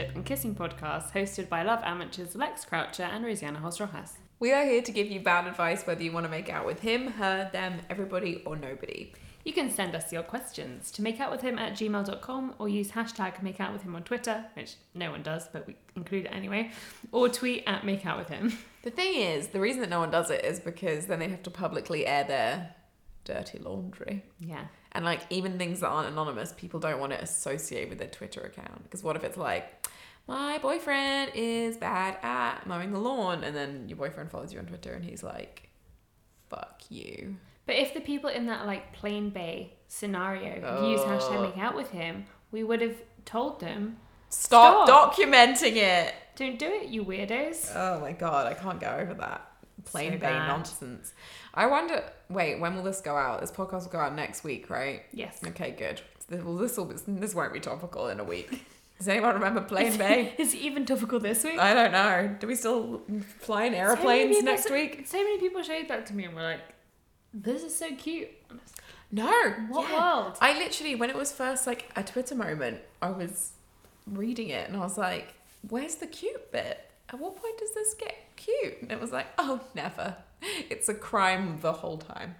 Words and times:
and 0.00 0.24
kissing 0.24 0.54
podcast 0.54 1.12
hosted 1.12 1.50
by 1.50 1.62
love 1.62 1.80
amateurs 1.84 2.34
Lex 2.34 2.64
Croucher 2.64 3.02
and 3.02 3.24
Rosianna 3.24 3.60
Halse 3.60 3.80
Rojas. 3.80 4.14
We 4.38 4.50
are 4.50 4.64
here 4.64 4.80
to 4.80 4.90
give 4.90 5.08
you 5.08 5.20
bad 5.20 5.46
advice 5.46 5.86
whether 5.86 6.02
you 6.02 6.12
want 6.12 6.24
to 6.24 6.30
make 6.30 6.48
out 6.48 6.64
with 6.64 6.80
him, 6.80 7.08
her, 7.08 7.50
them, 7.52 7.80
everybody, 7.90 8.42
or 8.46 8.56
nobody. 8.56 9.12
You 9.44 9.52
can 9.52 9.70
send 9.70 9.94
us 9.94 10.10
your 10.10 10.22
questions 10.22 10.90
to 10.92 11.02
makeoutwithhim 11.02 11.58
at 11.58 11.74
gmail.com 11.74 12.54
or 12.58 12.68
use 12.70 12.92
hashtag 12.92 13.34
makeoutwithhim 13.42 13.94
on 13.94 14.02
Twitter, 14.04 14.46
which 14.54 14.76
no 14.94 15.10
one 15.10 15.22
does, 15.22 15.48
but 15.48 15.66
we 15.66 15.76
include 15.94 16.24
it 16.24 16.30
anyway, 16.32 16.70
or 17.12 17.28
tweet 17.28 17.64
at 17.66 17.82
makeoutwithhim. 17.82 18.54
The 18.84 18.90
thing 18.90 19.14
is, 19.14 19.48
the 19.48 19.60
reason 19.60 19.82
that 19.82 19.90
no 19.90 20.00
one 20.00 20.10
does 20.10 20.30
it 20.30 20.44
is 20.44 20.58
because 20.58 21.06
then 21.06 21.18
they 21.18 21.28
have 21.28 21.42
to 21.42 21.50
publicly 21.50 22.06
air 22.06 22.24
their 22.24 22.74
dirty 23.24 23.58
laundry. 23.58 24.24
Yeah. 24.40 24.64
And 24.94 25.04
like 25.04 25.20
even 25.30 25.58
things 25.58 25.80
that 25.80 25.88
aren't 25.88 26.08
anonymous, 26.08 26.52
people 26.56 26.78
don't 26.78 27.00
want 27.00 27.12
to 27.12 27.20
associate 27.20 27.88
with 27.88 27.98
their 27.98 28.08
Twitter 28.08 28.40
account. 28.42 28.82
Because 28.84 29.02
what 29.02 29.16
if 29.16 29.24
it's 29.24 29.38
like, 29.38 29.88
my 30.28 30.58
boyfriend 30.58 31.32
is 31.34 31.76
bad 31.78 32.18
at 32.22 32.66
mowing 32.66 32.92
the 32.92 32.98
lawn, 32.98 33.42
and 33.42 33.56
then 33.56 33.88
your 33.88 33.96
boyfriend 33.96 34.30
follows 34.30 34.52
you 34.52 34.58
on 34.58 34.66
Twitter 34.66 34.92
and 34.92 35.04
he's 35.04 35.22
like, 35.22 35.70
fuck 36.48 36.82
you. 36.90 37.36
But 37.66 37.76
if 37.76 37.94
the 37.94 38.00
people 38.00 38.28
in 38.28 38.46
that 38.46 38.66
like 38.66 38.92
Plane 38.92 39.30
Bae 39.30 39.70
scenario 39.88 40.88
use 40.88 41.00
hashtag 41.00 41.36
Oh. 41.36 41.42
make 41.42 41.58
out 41.58 41.74
with 41.76 41.90
him, 41.90 42.26
we 42.50 42.62
would 42.62 42.80
have 42.82 42.96
told 43.24 43.60
them, 43.60 43.96
Stop, 44.28 44.86
Stop. 44.88 45.14
documenting 45.14 45.76
it. 45.76 46.14
don't 46.36 46.58
do 46.58 46.66
it, 46.66 46.88
you 46.88 47.04
weirdos. 47.04 47.70
Oh 47.74 48.00
my 48.00 48.12
god, 48.12 48.46
I 48.46 48.54
can't 48.54 48.80
get 48.80 48.98
over 48.98 49.14
that. 49.14 49.48
Plain 49.84 50.12
So 50.12 50.18
Bay 50.18 50.32
nonsense. 50.32 51.12
I 51.54 51.66
wonder. 51.66 52.02
Wait, 52.32 52.60
when 52.60 52.74
will 52.74 52.82
this 52.82 53.00
go 53.00 53.16
out? 53.16 53.40
This 53.40 53.50
podcast 53.50 53.84
will 53.84 53.90
go 53.92 53.98
out 53.98 54.14
next 54.14 54.44
week, 54.44 54.70
right? 54.70 55.02
Yes. 55.12 55.40
Okay, 55.46 55.72
good. 55.72 56.00
Well, 56.30 56.56
this 56.56 56.76
will 56.76 56.86
this 56.86 57.34
won't 57.34 57.52
be 57.52 57.60
topical 57.60 58.08
in 58.08 58.20
a 58.20 58.24
week. 58.24 58.64
Does 58.98 59.08
anyone 59.08 59.34
remember 59.34 59.60
Plane 59.62 59.98
Bae? 59.98 60.32
Is 60.38 60.54
it 60.54 60.60
even 60.60 60.86
topical 60.86 61.18
this 61.18 61.42
week? 61.42 61.58
I 61.58 61.74
don't 61.74 61.90
know. 61.90 62.36
Do 62.38 62.46
we 62.46 62.54
still 62.54 63.02
fly 63.40 63.64
in 63.64 63.74
aeroplanes 63.74 64.36
people 64.36 64.52
next 64.52 64.70
week? 64.70 65.06
So 65.08 65.18
many 65.18 65.38
people 65.38 65.62
showed 65.62 65.88
that 65.88 66.06
to 66.06 66.14
me 66.14 66.24
and 66.24 66.34
were 66.34 66.42
like, 66.42 66.60
this 67.34 67.62
is 67.62 67.74
so 67.74 67.94
cute. 67.96 68.28
And 68.50 68.60
I 68.60 68.62
was 68.62 68.72
No. 69.10 69.50
What 69.68 69.90
yeah. 69.90 70.20
world? 70.22 70.38
I 70.40 70.56
literally, 70.58 70.94
when 70.94 71.10
it 71.10 71.16
was 71.16 71.32
first 71.32 71.66
like 71.66 71.90
a 71.96 72.02
Twitter 72.02 72.34
moment, 72.34 72.80
I 73.00 73.10
was 73.10 73.52
reading 74.06 74.50
it 74.50 74.68
and 74.68 74.76
I 74.76 74.80
was 74.80 74.98
like, 74.98 75.34
"Where's 75.68 75.96
the 75.96 76.06
cute 76.06 76.52
bit? 76.52 76.90
At 77.08 77.18
what 77.18 77.36
point 77.36 77.58
does 77.58 77.74
this 77.74 77.94
get 77.94 78.14
cute?" 78.36 78.82
And 78.82 78.92
it 78.92 79.00
was 79.00 79.12
like, 79.12 79.26
"Oh, 79.38 79.60
never. 79.74 80.16
It's 80.70 80.88
a 80.88 80.94
crime 80.94 81.58
the 81.60 81.72
whole 81.72 81.98
time." 81.98 82.34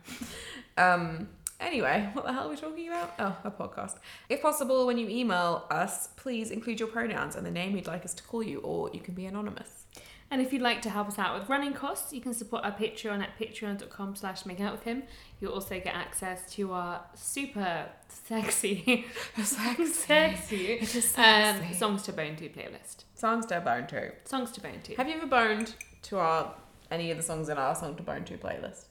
um. 0.77 1.29
Anyway, 1.61 2.11
what 2.15 2.25
the 2.27 2.33
hell 2.33 2.49
are 2.49 2.51
we 2.51 2.57
talking 2.57 2.89
about? 2.89 3.15
Oh, 3.21 3.37
a 3.45 3.51
podcast. 3.51 3.99
If 4.29 4.43
possible, 4.43 4.85
when 4.85 4.99
you 4.99 5.09
email 5.09 5.65
us, 5.71 6.09
please 6.17 6.51
include 6.51 6.81
your 6.81 6.89
pronouns 6.89 7.37
and 7.37 7.47
the 7.47 7.53
name 7.53 7.77
you'd 7.77 7.87
like 7.87 8.05
us 8.05 8.15
to 8.15 8.23
call 8.25 8.43
you, 8.43 8.59
or 8.59 8.91
you 8.93 8.99
can 8.99 9.15
be 9.15 9.27
anonymous. 9.27 9.87
And 10.33 10.41
if 10.43 10.53
you'd 10.53 10.63
like 10.63 10.81
to 10.83 10.91
help 10.91 11.07
us 11.09 11.19
out 11.21 11.39
with 11.39 11.49
running 11.49 11.73
costs, 11.75 12.13
you 12.13 12.21
can 12.21 12.35
support 12.35 12.65
our 12.65 12.73
Patreon 12.73 13.21
at 13.23 13.39
patreon.com 13.39 14.17
slash 14.17 14.45
make 14.45 14.61
out 14.61 14.73
with 14.73 14.83
him. 14.83 15.03
You'll 15.41 15.53
also 15.53 15.79
get 15.79 15.95
access 15.95 16.51
to 16.55 16.73
our 16.73 17.03
super 17.15 17.87
sexy, 18.09 19.05
sexy, 19.45 20.67
It 20.67 20.95
is 20.95 21.17
um. 21.19 21.61
Songs 21.75 22.03
to 22.05 22.13
Bone 22.13 22.35
2 22.35 22.49
playlist. 22.49 23.05
Songs 23.15 23.47
to 23.47 23.61
bone 23.61 23.87
to. 23.89 24.11
Songs 24.25 24.51
to 24.53 24.61
Bone 24.61 24.81
2. 24.83 24.95
Have 24.97 25.07
you 25.07 25.15
ever 25.17 25.27
boned 25.27 25.75
to 26.05 26.19
our 26.19 26.55
any 26.93 27.11
of 27.11 27.17
the 27.17 27.23
songs 27.23 27.49
in 27.49 27.59
our 27.59 27.75
song 27.75 27.97
to 27.97 28.03
bone 28.03 28.25
to 28.25 28.37
playlist? 28.37 28.85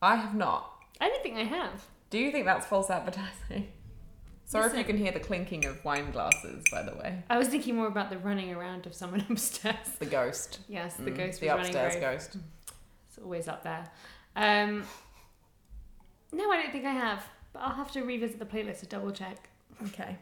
I 0.00 0.16
have 0.16 0.34
not. 0.34 0.70
I 1.00 1.08
don't 1.08 1.22
think 1.22 1.36
I 1.36 1.42
have. 1.44 1.84
Do 2.10 2.18
you 2.18 2.30
think 2.30 2.46
that's 2.46 2.66
false 2.66 2.88
advertising? 2.90 3.72
Sorry 4.44 4.70
if 4.70 4.76
you 4.76 4.84
can 4.84 4.96
hear 4.96 5.10
the 5.10 5.18
clinking 5.20 5.64
of 5.66 5.84
wine 5.84 6.12
glasses, 6.12 6.62
by 6.70 6.82
the 6.82 6.94
way. 6.94 7.24
I 7.28 7.36
was 7.36 7.48
thinking 7.48 7.74
more 7.74 7.88
about 7.88 8.10
the 8.10 8.18
running 8.18 8.54
around 8.54 8.86
of 8.86 8.94
someone 8.94 9.24
upstairs. 9.30 9.88
The 9.98 10.06
ghost. 10.06 10.60
Yes, 10.68 10.94
the 10.94 11.10
Mm, 11.10 11.16
ghost 11.16 11.40
the 11.40 11.48
upstairs 11.48 11.96
ghost. 11.96 12.36
It's 13.08 13.18
always 13.18 13.48
up 13.48 13.64
there. 13.64 13.90
Um, 14.36 14.84
no, 16.32 16.48
I 16.50 16.62
don't 16.62 16.70
think 16.70 16.84
I 16.84 16.92
have. 16.92 17.24
But 17.52 17.62
I'll 17.62 17.74
have 17.74 17.90
to 17.92 18.02
revisit 18.02 18.38
the 18.38 18.44
playlist 18.46 18.80
to 18.80 18.86
double 18.86 19.10
check. 19.10 19.48
Okay. 19.88 20.16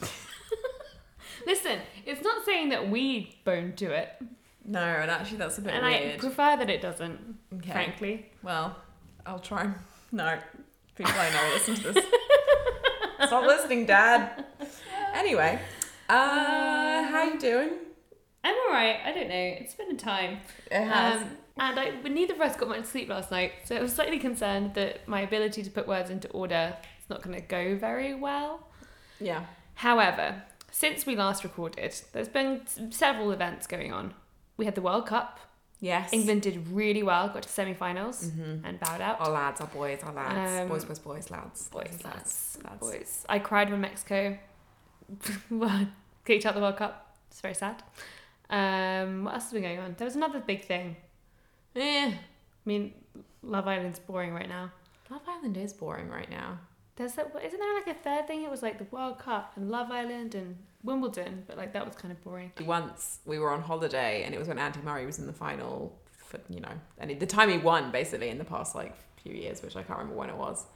Listen, 1.46 1.80
it's 2.06 2.22
not 2.22 2.44
saying 2.44 2.68
that 2.68 2.88
we 2.88 3.36
bone 3.44 3.72
to 3.76 3.90
it, 3.90 4.10
No, 4.64 4.80
and 4.80 5.10
actually 5.10 5.38
that's 5.38 5.58
a 5.58 5.60
bit 5.62 5.74
and 5.74 5.84
I 5.84 6.16
prefer 6.18 6.56
that 6.56 6.70
it 6.70 6.80
doesn't. 6.80 7.18
okay. 7.56 7.72
Frankly, 7.72 8.26
Well, 8.42 8.76
I'll 9.26 9.38
try. 9.40 9.62
and- 9.64 9.74
No, 10.12 10.38
people 10.94 11.12
I 11.16 11.30
know 11.30 11.50
listen 11.54 11.74
to 11.76 11.92
this. 11.92 12.04
Stop 13.26 13.46
listening, 13.46 13.86
Dad. 13.86 14.44
Anyway, 15.14 15.58
uh, 16.08 16.14
how 17.04 17.18
are 17.18 17.24
you 17.26 17.38
doing? 17.38 17.70
I'm 18.44 18.54
alright. 18.66 18.96
I 19.04 19.12
don't 19.12 19.28
know. 19.28 19.34
It's 19.60 19.74
been 19.74 19.92
a 19.92 19.96
time. 19.96 20.38
It 20.70 20.84
has. 20.84 21.22
Um, 21.22 21.28
and 21.58 21.78
I, 21.80 21.90
neither 22.08 22.34
of 22.34 22.40
us 22.40 22.56
got 22.56 22.68
much 22.68 22.84
sleep 22.84 23.08
last 23.08 23.30
night, 23.30 23.52
so 23.64 23.76
I 23.76 23.80
was 23.80 23.94
slightly 23.94 24.18
concerned 24.18 24.74
that 24.74 25.06
my 25.06 25.20
ability 25.20 25.62
to 25.62 25.70
put 25.70 25.86
words 25.86 26.10
into 26.10 26.28
order 26.30 26.76
is 27.02 27.08
not 27.10 27.22
going 27.22 27.34
to 27.40 27.46
go 27.46 27.76
very 27.76 28.14
well. 28.14 28.66
yeah. 29.20 29.44
However, 29.76 30.42
since 30.70 31.06
we 31.06 31.16
last 31.16 31.42
recorded, 31.44 31.94
there's 32.12 32.28
been 32.28 32.62
s- 32.66 32.78
several 32.90 33.32
events 33.32 33.66
going 33.66 33.92
on. 33.92 34.14
We 34.62 34.66
had 34.66 34.76
the 34.76 34.80
World 34.82 35.06
Cup. 35.06 35.40
Yes. 35.80 36.12
England 36.12 36.42
did 36.42 36.68
really 36.68 37.02
well, 37.02 37.28
got 37.28 37.42
to 37.42 37.48
semi-finals 37.48 38.30
Mhm. 38.30 38.60
and 38.64 38.78
bowed 38.78 39.00
out. 39.00 39.20
Our 39.20 39.30
lads, 39.30 39.60
our 39.60 39.66
boys, 39.66 40.00
our 40.04 40.12
lads. 40.12 40.60
Um, 40.60 40.68
boys, 40.68 40.84
boys, 40.84 41.00
boys, 41.00 41.30
lads. 41.32 41.66
boys, 41.68 41.98
lads, 42.04 42.04
lads, 42.04 42.58
lads. 42.64 42.78
boys. 42.80 43.26
I 43.28 43.40
cried 43.40 43.68
when 43.72 43.80
Mexico 43.80 44.38
kicked 46.24 46.46
out 46.46 46.54
the 46.54 46.60
World 46.60 46.76
Cup. 46.76 47.16
It's 47.30 47.40
very 47.40 47.54
sad. 47.54 47.82
Um, 48.50 49.24
what 49.24 49.34
else 49.34 49.44
has 49.44 49.52
been 49.52 49.62
going 49.62 49.80
on? 49.80 49.94
There 49.98 50.04
was 50.04 50.14
another 50.14 50.38
big 50.38 50.64
thing. 50.64 50.94
Eh. 51.74 52.12
I 52.12 52.18
mean, 52.64 52.94
Love 53.42 53.66
Island's 53.66 53.98
boring 53.98 54.32
right 54.32 54.48
now. 54.48 54.70
Love 55.10 55.22
Island 55.26 55.56
is 55.56 55.72
boring 55.72 56.08
right 56.08 56.30
now. 56.30 56.58
There's 56.94 57.14
that. 57.14 57.32
Isn't 57.44 57.58
there 57.58 57.74
like 57.74 57.88
a 57.88 57.94
third 57.94 58.28
thing? 58.28 58.44
It 58.44 58.50
was 58.50 58.62
like 58.62 58.78
the 58.78 58.86
World 58.96 59.18
Cup 59.18 59.54
and 59.56 59.68
Love 59.68 59.90
Island 59.90 60.36
and 60.36 60.58
Wimbledon, 60.84 61.44
but 61.46 61.56
like 61.56 61.72
that 61.72 61.86
was 61.86 61.94
kind 61.96 62.12
of 62.12 62.22
boring. 62.24 62.52
Once 62.64 63.20
we 63.24 63.38
were 63.38 63.50
on 63.50 63.62
holiday, 63.62 64.24
and 64.24 64.34
it 64.34 64.38
was 64.38 64.48
when 64.48 64.58
Andy 64.58 64.80
Murray 64.82 65.06
was 65.06 65.18
in 65.18 65.26
the 65.26 65.32
final 65.32 65.98
for 66.16 66.40
you 66.48 66.60
know, 66.60 66.72
and 66.98 67.18
the 67.18 67.26
time 67.26 67.50
he 67.50 67.58
won 67.58 67.90
basically 67.92 68.28
in 68.28 68.38
the 68.38 68.44
past 68.44 68.74
like 68.74 68.96
few 69.22 69.32
years, 69.32 69.62
which 69.62 69.76
I 69.76 69.82
can't 69.82 69.98
remember 69.98 70.18
when 70.18 70.30
it 70.30 70.36
was, 70.36 70.66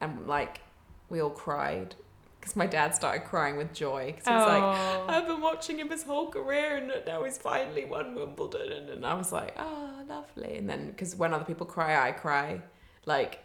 and 0.00 0.26
like 0.26 0.60
we 1.08 1.20
all 1.20 1.30
cried 1.30 1.94
because 2.42 2.56
my 2.56 2.66
dad 2.66 2.92
started 2.92 3.24
crying 3.24 3.56
with 3.56 3.72
joy 3.72 4.06
because 4.06 4.26
he 4.26 4.32
was 4.34 4.48
like, 4.48 4.62
Oh. 4.62 5.04
I've 5.06 5.28
been 5.28 5.40
watching 5.40 5.78
him 5.78 5.90
his 5.90 6.02
whole 6.02 6.28
career, 6.28 6.76
and 6.76 6.92
now 7.06 7.22
he's 7.22 7.38
finally 7.38 7.84
won 7.84 8.16
Wimbledon, 8.16 8.72
and, 8.72 8.90
and 8.90 9.06
I 9.06 9.14
was 9.14 9.30
like, 9.30 9.54
oh, 9.58 10.02
lovely. 10.08 10.56
And 10.56 10.68
then 10.68 10.88
because 10.88 11.14
when 11.14 11.32
other 11.32 11.44
people 11.44 11.66
cry, 11.66 12.08
I 12.08 12.10
cry. 12.10 12.60
Like 13.06 13.38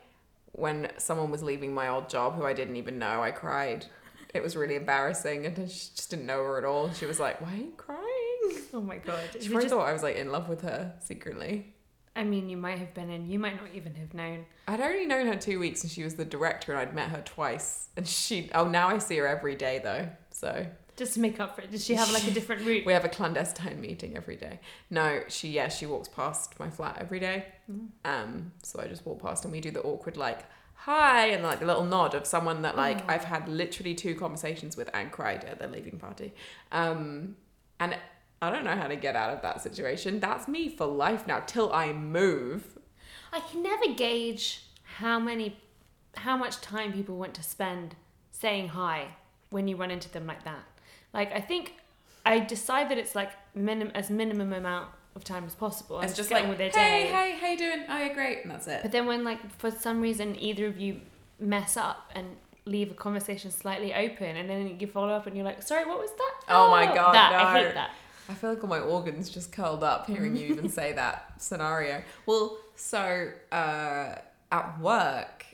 when 0.54 0.92
someone 0.98 1.30
was 1.30 1.44
leaving 1.44 1.76
my 1.76 1.90
old 1.90 2.10
job, 2.10 2.36
who 2.36 2.44
I 2.46 2.54
didn't 2.54 2.76
even 2.78 2.98
know, 2.98 3.22
I 3.22 3.30
cried. 3.30 3.86
It 4.38 4.44
was 4.44 4.56
really 4.56 4.76
embarrassing, 4.76 5.46
and 5.46 5.58
she 5.70 5.90
just 5.96 6.10
didn't 6.10 6.26
know 6.26 6.44
her 6.44 6.58
at 6.58 6.64
all. 6.64 6.94
She 6.94 7.06
was 7.06 7.20
like, 7.20 7.42
"Why 7.42 7.54
are 7.54 7.58
you 7.58 7.74
crying?" 7.76 8.62
oh 8.74 8.82
my 8.82 8.98
god! 8.98 9.20
She 9.34 9.50
probably 9.50 9.64
just- 9.64 9.74
thought 9.74 9.88
I 9.88 9.94
was 9.94 10.04
like 10.04 10.16
in 10.16 10.32
love 10.32 10.48
with 10.48 10.62
her 10.62 10.94
secretly. 11.00 11.74
I 12.16 12.24
mean, 12.24 12.50
you 12.50 12.58
might 12.58 12.80
have 12.80 12.96
been 12.96 13.12
in. 13.12 13.30
You 13.30 13.38
might 13.38 13.56
not 13.62 13.70
even 13.76 13.94
have 13.96 14.14
known. 14.16 14.46
I'd 14.68 14.82
only 14.82 15.06
known 15.06 15.28
her 15.28 15.36
two 15.36 15.60
weeks, 15.60 15.84
and 15.84 15.92
she 15.92 16.04
was 16.04 16.16
the 16.16 16.26
director, 16.26 16.72
and 16.72 16.82
I'd 16.82 16.96
met 16.96 17.10
her 17.10 17.22
twice. 17.24 17.90
And 17.96 18.08
she, 18.08 18.50
oh, 18.56 18.68
now 18.68 18.88
I 18.88 18.98
see 18.98 19.18
her 19.18 19.28
every 19.28 19.56
day 19.56 19.80
though. 19.84 20.08
So 20.32 20.66
Just 20.96 21.14
to 21.14 21.20
make 21.20 21.40
up 21.40 21.56
for 21.56 21.62
it. 21.62 21.70
Did 21.72 21.82
she 21.82 21.94
have 21.94 22.12
like 22.12 22.28
a 22.28 22.32
different 22.32 22.66
route? 22.66 22.86
we 22.88 22.94
have 22.94 23.06
a 23.06 23.10
clandestine 23.10 23.80
meeting 23.80 24.18
every 24.18 24.36
day. 24.36 24.60
No, 24.90 25.22
she, 25.28 25.50
yeah, 25.50 25.68
she 25.68 25.86
walks 25.86 26.08
past 26.08 26.60
my 26.60 26.70
flat 26.72 26.98
every 27.00 27.20
day. 27.20 27.46
Mm. 27.72 27.90
Um, 28.04 28.52
so 28.64 28.80
I 28.82 28.88
just 28.88 29.06
walk 29.06 29.22
past, 29.22 29.44
and 29.46 29.52
we 29.52 29.62
do 29.62 29.70
the 29.70 29.82
awkward 29.84 30.18
like 30.18 30.40
hi, 30.78 31.28
and 31.28 31.44
like 31.44 31.62
a 31.62 31.66
little 31.66 31.86
nod 31.86 32.14
of 32.14 32.26
someone 32.26 32.62
that 32.62 32.78
like 32.78 33.00
Aw. 33.00 33.14
I've 33.14 33.24
had 33.26 33.50
literally 33.50 33.94
two 33.94 34.16
conversations 34.16 34.78
with 34.78 34.90
and 34.94 35.12
cried 35.12 35.44
at 35.44 35.60
their 35.60 35.68
leaving 35.68 36.00
party. 36.00 36.34
Um, 36.72 37.36
and 37.80 37.98
I 38.42 38.52
don't 38.52 38.64
know 38.64 38.76
how 38.76 38.88
to 38.88 38.96
get 38.96 39.16
out 39.16 39.34
of 39.34 39.42
that 39.42 39.62
situation. 39.62 40.20
That's 40.20 40.48
me 40.48 40.70
for 40.70 40.86
life 40.86 41.28
now 41.28 41.42
till 41.46 41.74
I 41.74 41.92
move. 41.92 42.78
I 43.34 43.40
can 43.42 43.64
never 43.64 43.94
gauge 43.94 44.64
how 44.98 45.20
many, 45.20 45.60
how 46.16 46.38
much 46.38 46.62
time 46.62 46.94
people 46.94 47.18
want 47.18 47.34
to 47.36 47.44
spend 47.44 47.96
saying 48.32 48.70
hi 48.70 49.08
when 49.50 49.68
you 49.68 49.76
run 49.76 49.92
into 49.92 50.10
them 50.10 50.28
like 50.28 50.44
that. 50.44 50.64
Like 51.14 51.34
I 51.34 51.42
think 51.42 51.74
I 52.26 52.40
decide 52.40 52.90
that 52.90 52.98
it's 52.98 53.16
like 53.16 53.32
minim 53.56 53.92
as 53.96 54.10
minimum 54.10 54.54
amount 54.54 54.90
of 55.18 55.24
time 55.24 55.44
as 55.46 55.56
possible. 55.56 56.00
and 56.00 56.08
it's 56.08 56.16
just 56.16 56.30
get 56.30 56.42
like, 56.42 56.50
with 56.50 56.58
their 56.60 56.70
hey, 56.70 57.04
day. 57.04 57.08
hey, 57.08 57.38
how 57.42 57.48
you 57.48 57.58
doing? 57.58 57.84
Oh, 57.90 57.98
yeah, 57.98 58.14
great, 58.14 58.44
and 58.44 58.52
that's 58.52 58.68
it. 58.68 58.82
But 58.84 58.94
then 58.94 59.06
when 59.06 59.26
like 59.26 59.40
for 59.60 59.70
some 59.70 60.00
reason 60.00 60.40
either 60.40 60.68
of 60.68 60.80
you 60.80 61.02
mess 61.40 61.76
up 61.76 62.12
and 62.16 62.38
leave 62.66 62.92
a 62.92 62.94
conversation 62.94 63.52
slightly 63.52 63.94
open, 63.94 64.38
and 64.38 64.50
then 64.50 64.80
you 64.80 64.88
follow 64.88 65.10
up 65.10 65.28
and 65.28 65.36
you're 65.36 65.46
like, 65.46 65.62
sorry, 65.64 65.86
what 65.86 66.00
was 66.00 66.12
that? 66.12 66.36
Oh 66.48 66.70
my 66.70 66.86
God, 66.86 67.14
that 67.14 67.34
I 67.34 67.60
hate 67.60 67.74
that. 67.74 67.92
I 68.30 68.34
feel 68.34 68.50
like 68.52 68.64
all 68.64 68.70
my 68.70 68.80
organs 68.80 69.30
just 69.30 69.52
curled 69.52 69.84
up 69.84 70.08
hearing 70.08 70.36
you 70.36 70.48
even 70.48 70.70
say 70.80 70.94
that 70.94 71.42
scenario. 71.42 72.04
Well, 72.26 72.58
so 72.76 73.32
uh, 73.52 74.16
at 74.52 74.80
work, 74.80 75.46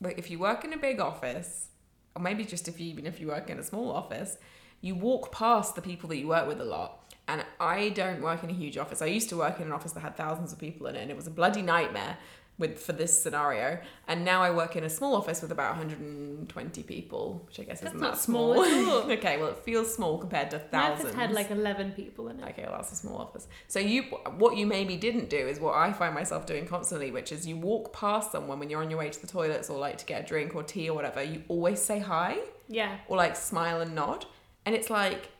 like, 0.00 0.18
if 0.18 0.30
you 0.30 0.38
work 0.38 0.64
in 0.64 0.72
a 0.72 0.76
big 0.78 1.00
office, 1.00 1.68
or 2.14 2.22
maybe 2.22 2.44
just 2.44 2.68
if 2.68 2.80
you 2.80 2.86
even 2.86 3.06
if 3.06 3.20
you 3.20 3.28
work 3.28 3.50
in 3.50 3.58
a 3.58 3.62
small 3.62 3.90
office, 3.90 4.38
you 4.80 4.94
walk 4.94 5.32
past 5.32 5.74
the 5.74 5.82
people 5.82 6.08
that 6.10 6.16
you 6.16 6.28
work 6.28 6.46
with 6.46 6.60
a 6.60 6.64
lot. 6.64 7.01
And 7.28 7.44
I 7.60 7.90
don't 7.90 8.20
work 8.20 8.42
in 8.44 8.50
a 8.50 8.52
huge 8.52 8.76
office. 8.76 9.00
I 9.00 9.06
used 9.06 9.28
to 9.30 9.36
work 9.36 9.60
in 9.60 9.66
an 9.66 9.72
office 9.72 9.92
that 9.92 10.00
had 10.00 10.16
thousands 10.16 10.52
of 10.52 10.58
people 10.58 10.86
in 10.88 10.96
it, 10.96 11.02
and 11.02 11.10
it 11.10 11.16
was 11.16 11.26
a 11.26 11.30
bloody 11.30 11.62
nightmare 11.62 12.18
with 12.58 12.78
for 12.78 12.92
this 12.92 13.16
scenario. 13.22 13.78
And 14.08 14.24
now 14.24 14.42
I 14.42 14.50
work 14.50 14.76
in 14.76 14.84
a 14.84 14.90
small 14.90 15.14
office 15.16 15.40
with 15.40 15.50
about 15.52 15.70
120 15.76 16.82
people, 16.82 17.42
which 17.46 17.58
I 17.60 17.62
guess 17.62 17.80
That's 17.80 17.94
isn't 17.94 18.00
that 18.00 18.18
small 18.18 18.54
small. 18.64 19.10
okay, 19.12 19.38
well 19.40 19.48
it 19.50 19.58
feels 19.58 19.94
small 19.94 20.18
compared 20.18 20.50
to 20.50 20.58
thousands. 20.58 21.06
office 21.06 21.14
had 21.14 21.32
like 21.32 21.50
11 21.50 21.92
people 21.92 22.28
in 22.28 22.40
it. 22.40 22.48
Okay, 22.50 22.64
well 22.64 22.76
that's 22.76 22.92
a 22.92 22.96
small 22.96 23.18
office. 23.18 23.48
So 23.68 23.78
you, 23.78 24.02
what 24.36 24.56
you 24.56 24.66
maybe 24.66 24.96
didn't 24.96 25.30
do 25.30 25.38
is 25.38 25.60
what 25.60 25.74
I 25.76 25.92
find 25.92 26.14
myself 26.14 26.44
doing 26.44 26.66
constantly, 26.66 27.10
which 27.10 27.32
is 27.32 27.46
you 27.46 27.56
walk 27.56 27.92
past 27.92 28.32
someone 28.32 28.58
when 28.58 28.68
you're 28.68 28.82
on 28.82 28.90
your 28.90 28.98
way 28.98 29.08
to 29.10 29.20
the 29.20 29.26
toilets 29.26 29.70
or 29.70 29.78
like 29.78 29.96
to 29.98 30.04
get 30.04 30.24
a 30.24 30.26
drink 30.26 30.54
or 30.54 30.62
tea 30.62 30.90
or 30.90 30.94
whatever. 30.94 31.22
You 31.22 31.42
always 31.48 31.80
say 31.80 32.00
hi 32.00 32.38
Yeah. 32.68 32.96
or 33.08 33.16
like 33.16 33.34
smile 33.36 33.80
and 33.80 33.94
nod, 33.94 34.26
and 34.66 34.74
it's 34.74 34.90
like 34.90 35.30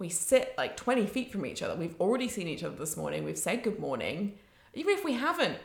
we 0.00 0.08
sit 0.08 0.54
like 0.58 0.76
20 0.76 1.06
feet 1.06 1.30
from 1.30 1.46
each 1.46 1.62
other. 1.62 1.76
We've 1.76 1.94
already 2.00 2.26
seen 2.26 2.48
each 2.48 2.64
other 2.64 2.74
this 2.74 2.96
morning. 2.96 3.22
We've 3.22 3.38
said 3.38 3.62
good 3.62 3.78
morning, 3.78 4.38
even 4.74 4.94
if 4.94 5.04
we 5.04 5.12
haven't. 5.12 5.58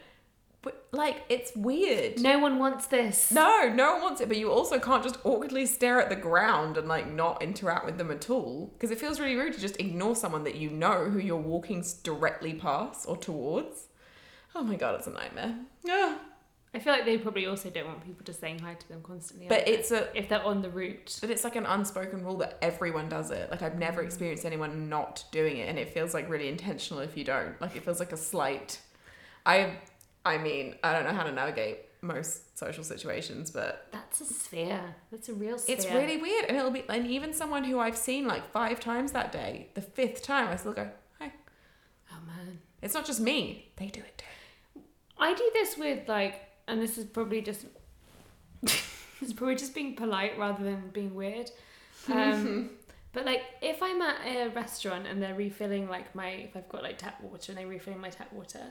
But 0.62 0.88
like 0.92 1.24
it's 1.30 1.56
weird. 1.56 2.20
No 2.20 2.40
one 2.40 2.60
wants 2.60 2.88
this. 2.88 3.32
No, 3.32 3.72
no 3.74 3.94
one 3.94 4.02
wants 4.02 4.22
it, 4.22 4.28
but 4.28 4.38
you 4.38 4.52
also 4.52 4.80
can't 4.80 5.04
just 5.04 5.18
awkwardly 5.24 5.66
stare 5.66 6.02
at 6.02 6.10
the 6.10 6.16
ground 6.16 6.76
and 6.76 6.88
like 6.88 7.10
not 7.10 7.42
interact 7.42 7.86
with 7.86 7.98
them 7.98 8.12
at 8.12 8.30
all 8.30 8.72
because 8.74 8.92
it 8.92 9.00
feels 9.00 9.20
really 9.20 9.36
rude 9.36 9.54
to 9.54 9.60
just 9.60 9.80
ignore 9.80 10.16
someone 10.16 10.44
that 10.44 10.56
you 10.56 10.70
know 10.70 11.06
who 11.06 11.20
you're 11.20 11.38
walking 11.38 11.84
directly 12.04 12.54
past 12.54 13.08
or 13.08 13.16
towards. 13.16 13.88
Oh 14.54 14.64
my 14.64 14.76
god, 14.76 14.96
it's 14.96 15.08
a 15.08 15.12
nightmare. 15.12 15.56
Yeah. 15.84 16.18
I 16.76 16.80
feel 16.80 16.94
like 16.94 17.06
they 17.06 17.18
probably 17.18 17.48
also 17.48 17.70
don't 17.70 17.88
want 17.88 18.06
people 18.06 18.26
just 18.26 18.42
saying 18.42 18.60
hi 18.60 18.74
to 18.74 18.88
them 18.90 19.02
constantly. 19.02 19.48
But 19.48 19.68
it's 19.68 19.92
a 19.92 20.16
if 20.16 20.30
they're 20.30 20.44
on 20.44 20.62
the 20.62 20.70
route. 20.70 21.18
but 21.22 21.30
it's 21.30 21.44
like 21.44 21.56
an 21.56 21.66
unspoken 21.66 22.24
rule 22.24 22.38
that 22.38 22.58
everyone 22.62 23.08
does 23.10 23.32
it. 23.32 23.50
Like 23.50 23.62
I've 23.62 23.80
never 23.80 24.02
mm. 24.02 24.06
experienced 24.06 24.46
anyone 24.46 24.90
not 24.90 25.24
doing 25.32 25.58
it 25.58 25.70
and 25.70 25.80
it 25.80 25.90
feels 25.90 26.14
like 26.14 26.30
really 26.30 26.50
intentional 26.50 27.02
if 27.02 27.16
you 27.16 27.24
don't. 27.24 27.60
Like 27.62 27.76
it 27.76 27.84
feels 27.84 28.00
like 28.00 28.12
a 28.12 28.18
slight 28.18 28.80
I 29.46 29.78
I 30.26 30.38
mean, 30.38 30.76
I 30.84 30.92
don't 30.94 31.06
know 31.06 31.14
how 31.14 31.24
to 31.24 31.32
navigate 31.32 31.80
most 32.02 32.58
social 32.58 32.84
situations, 32.84 33.52
but 33.52 33.88
That's 33.92 34.22
a 34.22 34.26
sphere. 34.26 34.96
That's 35.12 35.30
a 35.30 35.34
real 35.34 35.58
sphere. 35.58 35.76
It's 35.76 35.86
really 35.86 36.18
weird, 36.18 36.46
and 36.46 36.58
it'll 36.58 36.72
be, 36.72 36.84
and 36.90 37.06
even 37.08 37.34
someone 37.34 37.64
who 37.64 37.80
I've 37.80 37.98
seen 37.98 38.28
like 38.28 38.52
five 38.52 38.80
times 38.80 39.12
that 39.12 39.32
day, 39.32 39.70
the 39.76 39.82
fifth 39.82 40.24
time, 40.24 40.48
I 40.48 40.56
still 40.56 40.74
go, 40.74 40.90
"Hi." 41.20 41.32
Oh 42.12 42.20
man. 42.26 42.60
It's 42.82 42.94
not 42.94 43.06
just 43.06 43.20
me; 43.20 43.72
they 43.78 43.88
do 43.88 44.00
it 44.00 44.18
too. 44.18 44.82
I 45.18 45.34
do 45.34 45.50
this 45.54 45.78
with 45.78 46.08
like, 46.08 46.42
and 46.68 46.82
this 46.82 46.98
is 46.98 47.06
probably 47.06 47.42
just, 47.42 47.66
it's 48.64 49.34
probably 49.34 49.56
just 49.56 49.76
being 49.76 49.96
polite 49.96 50.38
rather 50.38 50.64
than 50.64 50.90
being 50.94 51.14
weird. 51.16 51.52
Um, 52.12 52.72
but 53.14 53.26
like, 53.26 53.44
if 53.62 53.82
I'm 53.82 54.02
at 54.02 54.26
a 54.26 54.50
restaurant 54.50 55.08
and 55.08 55.22
they're 55.22 55.36
refilling 55.36 55.90
like 55.90 56.14
my, 56.16 56.30
if 56.30 56.56
I've 56.56 56.70
got 56.70 56.84
like 56.84 56.98
tap 56.98 57.22
water 57.22 57.52
and 57.52 57.60
they're 57.60 57.68
refilling 57.68 58.00
my 58.00 58.10
tap 58.10 58.32
water, 58.34 58.62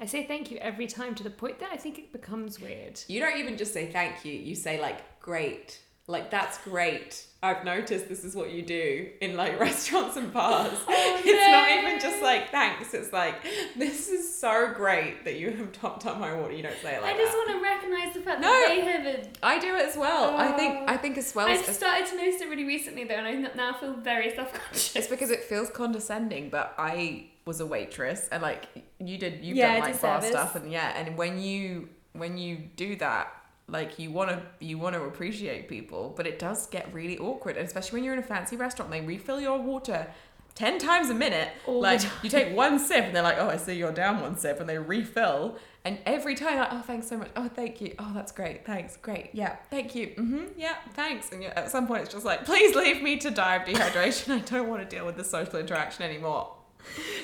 I 0.00 0.06
say 0.06 0.24
thank 0.24 0.50
you 0.50 0.56
every 0.58 0.86
time 0.86 1.14
to 1.16 1.22
the 1.22 1.30
point 1.30 1.58
that 1.60 1.70
I 1.70 1.76
think 1.76 1.98
it 1.98 2.10
becomes 2.10 2.58
weird. 2.58 2.98
You 3.06 3.20
don't 3.20 3.36
even 3.38 3.58
just 3.58 3.74
say 3.74 3.92
thank 3.92 4.24
you; 4.24 4.32
you 4.32 4.54
say 4.54 4.80
like 4.80 5.20
"great," 5.20 5.78
like 6.10 6.30
"that's 6.30 6.58
great." 6.58 7.26
I've 7.42 7.64
noticed 7.64 8.06
this 8.06 8.22
is 8.22 8.36
what 8.36 8.50
you 8.50 8.60
do 8.60 9.08
in 9.22 9.34
like 9.34 9.58
restaurants 9.68 10.16
and 10.18 10.30
bars. 10.30 10.76
Oh, 10.86 11.20
it's 11.24 11.50
not 11.50 11.70
even 11.84 11.98
just 11.98 12.22
like 12.22 12.50
thanks; 12.50 12.92
it's 12.92 13.12
like 13.14 13.36
this 13.76 14.08
is 14.10 14.38
so 14.38 14.72
great 14.74 15.24
that 15.24 15.36
you 15.38 15.50
have 15.50 15.72
topped 15.72 16.04
up 16.04 16.18
my 16.20 16.34
water. 16.34 16.52
You 16.52 16.62
don't 16.62 16.76
say 16.82 16.96
it 16.96 17.02
like 17.02 17.14
I 17.14 17.18
just 17.18 17.32
that. 17.32 17.38
want 17.38 17.50
to 17.50 17.62
recognize 17.62 18.12
the 18.14 18.20
fact 18.20 18.40
No. 18.42 18.48
that 18.48 18.68
they 18.68 18.80
have 18.82 19.06
a. 19.06 19.28
I 19.42 19.58
do 19.58 19.74
it 19.76 19.86
as 19.88 19.96
well. 19.96 20.36
I 20.36 20.52
Oh. 20.52 20.56
think 20.58 20.90
I 20.90 20.96
think 20.98 21.16
as 21.16 21.34
well 21.34 21.48
I've 21.48 21.66
as 21.66 21.76
started 21.76 22.06
to 22.08 22.16
notice 22.16 22.40
it 22.42 22.48
really 22.50 22.64
recently 22.64 23.04
though, 23.04 23.14
and 23.14 23.46
I 23.46 23.50
now 23.54 23.72
feel 23.72 23.94
very 23.94 24.34
self 24.34 24.52
conscious. 24.52 24.94
It's 24.96 25.06
because 25.08 25.30
it 25.30 25.42
feels 25.44 25.70
condescending, 25.70 26.50
but 26.50 26.74
I 26.76 27.26
was 27.46 27.60
a 27.60 27.66
waitress 27.66 28.28
and 28.30 28.42
like 28.42 28.66
you 28.98 29.16
did 29.16 29.42
you've 29.42 29.56
Yeah, 29.56 29.78
done 29.78 29.86
did 29.86 29.92
like 29.92 30.02
bar 30.02 30.20
service. 30.20 30.30
stuff 30.30 30.56
and 30.56 30.70
yeah, 30.70 30.92
and 30.94 31.16
when 31.16 31.40
you 31.40 31.88
when 32.12 32.36
you 32.36 32.56
do 32.76 32.96
that, 32.96 33.32
like 33.70 33.98
you 33.98 34.10
wanna 34.10 34.42
you 34.58 34.78
wanna 34.78 35.02
appreciate 35.02 35.68
people, 35.68 36.12
but 36.16 36.26
it 36.26 36.38
does 36.38 36.66
get 36.66 36.92
really 36.92 37.18
awkward, 37.18 37.56
and 37.56 37.66
especially 37.66 37.98
when 37.98 38.04
you're 38.04 38.14
in 38.14 38.20
a 38.20 38.24
fancy 38.24 38.56
restaurant, 38.56 38.90
they 38.90 39.00
refill 39.00 39.40
your 39.40 39.60
water 39.60 40.06
ten 40.54 40.78
times 40.78 41.10
a 41.10 41.14
minute. 41.14 41.48
All 41.66 41.80
like 41.80 42.02
you 42.22 42.30
take 42.30 42.54
one 42.54 42.78
sip 42.78 43.04
and 43.04 43.16
they're 43.16 43.22
like, 43.22 43.38
Oh, 43.38 43.48
I 43.48 43.56
see 43.56 43.74
you're 43.74 43.92
down 43.92 44.20
one 44.20 44.36
sip 44.36 44.60
and 44.60 44.68
they 44.68 44.78
refill. 44.78 45.56
And 45.84 45.98
every 46.04 46.34
time, 46.34 46.58
like, 46.58 46.68
oh, 46.72 46.82
thanks 46.82 47.08
so 47.08 47.16
much. 47.16 47.30
Oh, 47.36 47.48
thank 47.48 47.80
you. 47.80 47.94
Oh, 47.98 48.12
that's 48.14 48.32
great. 48.32 48.66
Thanks. 48.66 48.98
Great. 48.98 49.30
Yeah. 49.32 49.56
Thank 49.70 49.94
you. 49.94 50.08
Mm-hmm. 50.08 50.44
Yeah. 50.58 50.74
Thanks. 50.92 51.32
And 51.32 51.42
at 51.42 51.70
some 51.70 51.86
point, 51.86 52.02
it's 52.02 52.12
just 52.12 52.26
like, 52.26 52.44
please 52.44 52.76
leave 52.76 53.02
me 53.02 53.16
to 53.16 53.30
die 53.30 53.56
of 53.56 53.62
dehydration. 53.62 54.34
I 54.34 54.38
don't 54.40 54.68
want 54.68 54.82
to 54.82 54.96
deal 54.96 55.06
with 55.06 55.16
this 55.16 55.30
social 55.30 55.58
interaction 55.58 56.04
anymore. 56.04 56.54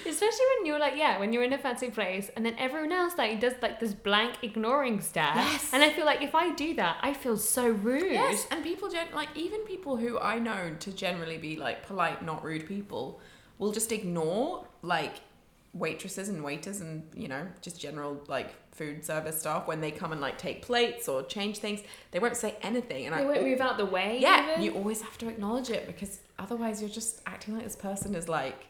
Especially 0.06 0.44
when 0.58 0.66
you're 0.66 0.78
like, 0.78 0.94
yeah, 0.96 1.18
when 1.18 1.32
you're 1.32 1.42
in 1.42 1.52
a 1.52 1.58
fancy 1.58 1.90
place 1.90 2.30
and 2.36 2.44
then 2.46 2.54
everyone 2.58 2.92
else 2.92 3.14
like 3.18 3.40
does 3.40 3.54
like 3.62 3.80
this 3.80 3.94
blank 3.94 4.34
ignoring 4.42 5.00
stare. 5.00 5.32
Yes. 5.34 5.70
And 5.72 5.82
I 5.82 5.90
feel 5.90 6.06
like 6.06 6.22
if 6.22 6.34
I 6.34 6.54
do 6.54 6.74
that, 6.74 6.98
I 7.02 7.12
feel 7.12 7.36
so 7.36 7.68
rude. 7.68 8.12
Yes, 8.12 8.46
and 8.50 8.62
people 8.62 8.88
don't 8.88 9.14
like 9.14 9.28
even 9.34 9.60
people 9.62 9.96
who 9.96 10.18
I 10.18 10.38
know 10.38 10.74
to 10.80 10.92
generally 10.92 11.38
be 11.38 11.56
like 11.56 11.86
polite, 11.86 12.24
not 12.24 12.44
rude 12.44 12.66
people, 12.66 13.20
will 13.58 13.72
just 13.72 13.90
ignore 13.92 14.66
like 14.82 15.14
waitresses 15.72 16.30
and 16.30 16.42
waiters 16.42 16.80
and 16.80 17.02
you 17.14 17.28
know 17.28 17.46
just 17.60 17.78
general 17.78 18.18
like 18.28 18.54
food 18.72 19.04
service 19.04 19.38
staff 19.40 19.66
when 19.66 19.78
they 19.82 19.90
come 19.90 20.10
and 20.12 20.20
like 20.22 20.38
take 20.38 20.62
plates 20.62 21.08
or 21.08 21.22
change 21.22 21.58
things. 21.58 21.80
They 22.12 22.18
won't 22.18 22.36
say 22.36 22.56
anything, 22.62 23.06
and 23.06 23.14
They 23.14 23.20
I 23.20 23.24
won't 23.24 23.42
move 23.42 23.60
out 23.60 23.76
the 23.78 23.86
way. 23.86 24.18
yeah, 24.20 24.52
even. 24.52 24.62
you 24.62 24.72
always 24.74 25.02
have 25.02 25.18
to 25.18 25.28
acknowledge 25.28 25.70
it 25.70 25.86
because 25.86 26.20
otherwise 26.38 26.80
you're 26.80 26.90
just 26.90 27.20
acting 27.26 27.54
like 27.54 27.64
this 27.64 27.76
person 27.76 28.14
is 28.14 28.28
like 28.28 28.66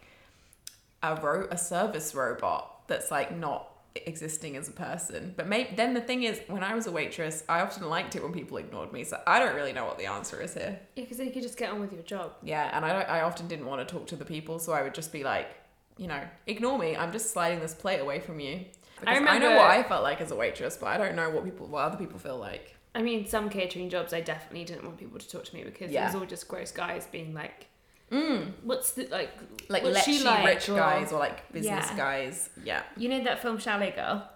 a 1.12 1.20
ro- 1.20 1.48
a 1.50 1.58
service 1.58 2.14
robot 2.14 2.86
that's 2.88 3.10
like 3.10 3.36
not 3.36 3.70
existing 4.04 4.56
as 4.56 4.68
a 4.68 4.72
person. 4.72 5.34
But 5.36 5.48
maybe 5.48 5.70
then 5.74 5.94
the 5.94 6.00
thing 6.00 6.22
is, 6.22 6.40
when 6.48 6.62
I 6.62 6.74
was 6.74 6.86
a 6.86 6.92
waitress, 6.92 7.44
I 7.48 7.60
often 7.60 7.88
liked 7.88 8.14
it 8.16 8.22
when 8.22 8.32
people 8.32 8.56
ignored 8.58 8.92
me. 8.92 9.04
So 9.04 9.20
I 9.26 9.38
don't 9.38 9.54
really 9.54 9.72
know 9.72 9.84
what 9.86 9.98
the 9.98 10.06
answer 10.06 10.40
is 10.40 10.54
here. 10.54 10.78
Yeah, 10.94 11.04
because 11.04 11.16
then 11.18 11.26
you 11.26 11.32
could 11.32 11.42
just 11.42 11.56
get 11.58 11.70
on 11.70 11.80
with 11.80 11.92
your 11.92 12.02
job. 12.02 12.32
Yeah, 12.42 12.70
and 12.76 12.84
I 12.84 12.92
don't, 12.92 13.08
I 13.08 13.22
often 13.22 13.48
didn't 13.48 13.66
want 13.66 13.86
to 13.86 13.92
talk 13.92 14.06
to 14.08 14.16
the 14.16 14.24
people, 14.24 14.58
so 14.58 14.72
I 14.72 14.82
would 14.82 14.94
just 14.94 15.12
be 15.12 15.24
like, 15.24 15.48
you 15.96 16.06
know, 16.06 16.20
ignore 16.46 16.78
me. 16.78 16.96
I'm 16.96 17.12
just 17.12 17.30
sliding 17.32 17.60
this 17.60 17.74
plate 17.74 18.00
away 18.00 18.20
from 18.20 18.38
you. 18.40 18.66
Because 19.00 19.18
I, 19.18 19.38
know 19.38 19.56
what 19.56 19.70
I 19.70 19.82
felt 19.82 20.02
like 20.02 20.20
as 20.20 20.30
a 20.30 20.36
waitress, 20.36 20.76
but 20.76 20.86
I 20.86 20.96
don't 20.96 21.16
know 21.16 21.28
what 21.30 21.44
people, 21.44 21.66
what 21.66 21.84
other 21.84 21.98
people 21.98 22.18
feel 22.18 22.38
like. 22.38 22.74
I 22.94 23.02
mean, 23.02 23.26
some 23.26 23.50
catering 23.50 23.90
jobs, 23.90 24.14
I 24.14 24.22
definitely 24.22 24.64
didn't 24.64 24.84
want 24.84 24.96
people 24.96 25.18
to 25.18 25.28
talk 25.28 25.44
to 25.44 25.54
me 25.54 25.64
because 25.64 25.90
Yeah. 25.90 26.04
it 26.04 26.06
was 26.06 26.14
all 26.14 26.24
just 26.26 26.48
gross 26.48 26.70
guys 26.72 27.06
being 27.06 27.34
like, 27.34 27.66
Mm. 28.12 28.52
"What's 28.62 28.92
the 28.92 29.06
like? 29.08 29.30
Like 29.68 29.82
lechy 29.82 30.24
like?" 30.24 30.46
rich 30.46 30.68
Or, 30.68 30.76
guys 30.76 31.12
or 31.12 31.18
like 31.18 31.50
business 31.52 31.86
Yeah. 31.90 31.96
guys. 31.96 32.50
Yeah. 32.64 32.82
You 32.96 33.08
know 33.08 33.24
that 33.24 33.40
film 33.42 33.58
Chalet 33.58 33.90
Girl, 33.90 34.28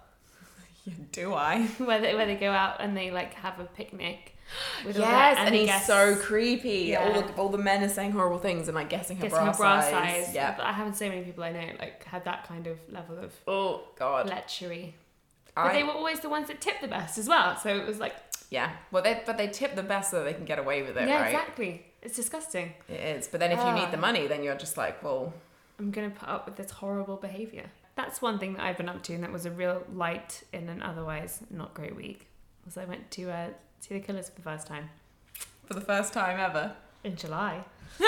Do 1.11 1.33
I? 1.33 1.61
where 1.77 2.01
they, 2.01 2.15
where 2.15 2.25
they 2.25 2.35
go 2.35 2.51
out 2.51 2.77
and 2.81 2.95
they 2.97 3.11
like 3.11 3.33
have 3.35 3.59
a 3.59 3.65
picnic. 3.65 4.35
Yes, 4.85 5.37
and 5.39 5.53
the 5.55 5.59
he's 5.59 5.67
guests 5.67 5.87
so 5.87 6.15
creepy. 6.17 6.87
Yeah. 6.89 7.03
All 7.05 7.21
the 7.21 7.33
all 7.35 7.49
the 7.49 7.57
men 7.57 7.81
are 7.83 7.87
saying 7.89 8.11
horrible 8.11 8.39
things 8.39 8.67
and 8.67 8.75
like 8.75 8.89
guessing 8.89 9.15
her 9.17 9.23
guessing 9.23 9.37
bra, 9.37 9.51
her 9.53 9.57
bra 9.57 9.81
size. 9.81 10.25
size. 10.25 10.35
Yeah. 10.35 10.55
But 10.57 10.65
I 10.65 10.73
haven't 10.73 10.95
so 10.95 11.07
many 11.07 11.21
people 11.23 11.43
I 11.45 11.51
know 11.53 11.67
like 11.79 12.03
had 12.03 12.25
that 12.25 12.45
kind 12.47 12.67
of 12.67 12.77
level 12.89 13.17
of 13.19 13.31
Oh 13.47 13.83
god. 13.97 14.27
lechery. 14.29 14.91
But 15.55 15.71
they 15.73 15.83
were 15.83 15.91
always 15.91 16.19
the 16.19 16.29
ones 16.29 16.47
that 16.49 16.59
tipped 16.59 16.81
the 16.81 16.87
best 16.89 17.17
as 17.17 17.27
well. 17.29 17.55
So 17.57 17.73
it 17.75 17.85
was 17.87 17.99
like, 17.99 18.15
yeah. 18.49 18.71
Well, 18.91 19.03
they 19.03 19.21
but 19.25 19.37
they 19.37 19.47
tip 19.47 19.75
the 19.75 19.83
best 19.83 20.11
so 20.11 20.23
they 20.25 20.33
can 20.33 20.43
get 20.45 20.59
away 20.59 20.81
with 20.81 20.97
it, 20.97 21.07
yeah, 21.07 21.21
right? 21.21 21.27
exactly. 21.27 21.85
It's 22.01 22.15
disgusting. 22.15 22.73
It 22.87 22.99
is. 23.17 23.27
But 23.27 23.39
then 23.39 23.51
if 23.51 23.59
you 23.59 23.63
Ah. 23.65 23.75
need 23.75 23.91
the 23.91 23.97
money, 23.97 24.27
then 24.27 24.43
you're 24.43 24.55
just 24.55 24.75
like, 24.77 25.03
well, 25.03 25.33
I'm 25.79 25.91
going 25.91 26.09
to 26.11 26.19
put 26.19 26.27
up 26.29 26.45
with 26.45 26.55
this 26.55 26.71
horrible 26.71 27.15
behaviour. 27.17 27.65
That's 27.95 28.21
one 28.21 28.39
thing 28.39 28.53
that 28.53 28.63
I've 28.63 28.77
been 28.77 28.89
up 28.89 29.03
to, 29.03 29.13
and 29.13 29.23
that 29.23 29.31
was 29.31 29.45
a 29.45 29.51
real 29.51 29.83
light 29.93 30.43
in 30.53 30.67
an 30.69 30.81
otherwise 30.81 31.41
not 31.49 31.73
great 31.73 31.95
week. 31.95 32.27
Was 32.65 32.77
I 32.77 32.85
went 32.85 33.11
to 33.11 33.29
uh, 33.31 33.47
see 33.79 33.93
the 33.95 33.99
Killers 33.99 34.29
for 34.29 34.35
the 34.35 34.41
first 34.41 34.65
time 34.67 34.89
for 35.65 35.73
the 35.75 35.81
first 35.81 36.11
time 36.13 36.39
ever. 36.39 36.75
in 37.03 37.15
July. 37.15 37.63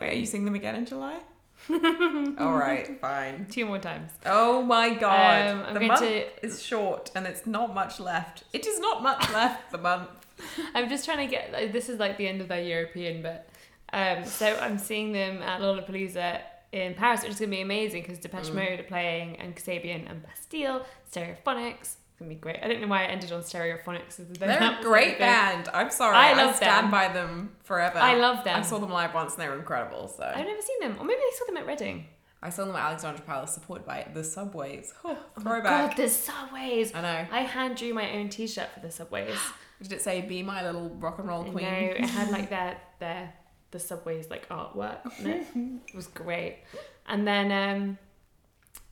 Wait, 0.00 0.12
are 0.12 0.14
you 0.14 0.26
seeing 0.26 0.44
them 0.44 0.54
again 0.54 0.74
in 0.74 0.84
July? 0.86 1.20
All 1.70 2.54
right, 2.56 2.98
fine. 3.00 3.46
Two 3.50 3.66
more 3.66 3.78
times. 3.78 4.10
Oh 4.26 4.62
my 4.62 4.90
god, 4.94 5.46
Um, 5.68 5.74
the 5.74 5.80
month 5.80 6.00
to- 6.00 6.44
is 6.46 6.60
short 6.62 7.10
and 7.14 7.24
it's 7.26 7.46
not 7.46 7.72
much 7.72 8.00
left. 8.00 8.42
It 8.52 8.66
is 8.66 8.80
not 8.80 9.02
much 9.02 9.30
left. 9.32 9.70
The 9.70 9.78
month. 9.78 10.08
I'm 10.74 10.88
just 10.88 11.04
trying 11.04 11.18
to 11.26 11.30
get. 11.30 11.52
Like, 11.52 11.72
this 11.72 11.88
is 11.88 11.98
like 11.98 12.16
the 12.18 12.26
end 12.28 12.40
of 12.40 12.48
their 12.48 12.62
European 12.62 13.22
bit. 13.22 13.48
Um, 13.92 14.24
so 14.24 14.56
I'm 14.60 14.78
seeing 14.78 15.12
them 15.12 15.42
at 15.42 15.60
Lollapalooza 15.60 16.40
in 16.72 16.94
Paris, 16.94 17.22
which 17.22 17.32
is 17.32 17.38
going 17.38 17.50
to 17.50 17.56
be 17.56 17.60
amazing 17.62 18.02
because 18.02 18.18
Depeche 18.18 18.46
Mm. 18.48 18.54
Mode 18.54 18.80
are 18.80 18.84
playing 18.84 19.36
and 19.36 19.54
Kasabian 19.54 20.10
and 20.10 20.22
Bastille, 20.22 20.86
Stereophonics. 21.12 21.80
It's 21.80 22.18
going 22.18 22.30
to 22.30 22.34
be 22.34 22.40
great. 22.40 22.58
I 22.62 22.68
don't 22.68 22.80
know 22.80 22.86
why 22.86 23.02
I 23.04 23.06
ended 23.08 23.30
on 23.32 23.42
Stereophonics. 23.42 24.16
They're 24.38 24.78
a 24.78 24.82
great 24.82 25.18
band. 25.18 25.68
I'm 25.74 25.90
sorry. 25.90 26.16
I 26.16 26.30
I, 26.30 26.34
love 26.44 26.56
stand 26.56 26.84
them. 26.84 26.90
by 26.90 27.08
them 27.08 27.50
forever. 27.64 27.98
I 27.98 28.14
love 28.16 28.44
them. 28.44 28.58
I 28.58 28.62
saw 28.62 28.78
them 28.78 28.90
live 28.90 29.12
once 29.12 29.34
and 29.34 29.42
they 29.42 29.48
were 29.48 29.56
incredible. 29.58 30.08
So 30.08 30.22
I've 30.24 30.46
never 30.46 30.62
seen 30.62 30.80
them, 30.80 30.96
or 30.98 31.04
maybe 31.04 31.18
I 31.20 31.32
saw 31.38 31.44
them 31.46 31.58
at 31.58 31.66
Reading. 31.66 32.06
I 32.44 32.50
saw 32.50 32.64
them 32.64 32.74
at 32.74 32.82
Alexandra 32.86 33.24
Palace, 33.24 33.52
supported 33.52 33.86
by 33.86 34.06
the 34.14 34.24
Subways. 34.24 34.92
Oh, 35.04 35.16
Oh 35.36 35.40
throwback. 35.42 35.90
God, 35.90 35.96
the 35.96 36.08
subways. 36.08 36.92
I 36.94 37.00
know. 37.02 37.26
I 37.30 37.40
hand 37.42 37.76
drew 37.76 37.92
my 37.94 38.10
own 38.16 38.30
T-shirt 38.30 38.68
for 38.74 38.80
the 38.80 38.90
subways. 38.90 39.38
Did 39.82 39.92
it 39.92 40.00
say 40.02 40.20
"Be 40.22 40.42
my 40.42 40.64
little 40.64 40.90
rock 40.90 41.18
and 41.18 41.28
roll 41.28 41.44
queen"? 41.44 41.64
No, 41.64 41.70
it 41.70 42.00
had 42.10 42.30
like 42.30 42.48
their 42.56 42.76
their 43.00 43.32
the 43.72 43.78
subways 43.78 44.28
like 44.30 44.48
artwork 44.48 44.98
it. 45.24 45.46
it 45.88 45.94
was 45.94 46.06
great. 46.06 46.58
And 47.06 47.26
then 47.26 47.46
um 47.50 47.98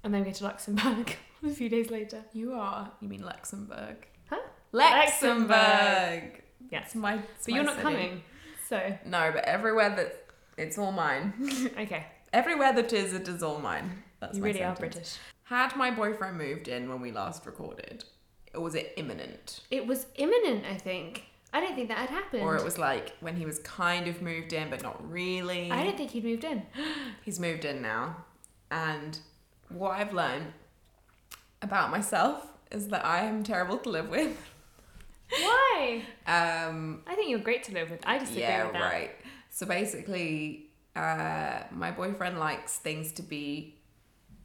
and 0.03 0.13
then 0.15 0.21
we 0.23 0.27
go 0.27 0.33
to 0.33 0.45
Luxembourg 0.45 1.15
a 1.47 1.51
few 1.51 1.69
days 1.69 1.91
later. 1.91 2.25
You 2.33 2.53
are. 2.55 2.91
You 3.01 3.09
mean 3.09 3.23
Luxembourg? 3.23 4.07
Huh? 4.31 4.39
Luxembourg. 4.73 5.51
Luxembourg. 5.51 6.43
Yes. 6.71 6.87
It's 6.87 6.95
my. 6.95 7.15
it's 7.15 7.25
But 7.47 7.49
my 7.51 7.55
you're 7.57 7.65
not 7.65 7.75
city. 7.77 7.83
coming. 7.83 8.23
So 8.69 8.97
No, 9.05 9.31
but 9.35 9.45
everywhere 9.45 9.95
that 9.97 10.25
it's 10.57 10.79
all 10.79 10.93
mine. 10.93 11.33
okay. 11.79 12.07
everywhere 12.33 12.73
that 12.73 12.93
is, 12.93 13.13
it 13.15 13.29
is 13.29 13.43
all 13.43 13.59
mine. 13.61 14.03
That's 14.21 14.37
you 14.39 14.45
really 14.45 14.63
are. 14.63 14.75
British. 14.75 15.17
Had 15.45 15.75
my 15.77 15.91
boyfriend 15.91 16.39
moved 16.39 16.69
in 16.69 16.89
when 16.89 17.01
we 17.01 17.11
last 17.11 17.45
recorded, 17.47 18.05
or 18.55 18.61
was 18.61 18.75
it 18.75 18.93
imminent? 18.97 19.61
It 19.71 19.87
was 19.87 20.07
imminent, 20.17 20.65
I 20.67 20.77
think. 20.77 21.25
I 21.53 21.61
don't 21.61 21.75
think 21.75 21.89
that 21.89 21.99
had 21.99 22.11
happened. 22.11 22.43
Or 22.43 22.57
it 22.57 22.65
was 22.65 22.79
like 22.79 23.17
when 23.21 23.37
he 23.37 23.45
was 23.45 23.59
kind 23.61 24.07
of 24.07 24.23
moved 24.23 24.53
in, 24.53 24.71
but 24.71 24.83
not 24.83 25.11
really. 25.11 25.71
I 25.71 25.83
don't 25.85 25.97
think 25.97 26.11
he'd 26.11 26.25
moved 26.25 26.45
in. 26.45 26.63
He's 27.23 27.41
moved 27.41 27.65
in 27.65 27.83
now. 27.83 28.17
And 28.71 29.19
what 29.69 29.93
I've 29.93 30.13
learned 30.13 30.53
about 31.63 31.91
myself 31.91 32.47
is 32.71 32.89
that 32.89 33.05
I 33.05 33.23
am 33.23 33.43
terrible 33.43 33.79
to 33.79 33.89
live 33.89 34.11
with. 34.11 34.37
Why? 35.31 36.03
Um, 36.27 37.03
I 37.07 37.15
think 37.15 37.31
you're 37.31 37.41
great 37.41 37.65
to 37.65 37.73
live 37.73 37.91
with. 37.91 38.01
I 38.05 38.19
disagree 38.19 38.43
yeah, 38.43 38.65
with 38.65 38.73
that. 38.75 38.79
Yeah, 38.79 38.89
right. 38.89 39.11
So 39.51 39.67
basically, 39.67 40.67
uh, 40.95 41.63
my 41.73 41.91
boyfriend 41.91 42.39
likes 42.39 42.79
things 42.79 43.13
to 43.13 43.23
be 43.23 43.80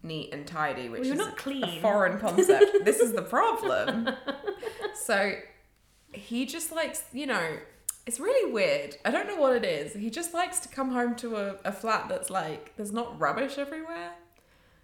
neat 0.05 0.33
and 0.33 0.47
tidy, 0.47 0.87
which 0.89 1.01
Well, 1.01 1.11
is 1.11 1.17
not 1.17 1.45
a 1.45 1.81
foreign 1.81 2.19
concept. 2.19 2.65
this 2.85 2.99
is 2.99 3.13
the 3.13 3.21
problem. 3.21 4.09
So 4.93 5.33
he 6.13 6.45
just 6.45 6.71
likes, 6.71 7.03
you 7.11 7.25
know, 7.25 7.57
it's 8.05 8.19
really 8.19 8.51
weird. 8.51 8.97
I 9.03 9.11
don't 9.11 9.27
know 9.27 9.35
what 9.35 9.55
it 9.55 9.65
is. 9.65 9.93
He 9.93 10.09
just 10.09 10.33
likes 10.33 10.59
to 10.59 10.69
come 10.69 10.91
home 10.91 11.15
to 11.15 11.35
a, 11.35 11.55
a 11.65 11.71
flat 11.71 12.07
that's 12.07 12.29
like, 12.29 12.75
there's 12.77 12.91
not 12.91 13.19
rubbish 13.19 13.57
everywhere. 13.57 14.11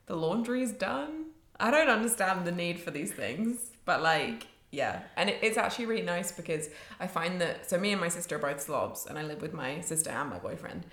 The 0.07 0.15
laundry's 0.15 0.71
done. 0.71 1.27
I 1.59 1.69
don't 1.71 1.89
understand 1.89 2.45
the 2.45 2.51
need 2.51 2.79
for 2.79 2.89
these 2.91 3.11
things, 3.11 3.71
but 3.85 4.01
like, 4.01 4.47
yeah. 4.71 5.03
And 5.15 5.29
it, 5.29 5.37
it's 5.43 5.57
actually 5.57 5.85
really 5.85 6.01
nice 6.01 6.31
because 6.31 6.69
I 6.99 7.07
find 7.07 7.39
that, 7.41 7.69
so 7.69 7.77
me 7.77 7.91
and 7.91 8.01
my 8.01 8.09
sister 8.09 8.37
are 8.37 8.39
both 8.39 8.61
slobs, 8.61 9.05
and 9.05 9.19
I 9.19 9.23
live 9.23 9.41
with 9.41 9.53
my 9.53 9.81
sister 9.81 10.09
and 10.09 10.29
my 10.29 10.39
boyfriend. 10.39 10.85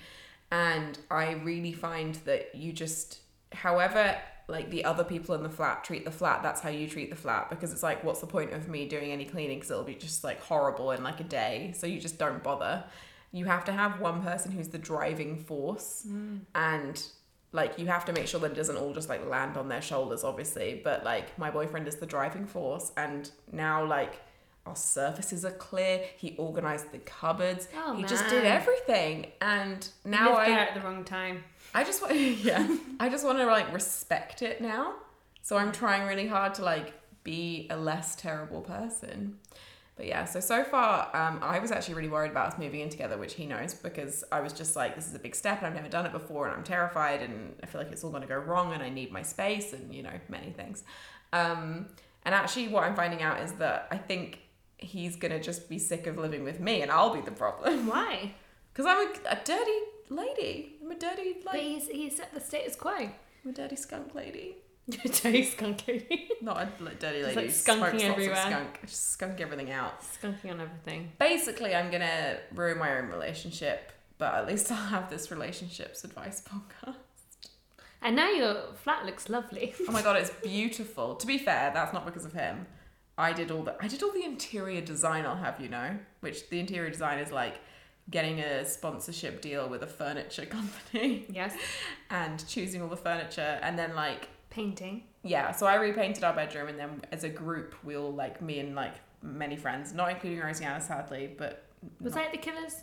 And 0.50 0.98
I 1.10 1.32
really 1.32 1.72
find 1.72 2.16
that 2.26 2.54
you 2.54 2.72
just, 2.72 3.20
however, 3.52 4.16
like 4.48 4.70
the 4.70 4.84
other 4.84 5.04
people 5.04 5.34
in 5.34 5.42
the 5.42 5.50
flat 5.50 5.84
treat 5.84 6.04
the 6.04 6.10
flat, 6.10 6.42
that's 6.42 6.60
how 6.60 6.70
you 6.70 6.88
treat 6.88 7.10
the 7.10 7.16
flat. 7.16 7.50
Because 7.50 7.72
it's 7.72 7.82
like, 7.82 8.02
what's 8.02 8.20
the 8.20 8.26
point 8.26 8.52
of 8.52 8.68
me 8.68 8.88
doing 8.88 9.12
any 9.12 9.24
cleaning? 9.24 9.58
Because 9.58 9.70
it'll 9.70 9.84
be 9.84 9.94
just 9.94 10.24
like 10.24 10.40
horrible 10.40 10.90
in 10.92 11.02
like 11.02 11.20
a 11.20 11.24
day. 11.24 11.72
So 11.76 11.86
you 11.86 12.00
just 12.00 12.18
don't 12.18 12.42
bother. 12.42 12.84
You 13.30 13.44
have 13.44 13.64
to 13.66 13.72
have 13.72 14.00
one 14.00 14.22
person 14.22 14.52
who's 14.52 14.68
the 14.68 14.78
driving 14.78 15.36
force. 15.36 16.06
Mm. 16.08 16.40
And 16.54 17.06
like 17.52 17.78
you 17.78 17.86
have 17.86 18.04
to 18.06 18.12
make 18.12 18.26
sure 18.26 18.40
that 18.40 18.52
it 18.52 18.54
doesn't 18.54 18.76
all 18.76 18.92
just 18.92 19.08
like 19.08 19.26
land 19.26 19.56
on 19.56 19.68
their 19.68 19.80
shoulders 19.80 20.22
obviously 20.22 20.80
but 20.84 21.02
like 21.04 21.36
my 21.38 21.50
boyfriend 21.50 21.88
is 21.88 21.96
the 21.96 22.06
driving 22.06 22.46
force 22.46 22.92
and 22.96 23.30
now 23.50 23.84
like 23.84 24.20
our 24.66 24.76
surfaces 24.76 25.46
are 25.46 25.52
clear 25.52 26.02
he 26.18 26.36
organized 26.36 26.92
the 26.92 26.98
cupboards 26.98 27.68
Oh, 27.74 27.94
he 27.94 28.04
just 28.04 28.28
did 28.28 28.44
everything 28.44 29.28
and 29.40 29.88
now 30.04 30.34
i 30.34 30.50
at 30.50 30.74
the 30.74 30.80
wrong 30.80 31.04
time. 31.04 31.42
I 31.74 31.84
just 31.84 32.02
want, 32.02 32.14
yeah, 32.18 32.76
I 33.00 33.08
just 33.08 33.24
want 33.24 33.38
to 33.38 33.46
like 33.46 33.72
respect 33.72 34.42
it 34.42 34.60
now. 34.60 34.94
So 35.42 35.56
I'm 35.56 35.72
trying 35.72 36.06
really 36.06 36.26
hard 36.26 36.54
to 36.54 36.62
like 36.62 36.92
be 37.24 37.66
a 37.70 37.76
less 37.76 38.16
terrible 38.16 38.60
person. 38.60 39.38
But 39.96 40.06
yeah, 40.06 40.26
so 40.26 40.38
so 40.38 40.62
far, 40.62 41.14
um, 41.14 41.40
I 41.42 41.58
was 41.58 41.72
actually 41.72 41.94
really 41.94 42.08
worried 42.08 42.30
about 42.30 42.52
us 42.52 42.58
moving 42.58 42.80
in 42.80 42.88
together, 42.88 43.18
which 43.18 43.34
he 43.34 43.46
knows 43.46 43.74
because 43.74 44.22
I 44.30 44.40
was 44.40 44.52
just 44.52 44.76
like, 44.76 44.94
this 44.94 45.08
is 45.08 45.14
a 45.14 45.18
big 45.18 45.34
step 45.34 45.58
and 45.58 45.66
I've 45.66 45.74
never 45.74 45.88
done 45.88 46.06
it 46.06 46.12
before 46.12 46.46
and 46.46 46.56
I'm 46.56 46.62
terrified 46.62 47.20
and 47.20 47.56
I 47.64 47.66
feel 47.66 47.80
like 47.80 47.90
it's 47.90 48.04
all 48.04 48.10
going 48.10 48.22
to 48.22 48.28
go 48.28 48.36
wrong 48.36 48.72
and 48.72 48.82
I 48.82 48.90
need 48.90 49.10
my 49.10 49.22
space 49.22 49.72
and 49.72 49.92
you 49.92 50.04
know 50.04 50.12
many 50.28 50.52
things. 50.52 50.84
Um, 51.32 51.86
and 52.24 52.34
actually, 52.34 52.68
what 52.68 52.84
I'm 52.84 52.94
finding 52.94 53.22
out 53.22 53.40
is 53.40 53.52
that 53.54 53.88
I 53.90 53.96
think 53.96 54.40
he's 54.78 55.16
gonna 55.16 55.40
just 55.40 55.68
be 55.68 55.78
sick 55.78 56.06
of 56.06 56.16
living 56.16 56.44
with 56.44 56.60
me 56.60 56.82
and 56.82 56.90
I'll 56.90 57.12
be 57.12 57.20
the 57.20 57.32
problem 57.32 57.88
Why? 57.88 58.34
because 58.72 58.86
I'm 58.86 59.08
a, 59.08 59.32
a 59.32 59.38
dirty 59.44 59.78
lady. 60.08 60.76
A 60.90 60.94
dirty 60.94 61.36
But 61.44 61.54
like 61.54 61.62
he's 61.62 61.88
he 61.88 62.10
set 62.10 62.32
the 62.32 62.40
status 62.40 62.76
quo. 62.76 62.92
I'm 62.92 63.12
a 63.50 63.52
dirty 63.52 63.76
skunk 63.76 64.14
lady. 64.14 64.56
Dirty 64.88 65.44
skunk 65.44 65.86
lady. 65.86 66.30
Not 66.40 66.56
a 66.56 66.82
like, 66.82 66.98
dirty 66.98 67.22
lady. 67.22 67.36
like, 67.36 67.46
skunking 67.48 67.62
smokes 67.62 67.80
lots 67.80 67.94
of 68.04 68.10
everywhere. 68.10 68.36
Skunk. 68.36 68.80
Skunk 68.86 69.40
everything 69.42 69.70
out. 69.70 70.00
Skunking 70.00 70.50
on 70.50 70.62
everything. 70.62 71.12
Basically, 71.18 71.74
I'm 71.74 71.90
gonna 71.90 72.38
ruin 72.54 72.78
my 72.78 72.96
own 72.96 73.08
relationship, 73.08 73.92
but 74.16 74.32
at 74.32 74.46
least 74.46 74.72
I'll 74.72 74.78
have 74.78 75.10
this 75.10 75.30
relationships 75.30 76.04
advice 76.04 76.40
podcast. 76.42 76.96
And 78.00 78.16
now 78.16 78.30
your 78.30 78.74
flat 78.82 79.04
looks 79.04 79.28
lovely. 79.28 79.74
Oh 79.86 79.92
my 79.92 80.00
god, 80.00 80.16
it's 80.16 80.30
beautiful. 80.42 81.16
To 81.16 81.26
be 81.26 81.36
fair, 81.36 81.70
that's 81.74 81.92
not 81.92 82.06
because 82.06 82.24
of 82.24 82.32
him. 82.32 82.66
I 83.18 83.34
did 83.34 83.50
all 83.50 83.64
the 83.64 83.76
I 83.82 83.88
did 83.88 84.02
all 84.02 84.12
the 84.12 84.24
interior 84.24 84.80
design. 84.80 85.26
I'll 85.26 85.36
have 85.36 85.60
you 85.60 85.68
know, 85.68 85.98
which 86.20 86.48
the 86.48 86.60
interior 86.60 86.88
design 86.88 87.18
is 87.18 87.30
like 87.30 87.60
getting 88.10 88.40
a 88.40 88.64
sponsorship 88.64 89.40
deal 89.42 89.68
with 89.68 89.82
a 89.82 89.86
furniture 89.86 90.46
company 90.56 91.26
yes. 91.30 91.54
and 92.10 92.46
choosing 92.48 92.80
all 92.82 92.88
the 92.88 92.96
furniture, 92.96 93.58
and 93.62 93.78
then 93.78 93.94
like 93.94 94.28
Painting. 94.50 95.02
yeah, 95.22 95.52
so 95.52 95.66
I 95.66 95.74
repainted 95.76 96.24
our 96.24 96.32
bedroom, 96.34 96.68
and 96.68 96.78
then 96.78 97.02
as 97.12 97.22
a 97.24 97.28
group, 97.28 97.74
we'll 97.84 98.12
like 98.12 98.40
me 98.40 98.60
and 98.60 98.74
like 98.74 98.94
many 99.22 99.56
friends, 99.56 99.92
not 99.92 100.10
including 100.10 100.38
Rosianna, 100.40 100.80
sadly, 100.82 101.34
but 101.36 101.64
Was 102.00 102.14
not- 102.14 102.22
I 102.22 102.26
at 102.26 102.32
the 102.32 102.38
Killers? 102.38 102.76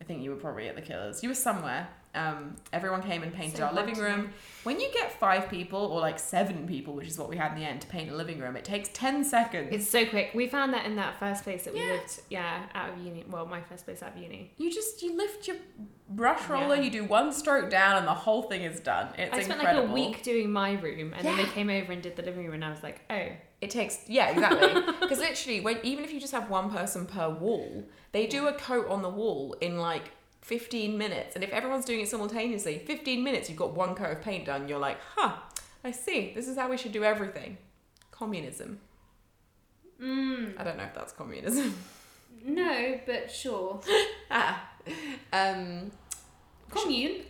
I 0.00 0.04
think 0.04 0.22
you 0.22 0.30
were 0.30 0.36
probably 0.36 0.68
at 0.68 0.74
the 0.74 0.82
Killers. 0.82 1.22
You 1.22 1.28
were 1.28 1.34
somewhere. 1.36 1.88
Um, 2.14 2.56
everyone 2.74 3.02
came 3.02 3.22
and 3.22 3.32
painted 3.32 3.56
So 3.56 3.64
our 3.64 3.72
living 3.72 3.96
room. 3.96 4.32
When 4.64 4.78
you 4.78 4.90
get 4.92 5.18
five 5.18 5.48
people 5.48 5.78
or 5.80 5.98
like 6.00 6.18
seven 6.18 6.66
people, 6.66 6.92
which 6.94 7.06
is 7.08 7.18
what 7.18 7.28
we 7.30 7.36
had 7.38 7.52
in 7.52 7.58
the 7.58 7.64
end, 7.64 7.80
to 7.80 7.86
paint 7.86 8.10
a 8.10 8.14
living 8.14 8.38
room, 8.38 8.54
it 8.54 8.64
takes 8.66 8.90
ten 8.92 9.24
seconds. 9.24 9.68
It's 9.72 9.88
so 9.88 10.04
quick. 10.04 10.32
We 10.34 10.46
found 10.46 10.74
that 10.74 10.84
in 10.84 10.96
that 10.96 11.18
first 11.18 11.42
place 11.42 11.64
that 11.64 11.72
we 11.72 11.80
Yeah. 11.80 11.92
lived, 11.92 12.20
yeah, 12.28 12.66
out 12.74 12.90
of 12.90 12.98
uni. 12.98 13.24
Well, 13.28 13.46
my 13.46 13.62
first 13.62 13.86
place 13.86 14.02
out 14.02 14.14
of 14.14 14.18
uni. 14.22 14.52
you 14.58 14.70
just 14.70 15.02
you 15.02 15.16
lift 15.16 15.48
your 15.48 15.56
brush 16.10 16.46
roller, 16.48 16.74
Yeah. 16.76 16.82
you 16.82 16.90
do 16.90 17.04
one 17.04 17.32
stroke 17.32 17.70
down, 17.70 17.96
and 17.96 18.06
the 18.06 18.12
whole 18.12 18.42
thing 18.42 18.62
is 18.62 18.78
done. 18.80 19.08
It's 19.16 19.18
incredible. 19.20 19.38
I 19.38 19.42
spent 19.44 19.60
incredible. 19.60 19.82
like 19.84 19.90
a 19.90 19.94
week 20.12 20.22
doing 20.22 20.52
my 20.52 20.72
room, 20.72 21.14
and 21.16 21.26
then 21.26 21.36
they 21.38 21.44
came 21.46 21.70
over 21.70 21.92
and 21.92 22.02
did 22.02 22.16
the 22.16 22.22
living 22.22 22.44
room, 22.44 22.54
and 22.54 22.64
I 22.64 22.70
was 22.70 22.82
like, 22.82 23.00
oh, 23.08 23.28
It 23.62 23.70
takes 23.70 24.00
yeah 24.08 24.28
exactly 24.30 24.74
because 25.00 25.18
literally 25.18 25.60
when 25.60 25.78
even 25.82 26.04
if 26.04 26.12
you 26.12 26.20
just 26.20 26.32
have 26.32 26.50
one 26.50 26.68
person 26.70 27.06
per 27.06 27.30
wall, 27.30 27.84
they 28.12 28.26
do 28.26 28.48
a 28.48 28.52
coat 28.52 28.88
on 28.88 29.00
the 29.02 29.08
wall 29.08 29.56
in 29.62 29.78
like 29.78 30.10
15 30.42 30.98
minutes, 30.98 31.34
and 31.34 31.44
if 31.44 31.50
everyone's 31.50 31.84
doing 31.84 32.00
it 32.00 32.08
simultaneously, 32.08 32.78
15 32.78 33.22
minutes 33.22 33.48
you've 33.48 33.58
got 33.58 33.74
one 33.74 33.94
coat 33.94 34.10
of 34.10 34.22
paint 34.22 34.46
done. 34.46 34.68
You're 34.68 34.78
like, 34.78 34.98
huh, 35.14 35.36
I 35.84 35.92
see. 35.92 36.32
This 36.34 36.48
is 36.48 36.56
how 36.56 36.68
we 36.68 36.76
should 36.76 36.92
do 36.92 37.04
everything. 37.04 37.58
Communism. 38.10 38.80
mm, 40.00 40.58
I 40.58 40.64
don't 40.64 40.76
know 40.76 40.84
if 40.84 40.94
that's 40.94 41.12
communism. 41.12 41.74
no, 42.44 43.00
but 43.06 43.30
sure. 43.30 43.80
ah, 44.30 44.68
um, 45.32 45.90
Commune. 46.70 47.22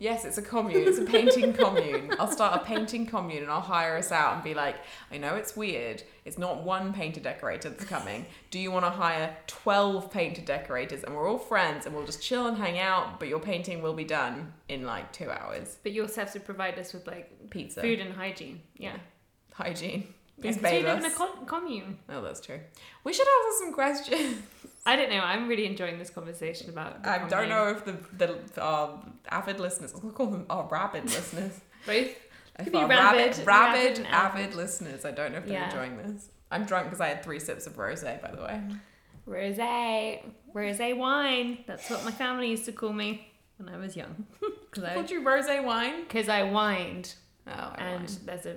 Yes, 0.00 0.24
it's 0.24 0.38
a 0.38 0.42
commune. 0.42 0.88
It's 0.88 0.96
a 0.96 1.04
painting 1.04 1.52
commune. 1.52 2.14
I'll 2.18 2.32
start 2.32 2.60
a 2.60 2.64
painting 2.64 3.04
commune 3.04 3.42
and 3.42 3.52
I'll 3.52 3.60
hire 3.60 3.98
us 3.98 4.10
out 4.10 4.34
and 4.34 4.42
be 4.42 4.54
like, 4.54 4.76
I 5.12 5.18
know 5.18 5.34
it's 5.36 5.54
weird. 5.54 6.02
It's 6.24 6.38
not 6.38 6.64
one 6.64 6.94
painter 6.94 7.20
decorator 7.20 7.68
that's 7.68 7.84
coming. 7.84 8.24
Do 8.50 8.58
you 8.58 8.70
want 8.70 8.86
to 8.86 8.90
hire 8.90 9.36
12 9.46 10.10
painter 10.10 10.40
decorators 10.40 11.04
and 11.04 11.14
we're 11.14 11.28
all 11.28 11.36
friends 11.38 11.84
and 11.84 11.94
we'll 11.94 12.06
just 12.06 12.22
chill 12.22 12.46
and 12.46 12.56
hang 12.56 12.78
out, 12.78 13.20
but 13.20 13.28
your 13.28 13.40
painting 13.40 13.82
will 13.82 13.92
be 13.92 14.04
done 14.04 14.54
in 14.70 14.86
like 14.86 15.12
two 15.12 15.30
hours? 15.30 15.76
But 15.82 15.92
you'll 15.92 16.08
have 16.08 16.32
to 16.32 16.40
provide 16.40 16.78
us 16.78 16.94
with 16.94 17.06
like 17.06 17.50
Pizza. 17.50 17.82
food 17.82 18.00
and 18.00 18.14
hygiene. 18.14 18.62
Yeah. 18.78 18.96
Hygiene. 19.52 20.14
Yeah, 20.42 20.52
'cause 20.52 20.62
we 20.62 20.82
live 20.82 20.98
in 20.98 21.04
a 21.04 21.10
con- 21.10 21.44
commune. 21.46 21.98
Oh, 22.08 22.22
that's 22.22 22.40
true. 22.40 22.60
We 23.04 23.12
should 23.12 23.26
answer 23.28 23.58
some 23.64 23.72
questions. 23.74 24.42
I 24.86 24.96
don't 24.96 25.10
know. 25.10 25.20
I'm 25.20 25.46
really 25.48 25.66
enjoying 25.66 25.98
this 25.98 26.10
conversation 26.10 26.70
about. 26.70 27.06
I 27.06 27.28
don't 27.28 27.48
know 27.48 27.68
if 27.68 27.84
the, 27.84 27.96
the 28.16 28.60
our 28.62 28.98
avid 29.30 29.60
listeners, 29.60 29.92
I'll 29.94 30.10
call 30.10 30.26
them 30.28 30.46
our 30.48 30.66
rabid 30.70 31.04
listeners. 31.04 31.52
Both. 31.86 32.08
Could 32.58 32.72
be 32.72 32.78
rabid, 32.78 33.38
rabid, 33.38 33.46
rabid 33.46 34.06
avid 34.06 34.06
avid. 34.10 34.54
listeners. 34.54 35.04
I 35.04 35.10
don't 35.12 35.32
know 35.32 35.38
if 35.38 35.44
they're 35.46 35.54
Yeah. 35.54 35.66
enjoying 35.70 35.96
this. 35.98 36.28
I'm 36.50 36.64
drunk 36.64 36.86
because 36.86 37.00
I 37.00 37.08
had 37.08 37.22
three 37.22 37.38
sips 37.38 37.66
of 37.66 37.76
rosé, 37.76 38.20
by 38.20 38.30
the 38.32 38.42
way. 38.42 38.60
Rosé, 39.28 40.24
rosé 40.54 40.96
wine. 40.96 41.58
That's 41.66 41.88
what 41.90 42.04
my 42.04 42.10
family 42.10 42.48
used 42.50 42.64
to 42.66 42.72
call 42.72 42.92
me 42.92 43.32
when 43.58 43.68
I 43.68 43.76
was 43.78 43.96
young. 43.96 44.26
Because 44.70 44.84
I 44.84 44.94
called 44.94 45.10
you 45.10 45.22
rosé 45.22 45.64
wine. 45.64 46.02
because 46.04 46.28
I 46.28 46.42
whined, 46.48 47.14
Oh, 47.46 47.50
I 47.52 47.74
and 47.82 48.04
wine. 48.08 48.18
there's 48.24 48.46
a 48.46 48.56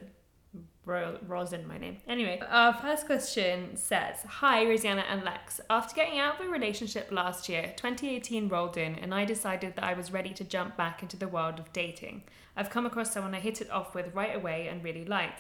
ro- 0.86 1.18
Ros 1.28 1.54
in 1.54 1.68
my 1.68 1.78
name. 1.78 1.98
Anyway, 2.08 2.42
our 2.50 2.74
first 2.74 3.06
question 3.06 3.76
says, 3.76 4.24
"Hi, 4.28 4.66
Rosianna 4.66 5.04
and 5.10 5.24
Lex. 5.24 5.62
After 5.70 5.96
getting 5.96 6.20
out 6.20 6.40
of 6.40 6.48
a 6.48 6.50
relationship 6.50 7.10
last 7.12 7.48
year, 7.50 7.74
2018 7.76 8.50
rolled 8.50 8.78
in, 8.78 8.96
and 8.96 9.14
I 9.14 9.26
decided 9.26 9.76
that 9.76 9.84
I 9.84 9.94
was 9.94 10.12
ready 10.12 10.34
to 10.34 10.44
jump 10.44 10.76
back 10.78 11.02
into 11.02 11.18
the 11.18 11.28
world 11.28 11.60
of 11.60 11.74
dating. 11.74 12.24
I've 12.56 12.70
come 12.70 12.86
across 12.86 13.12
someone 13.12 13.34
I 13.34 13.40
hit 13.40 13.62
it 13.62 13.72
off 13.72 13.96
with 13.96 14.14
right 14.14 14.36
away 14.36 14.68
and 14.68 14.84
really 14.84 15.06
like." 15.06 15.40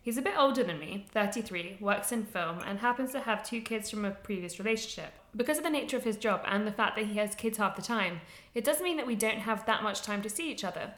He's 0.00 0.18
a 0.18 0.22
bit 0.22 0.36
older 0.36 0.62
than 0.62 0.78
me, 0.78 1.06
33, 1.12 1.78
works 1.80 2.12
in 2.12 2.26
film, 2.26 2.58
and 2.66 2.78
happens 2.80 3.12
to 3.12 3.20
have 3.20 3.42
two 3.42 3.62
kids 3.62 3.88
from 3.88 4.04
a 4.04 4.10
previous 4.10 4.58
relationship. 4.58 5.14
Because 5.34 5.56
of 5.56 5.64
the 5.64 5.70
nature 5.70 5.96
of 5.96 6.04
his 6.04 6.18
job 6.18 6.42
and 6.46 6.66
the 6.66 6.72
fact 6.72 6.96
that 6.96 7.06
he 7.06 7.14
has 7.14 7.34
kids 7.34 7.56
half 7.56 7.74
the 7.74 7.80
time, 7.80 8.20
it 8.54 8.64
does 8.64 8.82
mean 8.82 8.98
that 8.98 9.06
we 9.06 9.14
don't 9.16 9.38
have 9.38 9.64
that 9.64 9.82
much 9.82 10.02
time 10.02 10.20
to 10.20 10.28
see 10.28 10.50
each 10.50 10.62
other. 10.62 10.92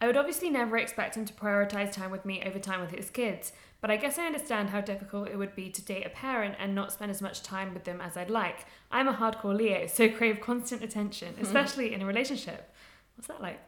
I 0.00 0.06
would 0.06 0.16
obviously 0.16 0.50
never 0.50 0.76
expect 0.76 1.16
him 1.16 1.24
to 1.24 1.32
prioritize 1.32 1.92
time 1.92 2.10
with 2.10 2.24
me 2.24 2.42
over 2.46 2.58
time 2.58 2.80
with 2.80 2.92
his 2.92 3.10
kids, 3.10 3.52
but 3.80 3.90
I 3.90 3.96
guess 3.96 4.18
I 4.18 4.26
understand 4.26 4.70
how 4.70 4.80
difficult 4.80 5.28
it 5.28 5.36
would 5.36 5.54
be 5.54 5.70
to 5.70 5.82
date 5.82 6.06
a 6.06 6.10
parent 6.10 6.56
and 6.58 6.74
not 6.74 6.92
spend 6.92 7.10
as 7.10 7.22
much 7.22 7.42
time 7.42 7.74
with 7.74 7.84
them 7.84 8.00
as 8.00 8.16
I'd 8.16 8.30
like. 8.30 8.66
I'm 8.90 9.08
a 9.08 9.12
hardcore 9.14 9.56
Leo, 9.56 9.86
so 9.86 10.08
crave 10.08 10.40
constant 10.40 10.82
attention, 10.82 11.34
especially 11.40 11.94
in 11.94 12.02
a 12.02 12.06
relationship. 12.06 12.72
What's 13.16 13.26
that 13.26 13.42
like? 13.42 13.58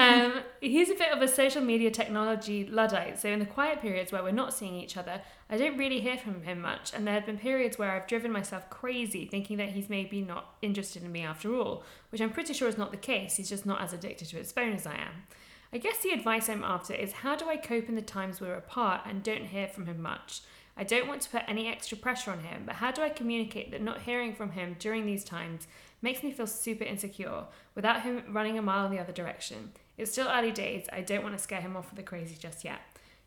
um, 0.00 0.42
he's 0.60 0.90
a 0.90 0.94
bit 0.94 1.12
of 1.12 1.22
a 1.22 1.28
social 1.28 1.62
media 1.62 1.92
technology 1.92 2.66
luddite, 2.66 3.20
so 3.20 3.28
in 3.28 3.38
the 3.38 3.46
quiet 3.46 3.80
periods 3.80 4.10
where 4.10 4.24
we're 4.24 4.32
not 4.32 4.52
seeing 4.52 4.74
each 4.74 4.96
other, 4.96 5.22
I 5.48 5.56
don't 5.56 5.78
really 5.78 6.00
hear 6.00 6.16
from 6.16 6.42
him 6.42 6.60
much, 6.60 6.92
and 6.92 7.06
there 7.06 7.14
have 7.14 7.26
been 7.26 7.38
periods 7.38 7.78
where 7.78 7.92
I've 7.92 8.08
driven 8.08 8.32
myself 8.32 8.68
crazy 8.68 9.26
thinking 9.26 9.58
that 9.58 9.70
he's 9.70 9.88
maybe 9.88 10.22
not 10.22 10.56
interested 10.60 11.04
in 11.04 11.12
me 11.12 11.22
after 11.22 11.54
all, 11.54 11.84
which 12.10 12.20
I'm 12.20 12.32
pretty 12.32 12.52
sure 12.52 12.66
is 12.66 12.78
not 12.78 12.90
the 12.90 12.96
case. 12.96 13.36
He's 13.36 13.48
just 13.48 13.64
not 13.64 13.80
as 13.80 13.92
addicted 13.92 14.26
to 14.30 14.38
his 14.38 14.50
phone 14.50 14.72
as 14.72 14.86
I 14.88 14.94
am. 14.94 15.26
I 15.72 15.78
guess 15.78 15.98
the 15.98 16.10
advice 16.10 16.48
I'm 16.48 16.64
after 16.64 16.94
is 16.94 17.12
how 17.12 17.36
do 17.36 17.48
I 17.48 17.56
cope 17.56 17.88
in 17.88 17.94
the 17.94 18.02
times 18.02 18.40
we're 18.40 18.54
apart 18.54 19.02
and 19.06 19.22
don't 19.22 19.46
hear 19.46 19.68
from 19.68 19.86
him 19.86 20.02
much? 20.02 20.40
I 20.76 20.82
don't 20.82 21.06
want 21.06 21.22
to 21.22 21.30
put 21.30 21.42
any 21.46 21.68
extra 21.68 21.96
pressure 21.96 22.32
on 22.32 22.40
him, 22.40 22.62
but 22.66 22.76
how 22.76 22.90
do 22.90 23.02
I 23.02 23.08
communicate 23.08 23.70
that 23.70 23.82
not 23.82 24.02
hearing 24.02 24.34
from 24.34 24.52
him 24.52 24.76
during 24.78 25.06
these 25.06 25.24
times 25.24 25.68
makes 26.02 26.22
me 26.22 26.32
feel 26.32 26.46
super 26.46 26.84
insecure 26.84 27.44
without 27.74 28.02
him 28.02 28.24
running 28.30 28.58
a 28.58 28.62
mile 28.62 28.86
in 28.86 28.92
the 28.92 28.98
other 28.98 29.12
direction? 29.12 29.72
It's 29.96 30.10
still 30.10 30.28
early 30.28 30.50
days, 30.50 30.86
I 30.92 31.02
don't 31.02 31.22
want 31.22 31.36
to 31.36 31.42
scare 31.42 31.60
him 31.60 31.76
off 31.76 31.90
with 31.90 31.96
the 31.96 32.02
crazy 32.02 32.36
just 32.36 32.64
yet. 32.64 32.80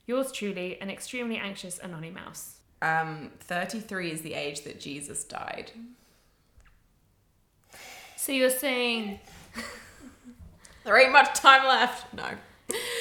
Yours 0.05 0.31
truly, 0.31 0.81
an 0.81 0.89
extremely 0.89 1.37
anxious 1.37 1.77
Anony 1.77 2.09
Mouse. 2.09 2.57
Um, 2.81 3.31
33 3.39 4.11
is 4.11 4.21
the 4.21 4.33
age 4.33 4.63
that 4.63 4.81
Jesus 4.81 5.23
died. 5.23 5.71
So 8.17 8.31
you're 8.31 8.49
saying, 8.49 9.19
There 10.83 10.97
ain't 10.97 11.11
much 11.11 11.33
time 11.35 11.65
left. 11.65 12.13
No. 12.13 12.27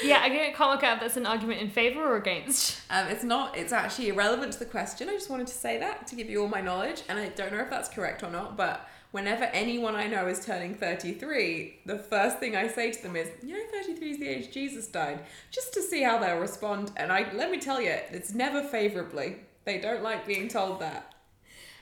yeah, 0.03 0.19
I 0.21 0.29
can't 0.29 0.59
work 0.59 0.83
out 0.83 0.95
if 0.95 1.01
that's 1.01 1.17
an 1.17 1.25
argument 1.25 1.61
in 1.61 1.69
favour 1.69 2.01
or 2.01 2.17
against. 2.17 2.81
Um, 2.89 3.07
it's 3.07 3.23
not. 3.23 3.57
It's 3.57 3.71
actually 3.71 4.09
irrelevant 4.09 4.53
to 4.53 4.59
the 4.59 4.65
question. 4.65 5.09
I 5.09 5.13
just 5.13 5.29
wanted 5.29 5.47
to 5.47 5.53
say 5.53 5.79
that 5.79 6.05
to 6.07 6.15
give 6.15 6.29
you 6.29 6.41
all 6.41 6.47
my 6.47 6.61
knowledge, 6.61 7.03
and 7.09 7.17
I 7.17 7.29
don't 7.29 7.51
know 7.51 7.59
if 7.59 7.69
that's 7.69 7.89
correct 7.89 8.23
or 8.23 8.29
not. 8.29 8.57
But 8.57 8.87
whenever 9.11 9.45
anyone 9.45 9.95
I 9.95 10.07
know 10.07 10.27
is 10.27 10.45
turning 10.45 10.75
thirty-three, 10.75 11.79
the 11.85 11.97
first 11.97 12.39
thing 12.39 12.55
I 12.55 12.67
say 12.67 12.91
to 12.91 13.01
them 13.01 13.15
is, 13.15 13.29
"You 13.41 13.57
know, 13.57 13.63
thirty-three 13.71 14.11
is 14.11 14.19
the 14.19 14.27
age 14.27 14.51
Jesus 14.51 14.87
died," 14.87 15.21
just 15.49 15.73
to 15.73 15.81
see 15.81 16.03
how 16.03 16.19
they'll 16.19 16.39
respond. 16.39 16.91
And 16.97 17.11
I 17.11 17.31
let 17.33 17.49
me 17.49 17.59
tell 17.59 17.81
you, 17.81 17.97
it's 18.11 18.33
never 18.33 18.61
favourably. 18.61 19.37
They 19.65 19.79
don't 19.79 20.03
like 20.03 20.27
being 20.27 20.49
told 20.49 20.81
that. 20.81 21.13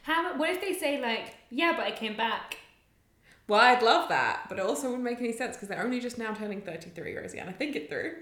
How? 0.03 0.37
What 0.37 0.49
if 0.49 0.61
they 0.61 0.73
say 0.73 1.01
like, 1.01 1.35
yeah, 1.49 1.73
but 1.75 1.85
I 1.85 1.91
came 1.91 2.15
back? 2.15 2.57
Well, 3.51 3.59
I'd 3.59 3.83
love 3.83 4.07
that, 4.07 4.45
but 4.47 4.59
it 4.59 4.65
also 4.65 4.87
wouldn't 4.87 5.03
make 5.03 5.19
any 5.19 5.33
sense 5.33 5.57
because 5.57 5.67
they're 5.67 5.83
only 5.83 5.99
just 5.99 6.17
now 6.17 6.33
turning 6.33 6.61
thirty-three, 6.61 7.17
Rosie, 7.17 7.37
and 7.37 7.49
I 7.49 7.51
think 7.51 7.75
it 7.75 7.89
through. 7.89 8.13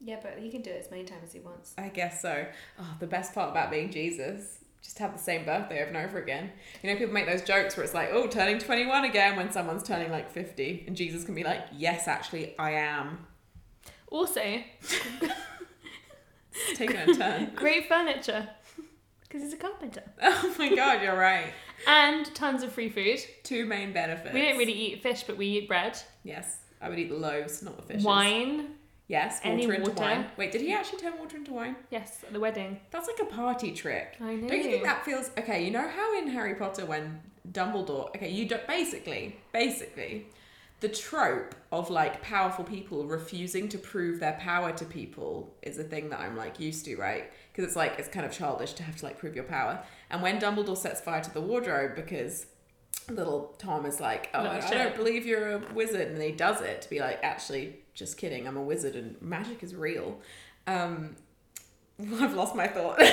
Yeah, 0.00 0.16
but 0.20 0.36
he 0.40 0.50
can 0.50 0.62
do 0.62 0.70
it 0.70 0.80
as 0.84 0.90
many 0.90 1.04
times 1.04 1.22
as 1.26 1.32
he 1.32 1.38
wants. 1.38 1.74
I 1.78 1.90
guess 1.90 2.20
so. 2.20 2.44
Oh, 2.80 2.96
the 2.98 3.06
best 3.06 3.36
part 3.36 3.52
about 3.52 3.70
being 3.70 3.92
Jesus, 3.92 4.58
just 4.82 4.98
have 4.98 5.12
the 5.12 5.18
same 5.20 5.44
birthday 5.44 5.80
over 5.82 5.88
and 5.90 5.96
over 5.96 6.18
again. 6.18 6.50
You 6.82 6.90
know, 6.90 6.98
people 6.98 7.14
make 7.14 7.26
those 7.26 7.42
jokes 7.42 7.76
where 7.76 7.84
it's 7.84 7.94
like, 7.94 8.08
oh, 8.10 8.26
turning 8.26 8.58
21 8.58 9.04
again 9.04 9.36
when 9.36 9.52
someone's 9.52 9.84
turning 9.84 10.10
like 10.10 10.28
50. 10.28 10.84
And 10.88 10.96
Jesus 10.96 11.22
can 11.22 11.36
be 11.36 11.44
like, 11.44 11.60
yes, 11.72 12.08
actually, 12.08 12.58
I 12.58 12.72
am. 12.72 13.26
Also, 14.10 14.40
It's 14.42 15.00
taking 16.74 16.96
a 16.96 17.14
turn. 17.14 17.52
great 17.54 17.86
furniture 17.88 18.48
because 19.20 19.42
he's 19.42 19.52
a 19.52 19.56
carpenter 19.56 20.02
oh 20.22 20.54
my 20.58 20.74
God, 20.74 21.00
you're 21.00 21.16
right. 21.16 21.52
And 21.86 22.32
tons 22.34 22.62
of 22.62 22.72
free 22.72 22.88
food. 22.88 23.20
Two 23.44 23.64
main 23.66 23.92
benefits. 23.92 24.34
We 24.34 24.42
don't 24.42 24.58
really 24.58 24.72
eat 24.72 25.02
fish, 25.02 25.24
but 25.24 25.36
we 25.36 25.46
eat 25.46 25.68
bread, 25.68 25.98
Yes, 26.24 26.58
I 26.80 26.88
would 26.88 26.98
eat 26.98 27.08
the 27.10 27.16
loaves, 27.16 27.62
not 27.62 27.76
the 27.76 27.82
fishes. 27.82 28.04
wine. 28.04 28.74
Yes, 29.08 29.40
water 29.42 29.48
Any 29.54 29.64
into 29.64 29.80
water. 29.90 30.02
wine. 30.02 30.26
Wait, 30.36 30.52
did 30.52 30.60
he 30.60 30.72
actually 30.74 30.98
turn 30.98 31.18
water 31.18 31.38
into 31.38 31.52
wine? 31.54 31.76
Yes, 31.90 32.22
at 32.26 32.32
the 32.34 32.40
wedding. 32.40 32.78
That's 32.90 33.08
like 33.08 33.18
a 33.20 33.24
party 33.24 33.72
trick. 33.72 34.16
I 34.20 34.34
know. 34.34 34.48
Don't 34.48 34.58
you 34.58 34.64
think 34.64 34.84
that 34.84 35.04
feels 35.04 35.30
okay? 35.38 35.64
You 35.64 35.70
know 35.70 35.88
how 35.88 36.18
in 36.18 36.28
Harry 36.28 36.54
Potter 36.54 36.84
when 36.84 37.20
Dumbledore, 37.50 38.08
okay, 38.14 38.28
you 38.30 38.46
don't 38.46 38.66
basically, 38.66 39.38
basically, 39.52 40.26
the 40.80 40.88
trope 40.90 41.54
of 41.72 41.88
like 41.88 42.22
powerful 42.22 42.64
people 42.64 43.06
refusing 43.06 43.68
to 43.70 43.78
prove 43.78 44.20
their 44.20 44.34
power 44.34 44.72
to 44.72 44.84
people 44.84 45.54
is 45.62 45.78
a 45.78 45.84
thing 45.84 46.10
that 46.10 46.20
I'm 46.20 46.36
like 46.36 46.60
used 46.60 46.84
to, 46.84 46.96
right? 46.96 47.32
Because 47.50 47.64
it's 47.64 47.76
like 47.76 47.98
it's 47.98 48.08
kind 48.08 48.26
of 48.26 48.32
childish 48.32 48.74
to 48.74 48.82
have 48.82 48.96
to 48.96 49.04
like 49.06 49.18
prove 49.18 49.34
your 49.34 49.44
power. 49.44 49.82
And 50.10 50.22
when 50.22 50.40
Dumbledore 50.40 50.76
sets 50.76 51.00
fire 51.00 51.22
to 51.22 51.32
the 51.32 51.40
wardrobe 51.40 51.94
because 51.94 52.46
little 53.08 53.54
Tom 53.58 53.86
is 53.86 54.00
like, 54.00 54.30
"Oh, 54.34 54.42
Little 54.42 54.62
I 54.62 54.70
don't 54.70 54.96
believe 54.96 55.26
you're 55.26 55.52
a 55.52 55.58
wizard," 55.74 56.08
and 56.08 56.20
he 56.22 56.32
does 56.32 56.60
it 56.60 56.82
to 56.82 56.90
be 56.90 57.00
like, 57.00 57.18
"Actually, 57.22 57.76
just 57.94 58.16
kidding. 58.16 58.46
I'm 58.46 58.56
a 58.56 58.62
wizard, 58.62 58.94
and 58.96 59.20
magic 59.20 59.62
is 59.62 59.74
real." 59.74 60.20
Um, 60.66 61.16
I've 62.20 62.34
lost 62.34 62.54
my 62.54 62.66
thought. 62.66 63.02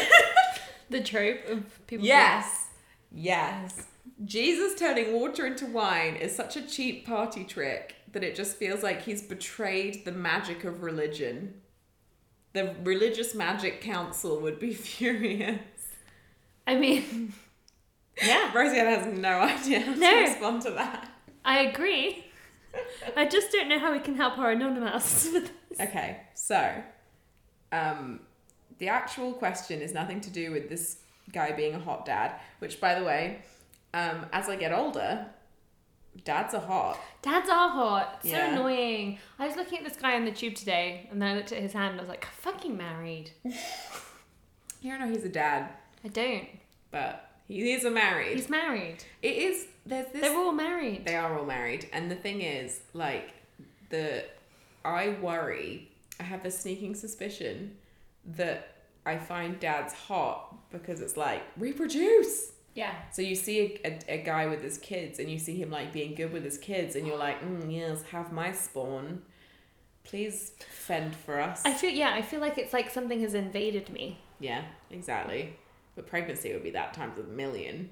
The 0.87 1.01
trope 1.01 1.49
of 1.49 1.87
people. 1.87 2.05
Yes. 2.05 2.67
Yes. 3.11 3.87
Jesus 4.23 4.77
turning 4.77 5.13
water 5.13 5.47
into 5.47 5.65
wine 5.65 6.15
is 6.15 6.35
such 6.35 6.55
a 6.55 6.61
cheap 6.61 7.07
party 7.07 7.43
trick 7.43 7.95
that 8.11 8.23
it 8.23 8.35
just 8.35 8.57
feels 8.57 8.83
like 8.83 9.01
he's 9.01 9.23
betrayed 9.23 10.05
the 10.05 10.11
magic 10.11 10.63
of 10.63 10.83
religion. 10.83 11.55
The 12.53 12.75
religious 12.83 13.33
magic 13.33 13.81
council 13.81 14.39
would 14.41 14.59
be 14.59 14.73
furious. 14.75 15.59
I 16.67 16.75
mean, 16.75 17.33
yeah, 18.23 18.51
Rosianna 18.53 18.97
has 18.97 19.17
no 19.19 19.39
idea 19.39 19.81
how 19.81 19.93
No. 19.93 20.09
to 20.09 20.21
respond 20.21 20.61
to 20.63 20.71
that. 20.71 21.09
I 21.43 21.59
agree. 21.61 22.25
I 23.15 23.25
just 23.25 23.51
don't 23.51 23.69
know 23.69 23.79
how 23.79 23.91
we 23.91 23.99
can 23.99 24.15
help 24.15 24.37
our 24.37 24.51
anonymous 24.51 25.29
with 25.33 25.51
this. 25.69 25.79
Okay, 25.79 26.21
so 26.33 26.81
um, 27.71 28.19
the 28.79 28.87
actual 28.89 29.33
question 29.33 29.81
is 29.81 29.93
nothing 29.93 30.21
to 30.21 30.29
do 30.29 30.51
with 30.51 30.69
this 30.69 30.97
guy 31.31 31.51
being 31.51 31.73
a 31.75 31.79
hot 31.79 32.05
dad, 32.05 32.33
which, 32.59 32.81
by 32.81 32.95
the 32.99 33.05
way, 33.05 33.39
um, 33.93 34.25
as 34.33 34.49
I 34.49 34.55
get 34.55 34.73
older, 34.73 35.27
dads 36.23 36.53
are 36.53 36.61
hot. 36.61 36.99
Dads 37.21 37.49
are 37.49 37.69
hot. 37.69 38.19
So 38.23 38.29
Yeah. 38.29 38.51
annoying. 38.53 39.19
I 39.39 39.47
was 39.47 39.55
looking 39.55 39.77
at 39.79 39.83
this 39.85 39.95
guy 39.97 40.15
on 40.15 40.25
the 40.25 40.31
tube 40.31 40.55
today, 40.55 41.07
and 41.11 41.21
then 41.21 41.29
I 41.33 41.35
looked 41.37 41.51
at 41.51 41.61
his 41.61 41.73
hand, 41.73 41.91
and 41.91 41.99
I 41.99 42.03
was 42.03 42.09
like, 42.09 42.25
"Fucking 42.25 42.75
married." 42.75 43.31
You 44.81 44.91
don't 44.91 44.99
know 44.99 45.07
he's 45.15 45.23
a 45.25 45.29
dad, 45.29 45.69
I 46.05 46.07
don't. 46.09 46.47
but 46.91 47.29
he 47.47 47.71
is 47.73 47.83
a 47.83 47.91
married. 47.91 48.35
He's 48.37 48.49
married. 48.49 48.97
It 49.21 49.35
is. 49.35 49.67
There's 49.85 50.07
this. 50.13 50.21
They're 50.21 50.37
all 50.37 50.51
married. 50.51 51.05
They 51.05 51.15
are 51.15 51.37
all 51.37 51.45
married, 51.45 51.89
and 51.93 52.09
the 52.09 52.15
thing 52.15 52.41
is, 52.41 52.79
like, 52.93 53.33
the 53.89 54.23
I 54.83 55.09
worry. 55.21 55.91
I 56.19 56.23
have 56.23 56.45
a 56.45 56.51
sneaking 56.51 56.95
suspicion 56.95 57.75
that 58.25 58.75
I 59.05 59.17
find 59.17 59.59
dads 59.59 59.93
hot 59.93 60.55
because 60.71 61.01
it's 61.01 61.17
like 61.17 61.43
reproduce. 61.57 62.51
Yeah. 62.73 62.93
So 63.11 63.21
you 63.21 63.35
see 63.35 63.79
a, 63.83 63.87
a, 64.09 64.15
a 64.15 64.23
guy 64.23 64.47
with 64.47 64.61
his 64.63 64.77
kids, 64.77 65.19
and 65.19 65.29
you 65.29 65.39
see 65.39 65.55
him 65.61 65.69
like 65.71 65.91
being 65.93 66.13
good 66.15 66.31
with 66.33 66.43
his 66.43 66.57
kids, 66.57 66.95
and 66.95 67.05
you're 67.07 67.17
like, 67.17 67.41
mm, 67.43 67.71
yes, 67.73 68.03
have 68.11 68.31
my 68.31 68.51
spawn. 68.51 69.21
Please 70.03 70.51
fend 70.69 71.15
for 71.15 71.39
us. 71.39 71.61
I 71.65 71.73
feel 71.73 71.89
yeah. 71.91 72.13
I 72.13 72.21
feel 72.21 72.39
like 72.41 72.57
it's 72.57 72.73
like 72.73 72.89
something 72.91 73.19
has 73.21 73.33
invaded 73.33 73.89
me. 73.89 74.19
yeah, 74.39 74.63
exactly. 74.91 75.55
But 75.95 76.07
pregnancy 76.07 76.51
would 76.53 76.63
be 76.63 76.71
that 76.71 76.93
times 76.93 77.17
a 77.19 77.23
million 77.23 77.89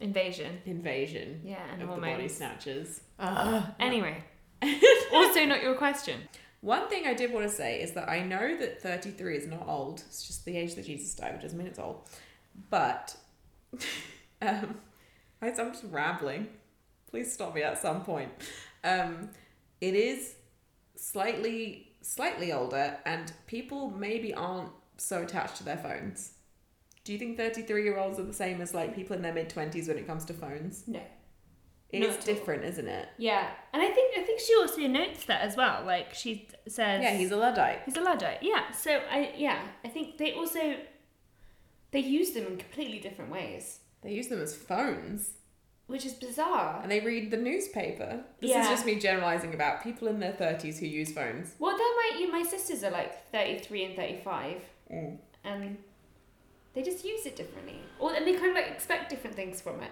Invasion. 0.00 0.58
invasion 0.66 1.42
Yeah, 1.44 1.62
and 1.72 1.82
of 1.82 1.88
the 1.90 1.94
body 1.96 2.10
hormones. 2.12 2.34
snatchers. 2.34 3.00
Anyway. 3.78 4.24
also, 5.12 5.44
not 5.44 5.62
your 5.62 5.74
question. 5.74 6.20
One 6.60 6.88
thing 6.88 7.06
I 7.06 7.14
did 7.14 7.32
want 7.32 7.48
to 7.48 7.54
say 7.54 7.80
is 7.82 7.92
that 7.92 8.08
I 8.08 8.20
know 8.20 8.56
that 8.56 8.80
33 8.82 9.36
is 9.36 9.46
not 9.48 9.66
old. 9.68 10.02
It's 10.06 10.26
just 10.26 10.44
the 10.44 10.56
age 10.56 10.74
that 10.76 10.86
Jesus 10.86 11.14
died, 11.14 11.32
which 11.34 11.42
doesn't 11.42 11.58
mean 11.58 11.66
it's 11.66 11.78
old. 11.78 12.08
But 12.70 13.16
um, 14.42 14.76
I- 15.40 15.48
I'm 15.50 15.72
just 15.72 15.84
rambling. 15.90 16.48
Please 17.10 17.32
stop 17.32 17.54
me 17.54 17.62
at 17.62 17.78
some 17.80 18.02
point. 18.02 18.30
Um, 18.84 19.30
it 19.80 19.94
is 19.94 20.34
slightly 20.96 21.88
slightly 22.00 22.52
older, 22.52 22.96
and 23.06 23.32
people 23.46 23.90
maybe 23.90 24.34
aren't 24.34 24.70
so 24.96 25.22
attached 25.22 25.56
to 25.56 25.64
their 25.64 25.76
phones. 25.76 26.32
Do 27.04 27.12
you 27.12 27.18
think 27.18 27.36
33 27.36 27.82
year 27.84 27.98
olds 27.98 28.18
are 28.18 28.24
the 28.24 28.32
same 28.32 28.60
as 28.60 28.74
like 28.74 28.94
people 28.94 29.16
in 29.16 29.22
their 29.22 29.32
mid 29.34 29.48
20s 29.50 29.88
when 29.88 29.98
it 29.98 30.06
comes 30.06 30.24
to 30.26 30.32
phones? 30.34 30.84
No. 30.86 31.00
It's 31.90 32.06
at 32.16 32.20
all. 32.20 32.34
different, 32.34 32.64
isn't 32.64 32.88
it? 32.88 33.06
Yeah, 33.18 33.50
and 33.74 33.82
I 33.82 33.88
think 33.90 34.16
I 34.18 34.22
think 34.22 34.40
she 34.40 34.54
also 34.56 34.80
notes 34.86 35.24
that 35.26 35.42
as 35.42 35.56
well. 35.56 35.82
Like 35.84 36.14
she 36.14 36.48
says, 36.66 37.02
Yeah, 37.02 37.14
he's 37.16 37.32
a 37.32 37.36
Luddite. 37.36 37.80
he's 37.84 37.96
a 37.96 38.00
luddite. 38.00 38.38
Yeah. 38.42 38.70
So 38.70 39.00
I 39.10 39.34
yeah 39.36 39.60
I 39.84 39.88
think 39.88 40.16
they 40.16 40.32
also 40.32 40.76
they 41.90 42.00
use 42.00 42.30
them 42.30 42.46
in 42.46 42.56
completely 42.56 42.98
different 42.98 43.30
ways, 43.30 43.80
They 44.02 44.12
use 44.12 44.28
them 44.28 44.40
as 44.40 44.54
phones. 44.56 45.32
which 45.88 46.06
is 46.06 46.14
bizarre. 46.14 46.80
and 46.82 46.90
they 46.90 47.00
read 47.00 47.30
the 47.30 47.36
newspaper. 47.36 48.24
This 48.40 48.52
Yeah. 48.52 48.62
is 48.62 48.68
just 48.68 48.86
me 48.86 48.94
generalizing 48.98 49.52
about 49.52 49.82
people 49.82 50.08
in 50.08 50.18
their 50.20 50.32
30s 50.32 50.78
who 50.78 50.86
use 50.86 51.12
phones. 51.12 51.54
Well, 51.58 51.76
they're 51.76 52.30
my 52.30 52.38
my 52.38 52.42
sisters 52.48 52.82
are 52.84 52.90
like 52.90 53.30
thirty 53.30 53.58
three 53.58 53.84
and 53.84 53.94
thirty 53.96 54.20
five, 54.24 54.62
mm. 54.90 55.18
and 55.44 55.76
they 56.74 56.82
just 56.82 57.04
use 57.04 57.26
it 57.26 57.36
differently, 57.36 57.80
or 57.98 58.14
and 58.14 58.26
they 58.26 58.32
kind 58.34 58.50
of 58.50 58.54
like 58.54 58.68
expect 58.68 59.10
different 59.10 59.36
things 59.36 59.60
from 59.60 59.82
it. 59.82 59.90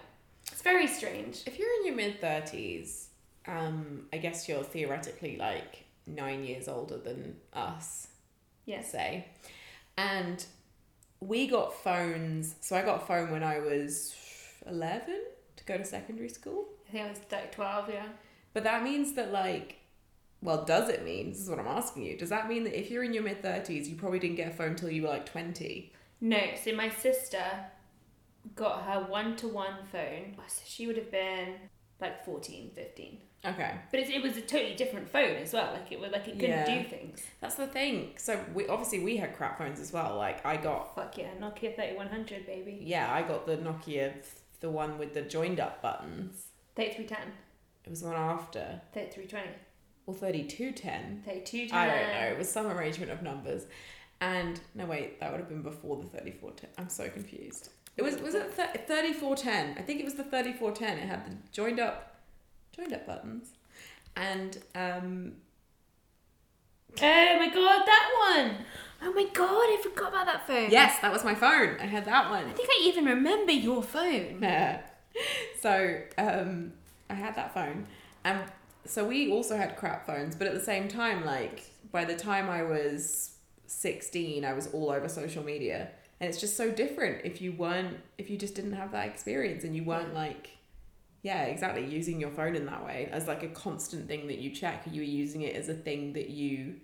It's 0.50 0.62
very 0.62 0.86
strange. 0.86 1.42
If 1.46 1.58
you're 1.58 1.72
in 1.80 1.86
your 1.86 1.94
mid 1.94 2.20
thirties, 2.20 3.08
um, 3.46 4.06
I 4.12 4.18
guess 4.18 4.48
you're 4.48 4.62
theoretically 4.62 5.36
like 5.36 5.84
nine 6.06 6.44
years 6.44 6.68
older 6.68 6.98
than 6.98 7.36
us. 7.52 8.08
Yes. 8.66 8.90
Say, 8.90 9.26
and 9.98 10.44
we 11.20 11.46
got 11.46 11.74
phones. 11.74 12.54
So 12.60 12.76
I 12.76 12.82
got 12.82 13.02
a 13.02 13.06
phone 13.06 13.30
when 13.30 13.42
I 13.42 13.60
was 13.60 14.14
eleven 14.66 15.20
to 15.56 15.64
go 15.64 15.76
to 15.76 15.84
secondary 15.84 16.28
school. 16.28 16.66
I 16.88 16.92
think 16.92 17.06
I 17.06 17.08
was 17.10 17.20
like 17.30 17.52
twelve. 17.52 17.90
Yeah. 17.90 18.06
But 18.54 18.64
that 18.64 18.82
means 18.82 19.14
that 19.14 19.32
like. 19.32 19.76
Well, 20.42 20.64
does 20.64 20.88
it 20.88 21.04
mean? 21.04 21.32
This 21.32 21.40
is 21.42 21.50
what 21.50 21.58
I'm 21.58 21.68
asking 21.68 22.04
you. 22.04 22.16
Does 22.16 22.30
that 22.30 22.48
mean 22.48 22.64
that 22.64 22.78
if 22.78 22.90
you're 22.90 23.04
in 23.04 23.12
your 23.12 23.22
mid 23.22 23.42
30s, 23.42 23.86
you 23.86 23.94
probably 23.94 24.18
didn't 24.18 24.36
get 24.36 24.48
a 24.48 24.54
phone 24.54 24.68
until 24.70 24.88
you 24.88 25.02
were 25.02 25.08
like 25.08 25.26
20? 25.26 25.92
No, 26.20 26.38
so 26.62 26.74
my 26.74 26.88
sister 26.90 27.42
got 28.54 28.82
her 28.84 29.00
one 29.08 29.36
to 29.36 29.48
one 29.48 29.86
phone. 29.90 30.36
So 30.48 30.62
she 30.66 30.86
would 30.86 30.96
have 30.96 31.10
been 31.10 31.54
like 32.00 32.24
14, 32.24 32.70
15. 32.74 33.18
Okay. 33.42 33.74
But 33.90 34.00
it, 34.00 34.10
it 34.10 34.22
was 34.22 34.36
a 34.36 34.42
totally 34.42 34.74
different 34.74 35.08
phone 35.08 35.36
as 35.36 35.52
well. 35.54 35.72
Like 35.72 35.90
it 35.92 35.98
was 35.98 36.10
like 36.12 36.28
it 36.28 36.32
couldn't 36.38 36.50
Yeah. 36.50 36.82
do 36.82 36.88
things. 36.88 37.22
That's 37.40 37.54
the 37.54 37.66
thing. 37.66 38.12
So 38.18 38.38
we 38.54 38.66
obviously 38.68 39.00
we 39.00 39.16
had 39.16 39.34
crap 39.34 39.56
phones 39.58 39.80
as 39.80 39.92
well. 39.92 40.16
Like 40.16 40.44
I 40.44 40.56
got 40.58 40.94
Fuck 40.94 41.16
yeah, 41.16 41.30
Nokia 41.40 41.74
3100, 41.74 42.46
baby. 42.46 42.80
yeah, 42.82 43.12
I 43.12 43.22
got 43.22 43.46
the 43.46 43.56
Nokia, 43.56 44.12
the 44.60 44.68
one 44.70 44.98
with 44.98 45.14
the 45.14 45.22
joined 45.22 45.58
up 45.58 45.80
buttons. 45.80 46.48
3310, 46.76 47.32
It 47.86 47.90
was 47.90 48.00
the 48.02 48.08
one 48.08 48.16
after. 48.16 48.80
3320, 48.92 49.48
Or 50.06 50.14
3210. 50.14 51.22
3210. 51.24 51.78
I 51.78 51.86
don't 51.86 52.12
know. 52.12 52.34
It 52.34 52.38
was 52.38 52.50
some 52.50 52.66
arrangement 52.66 53.10
of 53.10 53.22
numbers. 53.22 53.64
And 54.20 54.60
no 54.74 54.84
wait, 54.84 55.18
that 55.20 55.30
would 55.30 55.40
have 55.40 55.48
been 55.48 55.62
before 55.62 55.96
the 55.96 56.06
3410. 56.08 56.70
I'm 56.78 56.90
so 56.90 57.08
confused. 57.08 57.70
It 57.96 58.02
was 58.02 58.18
was 58.18 58.34
it 58.34 58.52
3410? 58.54 59.76
I 59.78 59.82
think 59.82 60.00
it 60.00 60.04
was 60.04 60.14
the 60.14 60.24
3410. 60.24 60.98
It 60.98 61.08
had 61.08 61.26
the 61.26 61.36
joined 61.52 61.80
up 61.80 62.16
joined 62.76 62.92
up 62.92 63.06
buttons. 63.06 63.52
And 64.16 64.58
um 64.74 65.32
Oh 67.00 67.36
my 67.38 67.48
god, 67.48 67.86
that 67.86 68.10
one! 68.34 68.56
Oh 69.02 69.12
my 69.12 69.24
god, 69.32 69.48
I 69.48 69.80
forgot 69.82 70.08
about 70.10 70.26
that 70.26 70.46
phone. 70.46 70.70
yes, 70.70 70.98
that 71.00 71.12
was 71.12 71.24
my 71.24 71.34
phone. 71.34 71.76
I 71.80 71.86
had 71.86 72.04
that 72.04 72.30
one. 72.30 72.44
I 72.44 72.52
think 72.52 72.68
I 72.70 72.82
even 72.82 73.06
remember 73.06 73.52
your 73.52 73.82
phone. 73.82 74.40
Yeah. 74.42 74.82
so 75.60 76.00
um, 76.18 76.72
I 77.08 77.14
had 77.14 77.34
that 77.36 77.54
phone, 77.54 77.86
and 78.24 78.40
so 78.84 79.06
we 79.06 79.30
also 79.30 79.56
had 79.56 79.76
crap 79.76 80.06
phones. 80.06 80.36
But 80.36 80.48
at 80.48 80.54
the 80.54 80.60
same 80.60 80.88
time, 80.88 81.24
like 81.24 81.70
by 81.90 82.04
the 82.04 82.16
time 82.16 82.50
I 82.50 82.62
was 82.62 83.36
sixteen, 83.70 84.44
I 84.44 84.52
was 84.52 84.66
all 84.68 84.90
over 84.90 85.08
social 85.08 85.44
media, 85.44 85.90
and 86.18 86.28
it's 86.28 86.40
just 86.40 86.56
so 86.56 86.70
different 86.70 87.24
if 87.24 87.40
you 87.40 87.52
weren't, 87.52 87.98
if 88.18 88.28
you 88.28 88.36
just 88.36 88.54
didn't 88.54 88.72
have 88.72 88.92
that 88.92 89.06
experience, 89.06 89.64
and 89.64 89.76
you 89.76 89.84
weren't 89.84 90.12
like, 90.12 90.50
yeah, 91.22 91.44
exactly, 91.44 91.84
using 91.86 92.20
your 92.20 92.30
phone 92.30 92.56
in 92.56 92.66
that 92.66 92.84
way 92.84 93.08
as 93.12 93.28
like 93.28 93.42
a 93.42 93.48
constant 93.48 94.08
thing 94.08 94.26
that 94.26 94.38
you 94.38 94.50
check. 94.50 94.84
You 94.90 95.00
were 95.02 95.06
using 95.06 95.42
it 95.42 95.54
as 95.54 95.68
a 95.68 95.74
thing 95.74 96.12
that 96.14 96.30
you 96.30 96.76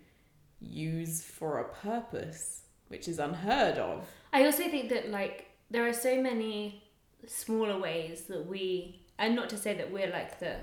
use 0.59 1.21
for 1.21 1.59
a 1.59 1.65
purpose, 1.65 2.61
which 2.87 3.07
is 3.07 3.19
unheard 3.19 3.77
of. 3.77 4.07
I 4.31 4.45
also 4.45 4.63
think 4.69 4.89
that 4.89 5.09
like 5.09 5.47
there 5.69 5.87
are 5.87 5.93
so 5.93 6.21
many 6.21 6.83
smaller 7.25 7.79
ways 7.79 8.23
that 8.23 8.47
we, 8.47 9.01
and 9.19 9.35
not 9.35 9.49
to 9.49 9.57
say 9.57 9.73
that 9.73 9.91
we're 9.91 10.11
like 10.11 10.39
the 10.39 10.55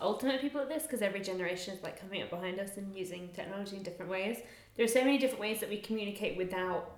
ultimate 0.00 0.40
people 0.40 0.60
at 0.62 0.68
this, 0.68 0.84
because 0.84 1.02
every 1.02 1.20
generation 1.20 1.74
is 1.74 1.82
like 1.82 2.00
coming 2.00 2.22
up 2.22 2.30
behind 2.30 2.58
us 2.58 2.76
and 2.78 2.94
using 2.96 3.28
technology 3.34 3.76
in 3.76 3.82
different 3.82 4.10
ways. 4.10 4.38
There 4.76 4.84
are 4.84 4.88
so 4.88 5.00
many 5.04 5.18
different 5.18 5.40
ways 5.40 5.60
that 5.60 5.68
we 5.68 5.78
communicate 5.78 6.36
without 6.36 6.96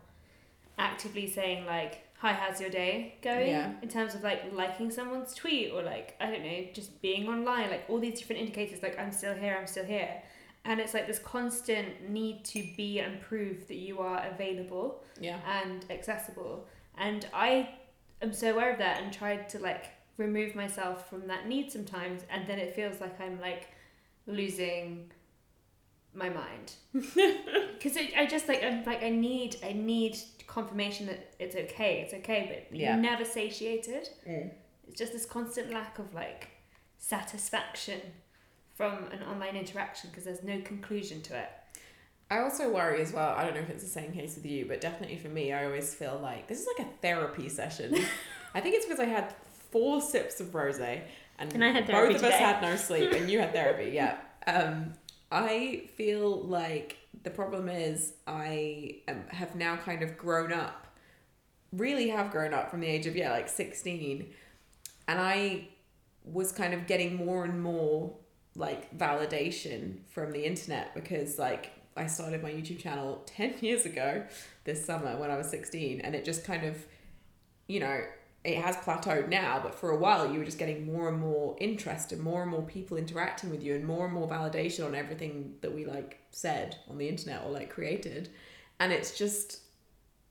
actively 0.79 1.29
saying 1.29 1.67
like, 1.67 2.07
"Hi, 2.19 2.33
how's 2.33 2.61
your 2.61 2.71
day 2.71 3.17
going?" 3.23 3.49
Yeah. 3.49 3.73
In 3.83 3.89
terms 3.89 4.15
of 4.15 4.23
like 4.23 4.53
liking 4.53 4.91
someone's 4.91 5.35
tweet 5.35 5.73
or 5.73 5.83
like 5.83 6.15
I 6.21 6.31
don't 6.31 6.43
know, 6.43 6.67
just 6.73 7.01
being 7.03 7.29
online, 7.29 7.71
like 7.71 7.85
all 7.89 7.99
these 7.99 8.19
different 8.19 8.41
indicators, 8.41 8.83
like 8.83 8.99
I'm 8.99 9.13
still 9.13 9.35
here, 9.35 9.57
I'm 9.59 9.67
still 9.67 9.85
here. 9.85 10.23
And 10.65 10.79
it's 10.79 10.95
like 10.95 11.09
this 11.09 11.19
constant 11.19 12.09
need 12.09 12.45
to 12.47 12.63
be 12.77 13.01
and 13.01 13.21
prove 13.21 13.67
that 13.67 13.77
you 13.79 13.99
are 13.99 14.25
available 14.29 15.03
Yeah. 15.21 15.41
and 15.63 15.85
accessible. 15.91 16.69
And 16.97 17.27
I 17.35 17.69
am 18.21 18.33
so 18.33 18.53
aware 18.53 18.71
of 18.71 18.79
that 18.79 19.03
and 19.03 19.13
tried 19.13 19.49
to 19.51 19.59
like 19.59 19.87
remove 20.19 20.55
myself 20.55 21.11
from 21.11 21.27
that 21.27 21.49
need 21.49 21.73
sometimes. 21.73 22.23
And 22.31 22.47
then 22.47 22.61
it 22.61 22.77
feels 22.77 23.01
like 23.01 23.21
I'm 23.21 23.41
like 23.41 23.69
losing 24.29 25.11
my 26.15 26.29
mind 26.29 26.73
because 26.93 27.97
I 27.97 28.27
just 28.29 28.47
like 28.49 28.63
I'm 28.63 28.85
like 28.85 29.03
I 29.03 29.09
need 29.11 29.57
I 29.65 29.73
need 29.73 30.19
confirmation 30.47 31.07
that 31.07 31.35
it's 31.39 31.57
okay, 31.57 32.01
it's 32.03 32.13
okay, 32.15 32.67
but 32.69 32.77
Yeah. 32.77 32.93
you're 32.93 33.03
never 33.03 33.25
satiated. 33.25 34.09
Mm. 34.29 34.51
It's 34.89 34.99
just 34.99 35.13
this 35.13 35.25
constant 35.25 35.71
lack 35.71 35.99
of 35.99 36.13
like 36.15 36.49
satisfaction 36.99 38.01
from 38.75 39.05
an 39.13 39.23
online 39.23 39.57
interaction 39.57 40.11
because 40.11 40.25
there's 40.25 40.43
no 40.43 40.61
conclusion 40.61 41.23
to 41.23 41.39
it. 41.39 41.49
I 42.31 42.39
also 42.39 42.73
worry 42.73 43.03
as 43.03 43.13
well. 43.13 43.35
I 43.37 43.45
don't 43.45 43.55
know 43.55 43.61
if 43.61 43.69
it's 43.71 43.83
the 43.85 43.91
same 43.91 44.13
case 44.13 44.37
with 44.37 44.47
you, 44.47 44.65
but 44.67 44.81
definitely 44.81 45.19
for 45.19 45.29
me, 45.29 45.53
I 45.53 45.67
always 45.67 45.95
feel 45.95 46.19
like 46.23 46.49
this 46.49 46.61
is 46.61 46.67
like 46.79 46.87
a 46.87 46.91
therapy 47.03 47.49
session. 47.49 47.95
I 48.55 48.61
think 48.61 48.75
it's 48.75 48.87
because 48.87 49.01
I 49.01 49.05
had 49.05 49.35
four 49.71 50.01
sips 50.01 50.41
of 50.41 50.49
rosé, 50.49 51.03
and, 51.39 51.53
And 51.53 51.65
I 51.65 51.71
had 51.71 51.87
both 51.87 52.17
of 52.17 52.23
us 52.23 52.35
had 52.35 52.63
no 52.63 52.77
sleep, 52.77 53.13
and 53.13 53.29
you 53.29 53.39
had 53.41 53.53
therapy. 53.53 53.91
Yeah. 53.95 54.17
Um, 54.45 54.95
I 55.33 55.85
feel 55.97 56.43
like 56.43 56.99
the 57.23 57.31
problem 57.31 57.69
is 57.69 58.15
I 58.27 59.01
um, 59.09 59.25
have 59.29 59.57
now 59.57 59.77
kind 59.77 60.03
of 60.03 60.19
grown 60.19 60.53
up, 60.53 60.87
really 61.73 62.11
have 62.11 62.31
grown 62.31 62.53
up 62.53 62.71
from 62.71 62.81
the 62.81 62.87
age 62.87 63.07
of 63.07 63.17
yeah, 63.17 63.33
like 63.33 63.49
sixteen, 63.49 64.35
and 65.09 65.19
I 65.19 65.69
was 66.25 66.53
kind 66.53 66.75
of 66.75 66.87
getting 66.87 67.17
more 67.17 67.45
and 67.45 67.61
more 67.63 68.15
like 68.55 68.97
validation 68.97 69.97
from 70.11 70.31
the 70.33 70.45
internet 70.45 70.95
because 70.95 71.39
like 71.39 71.73
I 71.97 72.07
started 72.07 72.43
my 72.43 72.51
YouTube 72.51 72.79
channel 72.79 73.23
10 73.27 73.57
years 73.61 73.87
ago 73.87 74.25
this 74.65 74.85
summer 74.85 75.17
when 75.19 75.31
I 75.31 75.37
was 75.37 75.49
16 75.49 76.01
and 76.01 76.15
it 76.15 76.25
just 76.25 76.45
kind 76.45 76.65
of 76.65 76.87
you 77.67 77.81
know 77.81 78.03
it 78.45 78.59
has 78.59 78.77
plateaued 78.77 79.29
now 79.29 79.61
but 79.63 79.75
for 79.75 79.91
a 79.91 79.97
while 79.97 80.31
you 80.33 80.39
were 80.39 80.45
just 80.45 80.59
getting 80.59 80.85
more 80.85 81.09
and 81.09 81.21
more 81.21 81.57
interest 81.61 82.11
and 82.13 82.21
more 82.21 82.43
and 82.43 82.51
more 82.51 82.63
people 82.63 82.97
interacting 82.97 83.51
with 83.51 83.63
you 83.63 83.75
and 83.75 83.85
more 83.85 84.07
and 84.07 84.15
more 84.15 84.29
validation 84.29 84.85
on 84.85 84.95
everything 84.95 85.55
that 85.61 85.73
we 85.73 85.85
like 85.85 86.19
said 86.33 86.77
on 86.89 86.99
the 86.99 87.09
internet 87.09 87.43
or 87.45 87.51
like 87.51 87.71
created. 87.71 88.29
And 88.81 88.93
it's 88.93 89.17
just 89.17 89.61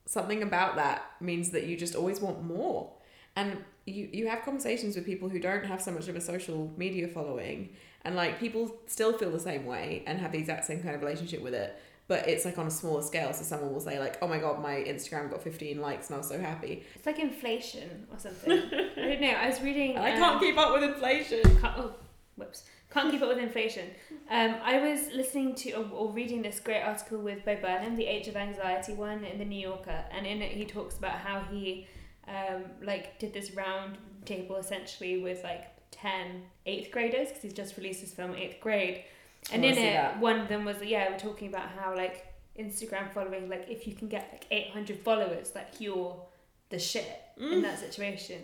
something 0.06 0.44
about 0.44 0.76
that 0.76 1.04
means 1.22 1.52
that 1.52 1.68
you 1.68 1.78
just 1.78 1.96
always 1.96 2.20
want 2.20 2.44
more. 2.44 2.92
And 3.36 3.64
you 3.86 4.10
you 4.12 4.28
have 4.28 4.44
conversations 4.44 4.96
with 4.96 5.06
people 5.06 5.30
who 5.30 5.40
don't 5.40 5.66
have 5.66 5.82
so 5.82 5.92
much 5.92 6.08
of 6.10 6.16
a 6.16 6.22
social 6.22 6.72
media 6.76 7.08
following. 7.08 7.70
And 8.04 8.16
like 8.16 8.40
people 8.40 8.76
still 8.88 9.14
feel 9.18 9.32
the 9.32 9.40
same 9.40 9.66
way 9.66 10.04
and 10.06 10.20
have 10.20 10.32
the 10.32 10.40
exact 10.40 10.66
same 10.66 10.82
kind 10.82 10.96
of 10.96 11.02
relationship 11.02 11.42
with 11.42 11.54
it 11.54 11.80
but 12.12 12.28
it's 12.28 12.44
like 12.44 12.58
on 12.58 12.68
a 12.68 12.72
smaller 12.72 13.02
scale 13.02 13.32
so 13.32 13.42
someone 13.42 13.72
will 13.72 13.80
say 13.80 13.98
like 13.98 14.18
oh 14.22 14.28
my 14.28 14.38
god 14.38 14.62
my 14.62 14.74
instagram 14.74 15.32
got 15.32 15.42
15 15.42 15.80
likes 15.80 16.10
and 16.10 16.16
i 16.16 16.18
was 16.18 16.28
so 16.28 16.38
happy 16.38 16.84
It's 16.94 17.06
like 17.06 17.20
inflation 17.20 18.06
or 18.12 18.20
something. 18.20 18.52
I 18.52 19.02
don't 19.02 19.22
know. 19.22 19.30
I 19.30 19.48
was 19.48 19.62
reading. 19.62 19.98
i 19.98 20.12
um, 20.12 20.18
can't 20.18 20.42
keep 20.42 20.58
up 20.58 20.74
with 20.74 20.84
inflation 20.84 21.42
can't, 21.62 21.78
oh, 21.78 21.94
whoops. 22.36 22.66
Can't 22.92 23.10
keep 23.10 23.22
up 23.22 23.30
with 23.30 23.38
inflation. 23.38 23.88
Um, 24.30 24.56
I 24.62 24.80
was 24.80 25.14
listening 25.14 25.56
to 25.56 25.72
or, 25.72 25.86
or 25.94 26.12
reading 26.12 26.42
this 26.42 26.60
great 26.60 26.82
article 26.82 27.20
with 27.20 27.46
Bo 27.46 27.56
Burnham, 27.56 27.96
the 27.96 28.06
Age 28.06 28.28
of 28.28 28.36
Anxiety 28.36 28.94
one 28.94 29.24
in 29.24 29.38
the 29.40 29.46
New 29.46 29.62
Yorker, 29.70 30.04
and 30.12 30.28
in 30.28 30.42
it 30.42 30.52
he 30.52 30.66
talks 30.66 30.98
about 30.98 31.14
how 31.14 31.40
he 31.50 31.88
um, 32.28 32.64
like 32.84 33.18
did 33.20 33.34
this 33.34 33.54
round 33.54 33.98
table 34.26 34.58
essentially 34.58 35.22
with 35.22 35.42
like 35.46 35.68
10 35.92 36.44
eighth 36.66 36.92
graders 36.92 37.30
because 37.30 37.44
he's 37.44 37.54
just 37.54 37.78
released 37.78 38.02
his 38.02 38.14
film 38.14 38.36
Eighth 38.36 38.60
Grade, 38.60 39.04
and 39.52 39.64
in 39.66 39.72
it 39.78 39.94
that. 39.94 40.20
one 40.20 40.40
of 40.40 40.48
them 40.48 40.66
was 40.66 40.78
yeah 40.84 41.10
we're 41.12 41.20
talking 41.20 41.48
about 41.48 41.70
how 41.70 41.96
like 41.96 42.28
Instagram 42.60 43.12
following 43.14 43.50
like 43.50 43.66
if 43.70 43.88
you 43.88 43.94
can 43.96 44.08
get 44.08 44.30
like 44.32 44.46
800 44.52 45.00
followers 45.00 45.52
like 45.56 45.80
you're 45.80 46.22
the 46.70 46.80
shit 46.80 47.18
Mm. 47.40 47.54
in 47.54 47.62
that 47.64 47.80
situation. 47.80 48.36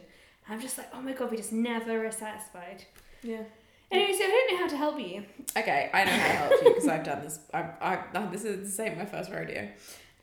And 0.45 0.55
I'm 0.55 0.62
just 0.62 0.77
like 0.77 0.88
oh 0.93 1.01
my 1.01 1.12
god 1.13 1.29
we 1.29 1.38
just 1.38 1.51
never 1.53 2.05
are 2.05 2.12
satisfied. 2.12 2.83
yeah 3.21 3.43
Anyway, 3.91 4.12
so 4.17 4.23
I 4.23 4.27
don't 4.27 4.51
know 4.53 4.57
how 4.63 4.67
to 4.69 4.77
help 4.77 4.99
you. 4.99 5.23
okay 5.55 5.89
i 5.93 6.03
know 6.03 6.12
how 6.12 6.27
to 6.27 6.33
help 6.33 6.51
you 6.63 6.69
because 6.73 6.88
i've 6.89 7.03
done 7.05 7.21
this 7.23 7.39
i 7.53 7.60
i 7.81 7.99
oh, 8.15 8.29
this 8.31 8.43
is 8.43 8.55
this 8.75 8.79
ain't 8.79 8.97
my 8.97 9.05
first 9.05 9.29
rodeo 9.31 9.69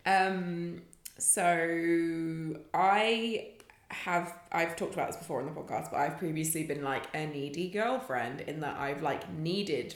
um 0.06 0.82
so 1.18 2.56
i 2.74 3.48
have 3.90 4.34
I've 4.50 4.74
talked 4.76 4.94
about 4.94 5.08
this 5.08 5.16
before 5.18 5.40
on 5.40 5.46
the 5.46 5.52
podcast, 5.52 5.90
but 5.92 5.98
I've 5.98 6.18
previously 6.18 6.64
been 6.64 6.82
like 6.82 7.04
a 7.14 7.26
needy 7.26 7.70
girlfriend 7.70 8.40
in 8.40 8.60
that 8.60 8.76
I've 8.76 9.02
like 9.02 9.30
needed 9.32 9.94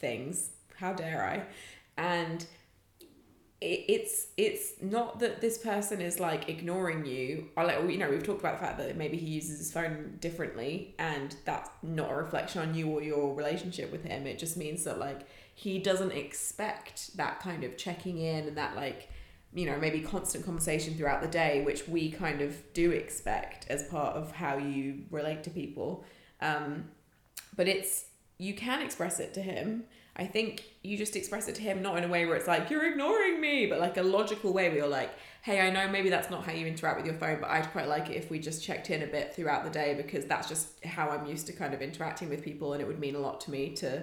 things. 0.00 0.50
How 0.76 0.92
dare 0.92 1.24
I? 1.24 1.42
And 2.00 2.44
it, 3.60 3.84
it's 3.88 4.28
it's 4.36 4.72
not 4.80 5.20
that 5.20 5.40
this 5.40 5.58
person 5.58 6.00
is 6.00 6.18
like 6.18 6.48
ignoring 6.48 7.04
you 7.04 7.48
or 7.56 7.64
like 7.64 7.78
you 7.90 7.98
know 7.98 8.08
we've 8.08 8.24
talked 8.24 8.40
about 8.40 8.58
the 8.58 8.64
fact 8.66 8.78
that 8.78 8.96
maybe 8.96 9.18
he 9.18 9.26
uses 9.26 9.58
his 9.58 9.70
phone 9.70 10.16
differently 10.18 10.94
and 10.98 11.36
that's 11.44 11.68
not 11.82 12.10
a 12.10 12.14
reflection 12.14 12.62
on 12.62 12.74
you 12.74 12.88
or 12.88 13.02
your 13.02 13.34
relationship 13.34 13.92
with 13.92 14.02
him 14.02 14.26
it 14.26 14.38
just 14.38 14.56
means 14.56 14.84
that 14.84 14.98
like 14.98 15.26
he 15.54 15.78
doesn't 15.78 16.12
expect 16.12 17.14
that 17.18 17.38
kind 17.40 17.62
of 17.62 17.76
checking 17.76 18.16
in 18.16 18.48
and 18.48 18.56
that 18.56 18.74
like 18.76 19.10
you 19.52 19.66
know, 19.66 19.78
maybe 19.78 20.00
constant 20.00 20.44
conversation 20.44 20.94
throughout 20.94 21.20
the 21.20 21.28
day, 21.28 21.62
which 21.64 21.88
we 21.88 22.10
kind 22.10 22.40
of 22.40 22.72
do 22.72 22.92
expect 22.92 23.66
as 23.68 23.82
part 23.84 24.14
of 24.14 24.32
how 24.32 24.56
you 24.56 25.02
relate 25.10 25.42
to 25.44 25.50
people. 25.50 26.04
Um, 26.40 26.84
but 27.56 27.66
it's, 27.66 28.04
you 28.40 28.54
can 28.54 28.80
express 28.82 29.20
it 29.20 29.34
to 29.34 29.40
him. 29.42 29.84
I 30.16 30.26
think 30.26 30.64
you 30.82 30.96
just 30.96 31.14
express 31.14 31.46
it 31.46 31.54
to 31.56 31.62
him 31.62 31.82
not 31.82 31.98
in 31.98 32.04
a 32.04 32.08
way 32.08 32.26
where 32.26 32.36
it's 32.36 32.48
like, 32.48 32.70
you're 32.70 32.90
ignoring 32.90 33.40
me, 33.40 33.66
but 33.66 33.80
like 33.80 33.96
a 33.98 34.02
logical 34.02 34.52
way 34.52 34.68
where 34.68 34.78
you're 34.78 34.88
like, 34.88 35.10
hey, 35.42 35.60
I 35.60 35.70
know 35.70 35.88
maybe 35.88 36.08
that's 36.08 36.30
not 36.30 36.44
how 36.44 36.52
you 36.52 36.66
interact 36.66 36.96
with 36.96 37.06
your 37.06 37.14
phone, 37.14 37.38
but 37.40 37.50
I'd 37.50 37.70
quite 37.70 37.86
like 37.86 38.10
it 38.10 38.16
if 38.16 38.30
we 38.30 38.38
just 38.38 38.64
checked 38.64 38.90
in 38.90 39.02
a 39.02 39.06
bit 39.06 39.34
throughout 39.34 39.64
the 39.64 39.70
day 39.70 39.94
because 39.94 40.24
that's 40.24 40.48
just 40.48 40.84
how 40.84 41.10
I'm 41.10 41.26
used 41.26 41.46
to 41.46 41.52
kind 41.52 41.74
of 41.74 41.82
interacting 41.82 42.28
with 42.28 42.42
people 42.42 42.72
and 42.72 42.82
it 42.82 42.88
would 42.88 42.98
mean 42.98 43.14
a 43.14 43.18
lot 43.18 43.40
to 43.42 43.50
me 43.50 43.74
to, 43.76 44.02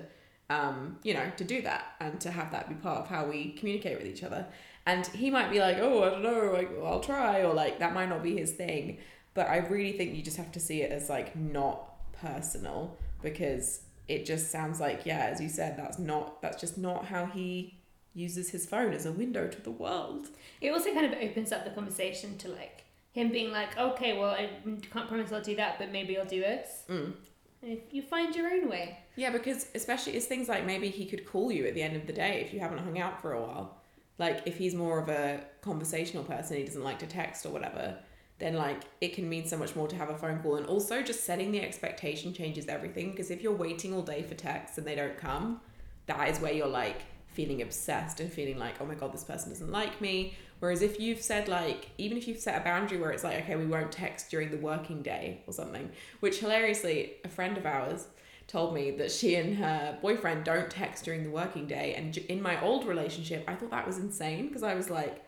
um, 0.49 0.97
you 1.03 1.13
know, 1.13 1.31
to 1.37 1.43
do 1.43 1.61
that 1.63 1.95
and 1.99 2.21
to 2.21 2.31
have 2.31 2.51
that 2.51 2.69
be 2.69 2.75
part 2.75 2.99
of 2.99 3.07
how 3.07 3.25
we 3.25 3.53
communicate 3.53 3.97
with 3.97 4.07
each 4.07 4.23
other. 4.23 4.45
And 4.85 5.05
he 5.07 5.29
might 5.29 5.51
be 5.51 5.59
like, 5.59 5.77
oh, 5.79 6.03
I 6.03 6.09
don't 6.11 6.23
know, 6.23 6.51
like, 6.53 6.71
well, 6.77 6.93
I'll 6.93 6.99
try, 7.01 7.41
or 7.41 7.53
like 7.53 7.79
that 7.79 7.93
might 7.93 8.09
not 8.09 8.23
be 8.23 8.37
his 8.37 8.51
thing. 8.51 8.99
But 9.33 9.49
I 9.49 9.57
really 9.57 9.91
think 9.93 10.15
you 10.15 10.23
just 10.23 10.37
have 10.37 10.51
to 10.53 10.59
see 10.59 10.81
it 10.81 10.91
as 10.91 11.09
like 11.09 11.35
not 11.35 12.13
personal 12.13 12.97
because 13.21 13.81
it 14.07 14.25
just 14.25 14.51
sounds 14.51 14.79
like, 14.79 15.05
yeah, 15.05 15.25
as 15.31 15.41
you 15.41 15.49
said, 15.49 15.77
that's 15.77 15.99
not, 15.99 16.41
that's 16.41 16.59
just 16.59 16.77
not 16.77 17.05
how 17.05 17.25
he 17.25 17.77
uses 18.13 18.49
his 18.49 18.65
phone 18.65 18.93
as 18.93 19.05
a 19.05 19.11
window 19.11 19.47
to 19.47 19.61
the 19.61 19.71
world. 19.71 20.29
It 20.59 20.71
also 20.71 20.93
kind 20.93 21.05
of 21.05 21.19
opens 21.19 21.51
up 21.51 21.65
the 21.65 21.71
conversation 21.71 22.37
to 22.39 22.49
like 22.49 22.83
him 23.11 23.31
being 23.31 23.51
like, 23.51 23.77
okay, 23.77 24.17
well, 24.17 24.31
I 24.31 24.49
can't 24.91 25.07
promise 25.07 25.31
I'll 25.31 25.41
do 25.41 25.55
that, 25.57 25.77
but 25.77 25.91
maybe 25.91 26.17
I'll 26.17 26.25
do 26.25 26.39
this. 26.39 26.83
Mm. 26.89 27.13
If 27.61 27.91
you 27.91 28.01
find 28.01 28.35
your 28.35 28.49
own 28.49 28.69
way. 28.69 28.99
Yeah, 29.15 29.31
because 29.31 29.67
especially 29.75 30.13
it's 30.13 30.25
things 30.25 30.47
like 30.47 30.65
maybe 30.65 30.89
he 30.89 31.05
could 31.05 31.25
call 31.25 31.51
you 31.51 31.65
at 31.65 31.73
the 31.73 31.81
end 31.81 31.95
of 31.95 32.07
the 32.07 32.13
day 32.13 32.41
if 32.45 32.53
you 32.53 32.59
haven't 32.59 32.79
hung 32.79 32.99
out 32.99 33.21
for 33.21 33.33
a 33.33 33.41
while. 33.41 33.77
Like 34.19 34.43
if 34.45 34.57
he's 34.57 34.73
more 34.73 34.99
of 34.99 35.09
a 35.09 35.43
conversational 35.61 36.23
person, 36.23 36.57
he 36.57 36.63
doesn't 36.63 36.83
like 36.83 36.99
to 36.99 37.07
text 37.07 37.45
or 37.45 37.49
whatever, 37.49 37.97
then 38.39 38.55
like 38.55 38.83
it 39.01 39.13
can 39.13 39.27
mean 39.27 39.47
so 39.47 39.57
much 39.57 39.75
more 39.75 39.87
to 39.87 39.95
have 39.95 40.09
a 40.09 40.17
phone 40.17 40.39
call. 40.39 40.55
And 40.55 40.65
also 40.65 41.01
just 41.01 41.23
setting 41.23 41.51
the 41.51 41.61
expectation 41.61 42.33
changes 42.33 42.67
everything 42.67 43.11
because 43.11 43.31
if 43.31 43.41
you're 43.41 43.55
waiting 43.55 43.93
all 43.93 44.03
day 44.03 44.21
for 44.21 44.35
texts 44.35 44.77
and 44.77 44.85
they 44.85 44.95
don't 44.95 45.17
come, 45.17 45.61
that 46.05 46.29
is 46.29 46.39
where 46.39 46.53
you're 46.53 46.67
like 46.67 47.01
feeling 47.27 47.61
obsessed 47.61 48.19
and 48.19 48.31
feeling 48.31 48.57
like, 48.57 48.75
oh 48.81 48.85
my 48.85 48.95
god, 48.95 49.13
this 49.13 49.23
person 49.23 49.51
doesn't 49.51 49.71
like 49.71 50.01
me. 50.01 50.35
Whereas 50.59 50.81
if 50.81 50.99
you've 50.99 51.21
said 51.21 51.47
like, 51.47 51.89
even 51.97 52.17
if 52.17 52.27
you've 52.27 52.39
set 52.39 52.59
a 52.59 52.63
boundary 52.63 52.99
where 52.99 53.11
it's 53.11 53.23
like, 53.23 53.43
okay, 53.43 53.55
we 53.55 53.65
won't 53.65 53.91
text 53.91 54.31
during 54.31 54.49
the 54.49 54.57
working 54.57 55.01
day 55.01 55.41
or 55.45 55.53
something, 55.53 55.91
which 56.19 56.39
hilariously, 56.39 57.13
a 57.23 57.29
friend 57.29 57.57
of 57.57 57.65
ours 57.65 58.07
told 58.47 58.73
me 58.73 58.91
that 58.91 59.11
she 59.11 59.35
and 59.35 59.57
her 59.57 59.97
boyfriend 60.01 60.45
don't 60.45 60.71
text 60.71 61.03
during 61.05 61.23
the 61.23 61.29
working 61.29 61.67
day. 61.67 61.93
And 61.95 62.15
in 62.17 62.41
my 62.41 62.59
old 62.61 62.87
relationship, 62.87 63.43
I 63.47 63.55
thought 63.55 63.71
that 63.71 63.85
was 63.85 63.97
insane 63.97 64.47
because 64.47 64.63
I 64.63 64.73
was 64.73 64.89
like, 64.89 65.21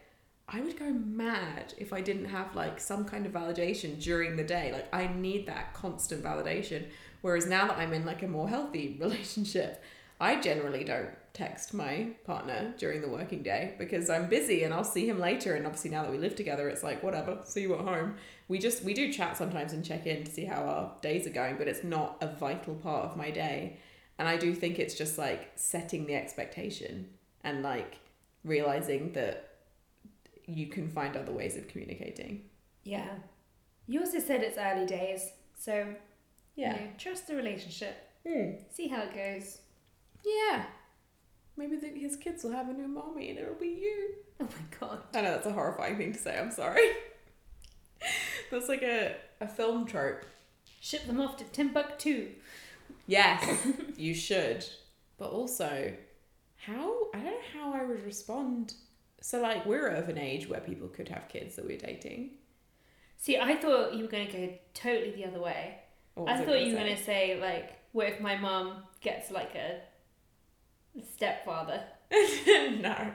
I 0.51 0.61
would 0.61 0.79
go 0.79 0.91
mad 0.91 1.73
if 1.77 1.93
I 1.93 2.01
didn't 2.01 2.25
have 2.25 2.55
like 2.55 2.79
some 2.79 3.05
kind 3.05 3.25
of 3.25 3.31
validation 3.31 4.01
during 4.01 4.35
the 4.35 4.43
day. 4.43 4.71
Like 4.71 4.93
I 4.93 5.07
need 5.07 5.45
that 5.47 5.73
constant 5.73 6.23
validation. 6.23 6.85
Whereas 7.21 7.45
now 7.45 7.67
that 7.67 7.77
I'm 7.77 7.93
in 7.93 8.05
like 8.05 8.23
a 8.23 8.27
more 8.27 8.49
healthy 8.49 8.97
relationship, 9.01 9.83
I 10.19 10.41
generally 10.41 10.83
don't 10.83 11.11
text 11.33 11.73
my 11.73 12.09
partner 12.25 12.73
during 12.77 13.01
the 13.01 13.07
working 13.07 13.43
day 13.43 13.75
because 13.77 14.09
I'm 14.09 14.27
busy 14.27 14.63
and 14.63 14.73
I'll 14.73 14.83
see 14.83 15.07
him 15.07 15.19
later. 15.19 15.55
And 15.55 15.65
obviously, 15.65 15.91
now 15.91 16.03
that 16.03 16.11
we 16.11 16.17
live 16.17 16.35
together, 16.35 16.67
it's 16.67 16.83
like, 16.83 17.03
whatever, 17.03 17.39
see 17.45 17.61
you 17.61 17.75
at 17.75 17.81
home. 17.81 18.15
We 18.47 18.57
just, 18.57 18.83
we 18.83 18.93
do 18.93 19.13
chat 19.13 19.37
sometimes 19.37 19.71
and 19.71 19.85
check 19.85 20.07
in 20.07 20.23
to 20.23 20.31
see 20.31 20.45
how 20.45 20.63
our 20.63 20.91
days 21.01 21.27
are 21.27 21.31
going, 21.31 21.57
but 21.57 21.67
it's 21.67 21.83
not 21.83 22.17
a 22.21 22.27
vital 22.27 22.75
part 22.75 23.05
of 23.05 23.15
my 23.15 23.29
day. 23.31 23.77
And 24.17 24.27
I 24.27 24.35
do 24.35 24.53
think 24.53 24.79
it's 24.79 24.95
just 24.95 25.17
like 25.17 25.51
setting 25.55 26.07
the 26.07 26.15
expectation 26.15 27.09
and 27.43 27.63
like 27.63 27.99
realizing 28.43 29.13
that 29.13 29.48
you 30.49 30.67
can 30.67 30.89
find 30.89 31.15
other 31.15 31.31
ways 31.31 31.55
of 31.57 31.67
communicating. 31.67 32.43
Yeah. 32.83 33.09
You 33.87 34.01
also 34.01 34.19
said 34.19 34.41
it's 34.43 34.57
early 34.57 34.85
days, 34.85 35.31
so 35.57 35.93
Yeah. 36.55 36.75
you 36.75 36.81
know, 36.81 36.91
trust 36.97 37.27
the 37.27 37.35
relationship. 37.35 37.95
Mm. 38.25 38.59
See 38.71 38.87
how 38.87 39.03
it 39.03 39.13
goes. 39.15 39.59
Yeah. 40.25 40.65
Maybe 41.57 41.75
the, 41.77 41.87
his 41.89 42.15
kids 42.15 42.43
will 42.43 42.51
have 42.51 42.69
a 42.69 42.73
new 42.73 42.87
mommy 42.87 43.29
and 43.29 43.39
it'll 43.39 43.55
be 43.55 43.67
you. 43.67 44.13
Oh 44.39 44.45
my 44.45 44.77
god. 44.79 44.99
I 45.13 45.21
know 45.21 45.31
that's 45.31 45.47
a 45.47 45.51
horrifying 45.53 45.97
thing 45.97 46.13
to 46.13 46.19
say. 46.19 46.37
I'm 46.37 46.51
sorry. 46.51 46.87
that's 48.51 48.69
like 48.69 48.81
a, 48.83 49.15
a 49.41 49.47
film 49.47 49.85
trope. 49.85 50.25
Ship 50.81 51.05
them 51.05 51.19
off 51.19 51.37
to 51.37 51.43
Timbuktu. 51.45 52.29
Yes, 53.07 53.67
you 53.97 54.13
should. 54.13 54.65
But 55.17 55.31
also, 55.31 55.93
how 56.55 57.07
I 57.13 57.17
don't 57.17 57.25
know 57.25 57.37
how 57.53 57.73
I 57.73 57.83
would 57.83 58.05
respond. 58.05 58.73
So 59.21 59.41
like 59.41 59.65
we're 59.65 59.87
of 59.87 60.09
an 60.09 60.17
age 60.17 60.47
where 60.47 60.59
people 60.59 60.87
could 60.87 61.09
have 61.09 61.27
kids 61.27 61.55
that 61.55 61.65
we're 61.65 61.77
dating. 61.77 62.31
See, 63.17 63.37
I 63.37 63.55
thought 63.57 63.93
you 63.93 64.03
were 64.03 64.09
going 64.09 64.27
to 64.27 64.37
go 64.37 64.53
totally 64.73 65.11
the 65.11 65.25
other 65.25 65.41
way. 65.41 65.75
I 66.25 66.37
thought 66.37 66.61
you 66.61 66.73
were 66.73 66.79
going 66.79 66.95
to 66.95 67.03
say, 67.03 67.39
like, 67.39 67.77
what 67.91 68.07
if 68.07 68.21
my 68.21 68.37
mum 68.37 68.83
gets, 69.01 69.29
like, 69.29 69.55
a 69.55 69.81
stepfather? 71.15 71.81
no. 72.11 73.11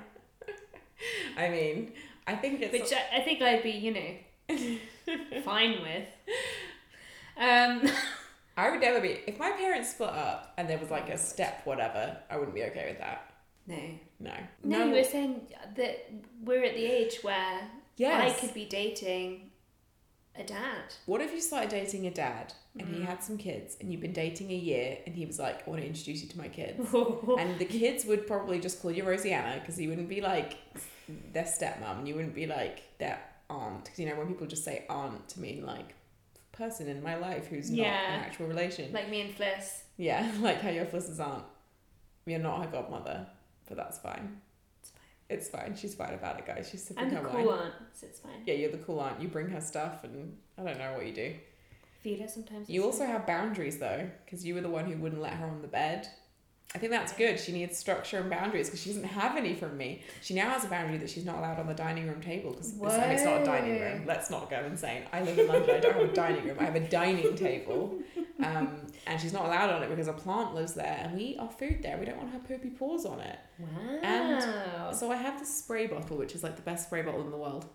I 1.37 1.49
mean, 1.49 1.93
I 2.27 2.37
think 2.37 2.61
it's 2.61 2.73
Which 2.73 2.93
I, 2.93 3.19
I 3.19 3.21
think 3.23 3.43
I'd 3.43 3.63
be, 3.63 3.71
you 3.71 3.95
know, 3.95 5.41
fine 5.43 5.79
with. 5.83 6.09
Um, 7.37 7.91
I 8.57 8.71
would 8.71 8.81
never 8.81 9.01
be 9.01 9.19
if 9.27 9.39
my 9.39 9.51
parents 9.53 9.91
split 9.91 10.11
up 10.11 10.55
and 10.57 10.69
there 10.69 10.79
was 10.79 10.91
like 10.91 11.09
a 11.09 11.19
step 11.19 11.63
whatever, 11.65 12.17
I 12.31 12.37
wouldn't 12.37 12.55
be 12.55 12.63
okay 12.65 12.91
with 12.91 12.99
that. 12.99 13.33
no. 13.67 13.77
No. 14.21 14.33
No, 14.63 14.85
you 14.87 14.93
were 14.95 15.05
saying 15.05 15.43
that 15.77 16.11
we're 16.45 16.65
at 16.65 16.75
the 16.75 16.87
age 16.87 17.19
where 17.23 17.69
Yes. 17.97 18.37
I 18.37 18.41
could 18.41 18.55
be 18.55 18.65
dating 18.65 19.51
a 20.37 20.43
dad. 20.43 20.95
What 21.07 21.21
if 21.21 21.33
you 21.33 21.41
started 21.41 21.71
dating 21.71 22.07
a 22.07 22.11
dad 22.11 22.53
and 22.79 22.89
he 22.89 23.01
Mm. 23.03 23.05
had 23.07 23.23
some 23.23 23.39
kids 23.39 23.77
and 23.81 23.93
you've 23.93 24.01
been 24.01 24.13
dating 24.13 24.51
a 24.51 24.55
year 24.57 24.99
and 25.07 25.15
he 25.15 25.27
was 25.27 25.39
like, 25.39 25.67
I 25.67 25.71
want 25.71 25.81
to 25.83 25.87
introduce 25.87 26.23
you 26.23 26.29
to 26.29 26.39
my 26.39 26.49
kids? 26.49 26.79
and 27.39 27.59
the 27.59 27.65
kids 27.65 28.05
would 28.05 28.27
probably 28.27 28.59
just 28.59 28.81
call 28.83 28.91
you 28.91 29.05
Rosianna 29.05 29.61
because 29.61 29.77
he 29.77 29.87
wouldn't 29.87 30.09
be 30.09 30.21
like 30.21 30.57
their 31.33 31.45
stepmom 31.45 31.99
and 31.99 32.09
you 32.09 32.15
wouldn't 32.17 32.35
be 32.35 32.47
like 32.47 32.83
their 32.99 33.21
aunt. 33.49 33.85
Because 33.85 33.99
you 34.01 34.07
know, 34.07 34.17
when 34.17 34.27
people 34.27 34.47
just 34.49 34.65
say 34.65 34.85
aunt 34.89 35.29
to 35.29 35.41
mean 35.41 35.65
like 35.65 35.95
person 36.51 36.89
in 36.89 37.03
my 37.03 37.17
life 37.17 37.47
who's 37.49 37.71
not 37.71 37.87
an 37.87 38.21
actual 38.21 38.47
relation. 38.47 38.93
like 38.93 39.09
me 39.11 39.21
and 39.21 39.35
Fliss. 39.37 39.83
yeah, 39.97 40.31
like 40.41 40.61
how 40.61 40.71
your 40.71 40.85
Fliss's 40.87 41.21
aunt. 41.21 41.45
You're 42.27 42.39
not 42.41 42.65
her 42.65 42.71
godmother, 42.71 43.27
but 43.69 43.77
that's 43.77 43.99
fine. 43.99 44.41
It's 44.81 44.91
fine. 44.91 45.03
It's 45.29 45.49
fine. 45.49 45.77
She's 45.77 45.95
fine 45.95 46.15
about 46.15 46.39
it, 46.39 46.47
guys. 46.47 46.69
She's 46.71 46.85
sipping 46.85 47.05
I'm 47.05 47.11
the 47.15 47.21
cool 47.29 47.47
wine. 47.47 47.59
aunt, 47.59 47.75
so 47.93 48.07
it's 48.07 48.21
fine. 48.21 48.43
Yeah, 48.47 48.55
you're 48.55 48.71
the 48.71 48.79
cool 48.79 49.01
aunt. 49.01 49.21
You 49.21 49.29
bring 49.29 49.49
her 49.49 49.61
stuff, 49.61 50.05
and 50.05 50.37
I 50.59 50.63
don't 50.63 50.79
know 50.79 50.93
what 50.95 51.07
you 51.07 51.13
do. 51.15 51.35
Feed 52.03 52.21
her 52.21 52.29
sometimes. 52.29 52.69
You 52.69 52.81
it's 52.87 52.87
also 53.01 53.07
have 53.07 53.27
boundaries 53.27 53.79
though, 53.79 54.09
because 54.25 54.45
you 54.45 54.55
were 54.55 54.61
the 54.61 54.69
one 54.69 54.85
who 54.85 54.97
wouldn't 54.99 55.23
let 55.23 55.33
her 55.35 55.47
on 55.47 55.63
the 55.63 55.69
bed. 55.69 56.07
I 56.75 56.79
think 56.79 56.91
that's 56.91 57.13
good. 57.13 57.39
She 57.39 57.53
needs 57.53 57.79
structure 57.79 58.19
and 58.19 58.29
boundaries 58.29 58.67
because 58.67 58.83
she 58.83 58.89
doesn't 58.91 59.05
have 59.05 59.37
any 59.37 59.55
from 59.55 59.77
me. 59.77 60.03
She 60.23 60.35
now 60.35 60.51
has 60.51 60.65
a 60.65 60.69
boundary 60.69 60.99
that 60.99 61.09
she's 61.09 61.25
not 61.25 61.37
allowed 61.39 61.61
on 61.61 61.69
the 61.69 61.75
dining 61.75 62.09
room 62.09 62.21
table 62.21 62.51
because 62.51 62.73
it's 62.75 63.25
not 63.25 63.43
a 63.43 63.45
dining 63.45 63.81
room. 63.81 64.05
Let's 64.07 64.29
not 64.29 64.51
go 64.51 64.65
insane. 64.65 65.05
I 65.13 65.23
live 65.23 65.39
in 65.39 65.47
London. 65.47 65.71
I 65.71 65.79
don't 65.79 65.95
have 65.95 66.11
a 66.11 66.13
dining 66.13 66.45
room. 66.45 66.57
I 66.59 66.65
have 66.65 66.75
a 66.75 66.89
dining 66.89 67.37
table, 67.37 67.97
um, 68.43 68.89
and 69.07 69.21
she's 69.21 69.33
not 69.33 69.45
allowed 69.45 69.71
on 69.71 69.85
it 69.85 69.89
because 69.89 70.09
a 70.09 70.13
plant 70.13 70.57
lives 70.57 70.75
there, 70.75 70.99
and 71.01 71.15
we 71.17 71.23
eat 71.23 71.39
our 71.39 71.49
food 71.49 71.79
there. 71.81 71.97
We 71.97 72.07
don't 72.07 72.17
want 72.17 72.33
her 72.33 72.41
poopy 72.41 72.71
paws 72.71 73.07
on 73.07 73.21
it. 73.21 73.39
Wow. 73.61 73.99
And 74.03 74.97
so 74.97 75.13
I 75.13 75.17
have 75.17 75.39
this 75.39 75.57
spray 75.57 75.87
bottle, 75.87 76.17
which 76.17 76.35
is 76.35 76.43
like 76.43 76.57
the 76.57 76.63
best 76.63 76.87
spray 76.87 77.03
bottle 77.03 77.21
in 77.21 77.31
the 77.31 77.37
world. 77.37 77.67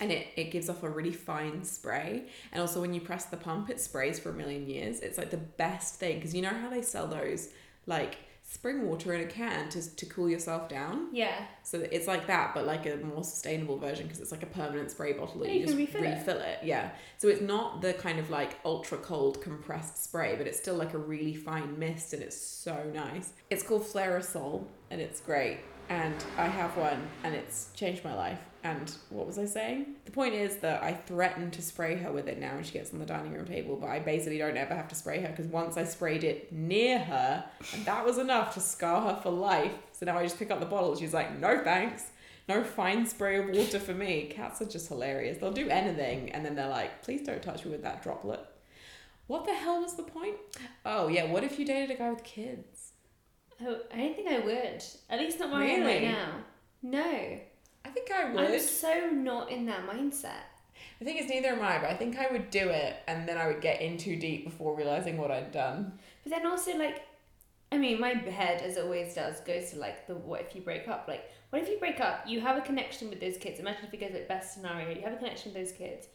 And 0.00 0.12
it, 0.12 0.28
it 0.36 0.52
gives 0.52 0.70
off 0.70 0.84
a 0.84 0.88
really 0.88 1.10
fine 1.10 1.64
spray. 1.64 2.26
And 2.52 2.60
also, 2.60 2.80
when 2.80 2.94
you 2.94 3.00
press 3.00 3.24
the 3.24 3.36
pump, 3.36 3.68
it 3.68 3.80
sprays 3.80 4.20
for 4.20 4.30
a 4.30 4.32
million 4.32 4.68
years. 4.68 5.00
It's 5.00 5.18
like 5.18 5.30
the 5.30 5.38
best 5.38 5.96
thing 5.96 6.18
because 6.18 6.36
you 6.36 6.42
know 6.42 6.50
how 6.50 6.70
they 6.70 6.82
sell 6.82 7.08
those 7.08 7.48
like 7.88 8.18
spring 8.50 8.86
water 8.88 9.12
in 9.12 9.20
a 9.20 9.26
can 9.26 9.68
to, 9.68 9.96
to 9.96 10.06
cool 10.06 10.28
yourself 10.28 10.68
down? 10.68 11.08
yeah. 11.12 11.44
So 11.62 11.86
it's 11.92 12.06
like 12.06 12.26
that, 12.28 12.54
but 12.54 12.64
like 12.64 12.86
a 12.86 12.96
more 12.96 13.22
sustainable 13.22 13.76
version 13.76 14.06
because 14.06 14.20
it's 14.20 14.32
like 14.32 14.42
a 14.42 14.46
permanent 14.46 14.90
spray 14.90 15.12
bottle 15.12 15.40
that 15.40 15.48
you, 15.48 15.60
you 15.60 15.66
just 15.66 15.76
can 15.76 16.02
refill 16.02 16.38
it. 16.38 16.40
it. 16.40 16.58
Yeah. 16.62 16.90
So 17.18 17.28
it's 17.28 17.42
not 17.42 17.82
the 17.82 17.92
kind 17.92 18.18
of 18.18 18.30
like 18.30 18.58
ultra 18.64 18.96
cold 18.98 19.42
compressed 19.42 20.02
spray, 20.02 20.36
but 20.36 20.46
it's 20.46 20.58
still 20.58 20.76
like 20.76 20.94
a 20.94 20.98
really 20.98 21.34
fine 21.34 21.78
mist 21.78 22.14
and 22.14 22.22
it's 22.22 22.40
so 22.40 22.84
nice. 22.94 23.32
It's 23.50 23.62
called 23.62 23.82
Flairosol 23.82 24.64
and 24.90 25.00
it's 25.00 25.20
great. 25.20 25.58
And 25.90 26.14
I 26.38 26.46
have 26.46 26.76
one 26.76 27.06
and 27.24 27.34
it's 27.34 27.68
changed 27.74 28.02
my 28.04 28.14
life. 28.14 28.40
And 28.64 28.92
what 29.10 29.26
was 29.26 29.38
I 29.38 29.46
saying? 29.46 29.94
The 30.04 30.10
point 30.10 30.34
is 30.34 30.56
that 30.56 30.82
I 30.82 30.92
threaten 30.92 31.50
to 31.52 31.62
spray 31.62 31.96
her 31.96 32.10
with 32.10 32.26
it 32.26 32.38
now 32.38 32.54
when 32.54 32.64
she 32.64 32.72
gets 32.72 32.92
on 32.92 32.98
the 32.98 33.06
dining 33.06 33.32
room 33.32 33.46
table, 33.46 33.76
but 33.76 33.88
I 33.88 34.00
basically 34.00 34.38
don't 34.38 34.56
ever 34.56 34.74
have 34.74 34.88
to 34.88 34.94
spray 34.94 35.20
her 35.20 35.28
because 35.28 35.46
once 35.46 35.76
I 35.76 35.84
sprayed 35.84 36.24
it 36.24 36.52
near 36.52 36.98
her, 36.98 37.44
and 37.72 37.84
that 37.84 38.04
was 38.04 38.18
enough 38.18 38.54
to 38.54 38.60
scar 38.60 39.00
her 39.14 39.20
for 39.22 39.30
life. 39.30 39.72
So 39.92 40.06
now 40.06 40.18
I 40.18 40.24
just 40.24 40.38
pick 40.38 40.50
up 40.50 40.60
the 40.60 40.66
bottle. 40.66 40.96
She's 40.96 41.14
like, 41.14 41.38
no 41.38 41.62
thanks. 41.62 42.04
No 42.48 42.64
fine 42.64 43.06
spray 43.06 43.36
of 43.36 43.50
water 43.50 43.78
for 43.78 43.92
me. 43.94 44.24
Cats 44.34 44.60
are 44.62 44.66
just 44.66 44.88
hilarious. 44.88 45.38
They'll 45.38 45.52
do 45.52 45.68
anything 45.68 46.30
and 46.32 46.44
then 46.44 46.54
they're 46.56 46.68
like, 46.68 47.02
please 47.02 47.20
don't 47.22 47.42
touch 47.42 47.64
me 47.64 47.70
with 47.70 47.82
that 47.82 48.02
droplet. 48.02 48.40
What 49.26 49.44
the 49.44 49.52
hell 49.54 49.82
was 49.82 49.94
the 49.94 50.02
point? 50.02 50.36
Oh, 50.86 51.08
yeah. 51.08 51.30
What 51.30 51.44
if 51.44 51.58
you 51.58 51.66
dated 51.66 51.90
a 51.90 51.98
guy 51.98 52.10
with 52.10 52.24
kids? 52.24 52.92
Oh, 53.60 53.76
I 53.92 53.98
don't 53.98 54.16
think 54.16 54.28
I 54.28 54.38
would. 54.38 54.82
At 55.10 55.20
least 55.20 55.38
not 55.38 55.52
am 55.52 55.60
Really? 55.60 55.82
right 55.82 56.02
now. 56.02 56.30
No. 56.82 57.38
I 57.88 57.90
think 57.90 58.10
I 58.10 58.30
would. 58.30 58.44
I'm 58.44 58.60
so 58.60 59.10
not 59.10 59.50
in 59.50 59.64
that 59.66 59.86
mindset. 59.88 60.44
The 60.98 61.06
thing 61.06 61.16
is, 61.16 61.30
neither 61.30 61.48
am 61.48 61.62
I, 61.62 61.78
but 61.78 61.88
I 61.88 61.94
think 61.94 62.18
I 62.18 62.30
would 62.30 62.50
do 62.50 62.68
it 62.68 62.96
and 63.06 63.26
then 63.26 63.38
I 63.38 63.46
would 63.46 63.62
get 63.62 63.80
in 63.80 63.96
too 63.96 64.16
deep 64.16 64.44
before 64.44 64.76
realizing 64.76 65.16
what 65.16 65.30
I'd 65.30 65.52
done. 65.52 65.98
But 66.22 66.30
then 66.30 66.46
also 66.46 66.76
like, 66.76 67.02
I 67.72 67.78
mean, 67.78 67.98
my 67.98 68.10
head 68.10 68.60
as 68.60 68.76
it 68.76 68.84
always 68.84 69.14
does 69.14 69.40
goes 69.40 69.70
to 69.70 69.78
like 69.78 70.06
the 70.06 70.14
what 70.14 70.42
if 70.42 70.54
you 70.54 70.60
break 70.60 70.86
up? 70.86 71.06
Like, 71.08 71.30
what 71.48 71.62
if 71.62 71.68
you 71.68 71.78
break 71.78 71.98
up? 71.98 72.24
You 72.26 72.40
have 72.42 72.58
a 72.58 72.60
connection 72.60 73.08
with 73.08 73.20
those 73.20 73.38
kids. 73.38 73.58
Imagine 73.58 73.86
if 73.86 73.94
it 73.94 74.00
goes 74.00 74.12
like 74.12 74.28
best 74.28 74.52
scenario, 74.52 74.94
you 74.94 75.02
have 75.02 75.14
a 75.14 75.16
connection 75.16 75.54
with 75.54 75.62
those 75.62 75.72
kids. 75.72 76.08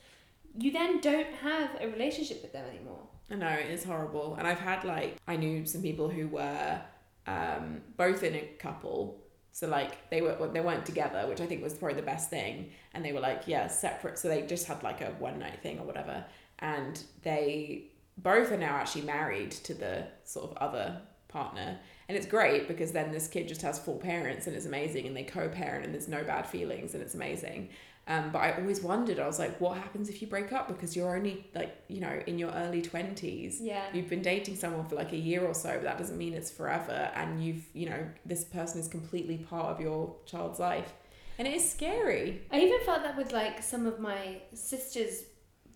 You 0.55 0.71
then 0.71 1.01
don't 1.01 1.33
have 1.41 1.71
a 1.81 1.88
relationship 1.88 2.43
with 2.43 2.53
them 2.53 2.65
anymore. 2.69 2.99
I 3.31 3.36
know 3.36 3.47
it 3.47 3.71
is 3.71 3.83
horrible, 3.83 4.36
and 4.36 4.45
I've 4.45 4.59
had 4.59 4.83
like 4.83 5.17
I 5.27 5.38
knew 5.38 5.65
some 5.65 5.81
people 5.81 6.07
who 6.07 6.27
were 6.27 6.81
um, 7.25 7.81
both 7.97 8.21
in 8.21 8.36
a 8.36 8.41
couple, 8.59 9.22
so 9.53 9.67
like 9.67 10.09
they 10.09 10.21
were 10.21 10.35
they 10.51 10.59
weren't 10.59 10.85
together, 10.85 11.25
which 11.27 11.39
I 11.39 11.45
think 11.45 11.63
was 11.63 11.75
probably 11.75 11.95
the 11.95 12.05
best 12.05 12.29
thing, 12.29 12.71
and 12.93 13.05
they 13.05 13.13
were 13.13 13.21
like 13.21 13.43
yeah 13.47 13.67
separate, 13.67 14.17
so 14.17 14.27
they 14.27 14.41
just 14.41 14.65
had 14.65 14.83
like 14.83 14.99
a 15.01 15.11
one 15.19 15.39
night 15.39 15.61
thing 15.61 15.79
or 15.79 15.85
whatever, 15.85 16.25
and 16.59 17.01
they 17.21 17.85
both 18.17 18.51
are 18.51 18.57
now 18.57 18.75
actually 18.75 19.03
married 19.03 19.51
to 19.51 19.73
the 19.73 20.07
sort 20.25 20.51
of 20.51 20.57
other 20.57 20.99
partner, 21.27 21.79
and 22.09 22.17
it's 22.17 22.27
great 22.27 22.67
because 22.67 22.91
then 22.91 23.11
this 23.11 23.27
kid 23.27 23.47
just 23.47 23.61
has 23.61 23.77
four 23.79 23.99
parents 23.99 24.47
and 24.47 24.55
it's 24.55 24.65
amazing, 24.65 25.05
and 25.05 25.15
they 25.15 25.23
co-parent 25.23 25.85
and 25.85 25.93
there's 25.93 26.07
no 26.07 26.23
bad 26.23 26.47
feelings 26.47 26.95
and 26.95 27.03
it's 27.03 27.13
amazing. 27.13 27.69
Um, 28.05 28.31
but 28.31 28.39
I 28.39 28.51
always 28.59 28.81
wondered, 28.81 29.17
I 29.17 29.25
was 29.27 29.39
like, 29.39 29.61
what 29.61 29.77
happens 29.77 30.09
if 30.09 30.21
you 30.21 30.27
break 30.27 30.51
up 30.51 30.67
because 30.67 30.93
you're 30.95 31.15
only 31.15 31.47
like, 31.55 31.73
you 31.87 32.01
know, 32.01 32.21
in 32.27 32.37
your 32.37 32.51
early 32.51 32.81
20s? 32.81 33.57
Yeah. 33.61 33.85
You've 33.93 34.09
been 34.09 34.21
dating 34.21 34.57
someone 34.57 34.85
for 34.87 34.95
like 34.95 35.13
a 35.13 35.17
year 35.17 35.45
or 35.45 35.53
so, 35.53 35.69
but 35.75 35.83
that 35.83 35.97
doesn't 35.97 36.17
mean 36.17 36.33
it's 36.33 36.51
forever. 36.51 37.09
And 37.15 37.41
you've, 37.43 37.63
you 37.73 37.89
know, 37.89 38.05
this 38.25 38.43
person 38.43 38.81
is 38.81 38.89
completely 38.89 39.37
part 39.37 39.67
of 39.67 39.79
your 39.79 40.15
child's 40.25 40.59
life. 40.59 40.91
And 41.39 41.47
it 41.47 41.53
is 41.53 41.67
scary. 41.69 42.41
I 42.51 42.59
even 42.59 42.81
felt 42.85 43.03
that 43.03 43.15
with 43.15 43.31
like 43.31 43.63
some 43.63 43.85
of 43.85 43.99
my 43.99 44.41
sister's 44.53 45.23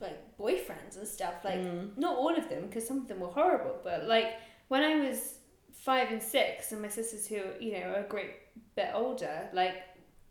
like 0.01 0.37
boyfriends 0.37 0.97
and 0.97 1.07
stuff. 1.07 1.35
Like 1.45 1.55
Mm. 1.59 1.97
not 1.97 2.17
all 2.17 2.35
of 2.37 2.49
them, 2.49 2.67
because 2.67 2.85
some 2.85 2.97
of 2.97 3.07
them 3.07 3.21
were 3.21 3.29
horrible. 3.29 3.77
But 3.83 4.05
like 4.05 4.33
when 4.67 4.83
I 4.83 4.95
was 5.07 5.35
five 5.73 6.11
and 6.11 6.21
six, 6.21 6.71
and 6.73 6.81
my 6.81 6.89
sisters 6.89 7.25
who 7.25 7.39
you 7.59 7.71
know 7.79 7.85
are 7.93 7.99
a 8.05 8.07
great 8.07 8.31
bit 8.75 8.89
older, 8.93 9.49
like 9.53 9.86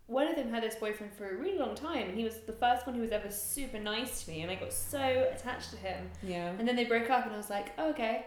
one 0.07 0.27
of 0.27 0.35
them 0.35 0.49
had 0.49 0.63
this 0.63 0.75
boyfriend 0.75 1.13
for 1.13 1.29
a 1.29 1.35
really 1.35 1.57
long 1.57 1.75
time, 1.75 2.07
and 2.07 2.17
he 2.17 2.23
was 2.23 2.39
the 2.45 2.53
first 2.53 2.87
one 2.87 2.95
who 2.95 3.01
was 3.01 3.11
ever 3.11 3.29
super 3.29 3.77
nice 3.77 4.23
to 4.23 4.31
me, 4.31 4.41
and 4.41 4.49
I 4.49 4.55
got 4.55 4.73
so 4.73 5.27
attached 5.33 5.69
to 5.71 5.77
him. 5.77 6.09
Yeah. 6.23 6.53
And 6.57 6.67
then 6.67 6.75
they 6.75 6.85
broke 6.85 7.09
up, 7.09 7.25
and 7.25 7.33
I 7.33 7.37
was 7.37 7.49
like, 7.49 7.73
oh, 7.77 7.89
okay, 7.89 8.25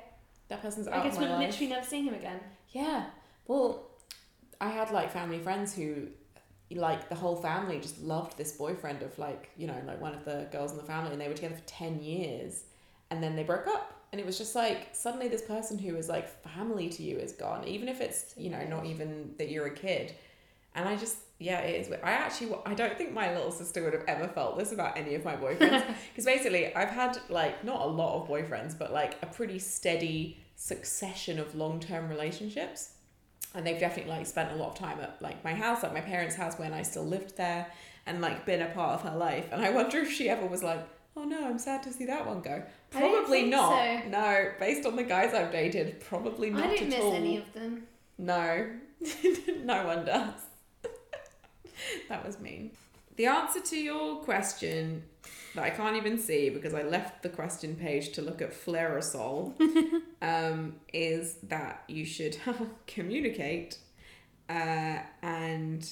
That 0.50 0.62
person's 0.62 0.88
I 0.88 0.98
out 0.98 1.04
guess 1.04 1.14
of 1.14 1.20
my 1.22 1.28
life. 1.28 1.38
I 1.38 1.40
guess 1.40 1.40
we're 1.40 1.46
life. 1.46 1.52
literally 1.52 1.72
never 1.72 1.86
seeing 1.86 2.04
him 2.04 2.14
again. 2.14 2.40
Yeah. 2.70 3.06
Well, 3.46 3.86
I 4.60 4.68
had 4.68 4.90
like 4.90 5.10
family 5.10 5.38
friends 5.38 5.74
who, 5.74 6.08
like, 6.72 7.08
the 7.08 7.14
whole 7.14 7.36
family 7.36 7.78
just 7.78 8.02
loved 8.02 8.36
this 8.36 8.52
boyfriend 8.52 9.02
of 9.02 9.16
like, 9.18 9.50
you 9.56 9.68
know, 9.68 9.80
like 9.86 10.00
one 10.00 10.12
of 10.12 10.24
the 10.24 10.48
girls 10.52 10.72
in 10.72 10.76
the 10.76 10.84
family, 10.84 11.12
and 11.12 11.20
they 11.20 11.28
were 11.28 11.34
together 11.34 11.54
for 11.54 11.66
10 11.66 12.02
years. 12.02 12.64
And 13.10 13.22
then 13.22 13.36
they 13.36 13.44
broke 13.44 13.68
up. 13.68 13.96
And 14.12 14.20
it 14.20 14.26
was 14.26 14.36
just 14.38 14.56
like, 14.56 14.88
suddenly 14.92 15.28
this 15.28 15.42
person 15.42 15.78
who 15.78 15.94
is 15.94 16.08
like 16.08 16.28
family 16.42 16.88
to 16.88 17.02
you 17.02 17.16
is 17.16 17.32
gone, 17.32 17.66
even 17.66 17.88
if 17.88 18.00
it's, 18.00 18.34
you 18.36 18.50
know, 18.50 18.64
not 18.64 18.86
even 18.86 19.34
that 19.38 19.50
you're 19.50 19.66
a 19.66 19.74
kid. 19.74 20.12
And 20.74 20.88
I 20.88 20.96
just, 20.96 21.16
yeah, 21.40 21.60
it 21.60 21.86
is. 21.86 21.92
I 22.04 22.10
actually, 22.12 22.54
I 22.66 22.74
don't 22.74 22.96
think 22.98 23.14
my 23.14 23.34
little 23.34 23.50
sister 23.50 23.82
would 23.82 23.94
have 23.94 24.04
ever 24.06 24.28
felt 24.28 24.58
this 24.58 24.72
about 24.72 24.98
any 24.98 25.14
of 25.14 25.24
my 25.24 25.36
boyfriends. 25.36 25.82
Because 26.12 26.26
basically, 26.26 26.74
I've 26.76 26.90
had 26.90 27.18
like 27.30 27.64
not 27.64 27.80
a 27.80 27.86
lot 27.86 28.20
of 28.20 28.28
boyfriends, 28.28 28.78
but 28.78 28.92
like 28.92 29.16
a 29.22 29.26
pretty 29.26 29.58
steady 29.58 30.36
succession 30.54 31.38
of 31.38 31.54
long 31.54 31.80
term 31.80 32.10
relationships. 32.10 32.90
And 33.54 33.66
they've 33.66 33.80
definitely 33.80 34.12
like 34.12 34.26
spent 34.26 34.52
a 34.52 34.54
lot 34.56 34.68
of 34.68 34.74
time 34.78 35.00
at 35.00 35.20
like 35.22 35.42
my 35.42 35.54
house, 35.54 35.82
like 35.82 35.94
my 35.94 36.02
parents' 36.02 36.36
house 36.36 36.58
when 36.58 36.74
I 36.74 36.82
still 36.82 37.06
lived 37.06 37.38
there, 37.38 37.66
and 38.06 38.20
like 38.20 38.44
been 38.44 38.60
a 38.60 38.68
part 38.68 39.00
of 39.00 39.10
her 39.10 39.16
life. 39.16 39.48
And 39.50 39.62
I 39.62 39.70
wonder 39.70 39.98
if 40.00 40.12
she 40.12 40.28
ever 40.28 40.44
was 40.46 40.62
like, 40.62 40.86
oh 41.16 41.24
no, 41.24 41.46
I'm 41.48 41.58
sad 41.58 41.82
to 41.84 41.90
see 41.90 42.04
that 42.04 42.26
one 42.26 42.42
go. 42.42 42.62
Probably 42.90 43.44
not. 43.46 44.02
so. 44.02 44.08
No, 44.10 44.50
based 44.60 44.84
on 44.86 44.94
the 44.94 45.04
guys 45.04 45.32
I've 45.32 45.50
dated, 45.50 46.00
probably 46.00 46.50
not 46.50 46.64
I 46.64 46.68
didn't 46.76 46.92
at 46.92 46.98
miss 46.98 47.00
all. 47.00 47.14
any 47.14 47.38
of 47.38 47.50
them. 47.54 47.84
No, 48.18 48.66
no 49.64 49.86
one 49.86 50.04
does. 50.04 50.34
that 52.08 52.24
was 52.24 52.38
mean. 52.40 52.72
The 53.16 53.26
answer 53.26 53.60
to 53.60 53.76
your 53.76 54.22
question 54.22 55.02
that 55.54 55.64
I 55.64 55.70
can't 55.70 55.96
even 55.96 56.18
see 56.18 56.48
because 56.48 56.74
I 56.74 56.82
left 56.82 57.22
the 57.22 57.28
question 57.28 57.74
page 57.74 58.12
to 58.12 58.22
look 58.22 58.40
at 58.40 58.52
Flairosol 58.52 59.54
um, 60.22 60.76
is 60.92 61.36
that 61.48 61.84
you 61.88 62.04
should 62.04 62.38
communicate 62.86 63.78
uh, 64.48 64.98
and 65.22 65.88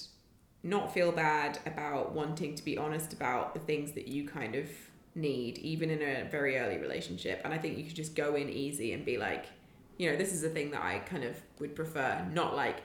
not 0.63 0.93
feel 0.93 1.13
bad 1.13 1.59
about 1.67 2.13
wanting 2.13 2.55
to 2.55 2.65
be 2.65 2.77
honest 2.79 3.13
about 3.13 3.55
the 3.55 3.61
things 3.61 3.93
that 3.93 4.09
you 4.09 4.27
kind 4.27 4.55
of 4.55 4.69
need, 5.15 5.59
even 5.59 5.91
in 5.91 6.03
a 6.03 6.29
very 6.29 6.59
early 6.59 6.79
relationship. 6.79 7.41
And 7.45 7.53
I 7.53 7.59
think 7.59 7.79
you 7.79 7.87
should 7.87 7.97
just 7.97 8.15
go 8.15 8.35
in 8.35 8.49
easy 8.49 8.93
and 8.93 9.05
be 9.05 9.17
like, 9.17 9.47
you 9.97 10.11
know, 10.11 10.17
this 10.17 10.33
is 10.33 10.41
the 10.41 10.49
thing 10.49 10.71
that 10.71 10.83
I 10.83 11.01
kind 11.01 11.25
of 11.25 11.37
would 11.59 11.75
prefer, 11.75 12.25
not 12.33 12.55
like, 12.57 12.77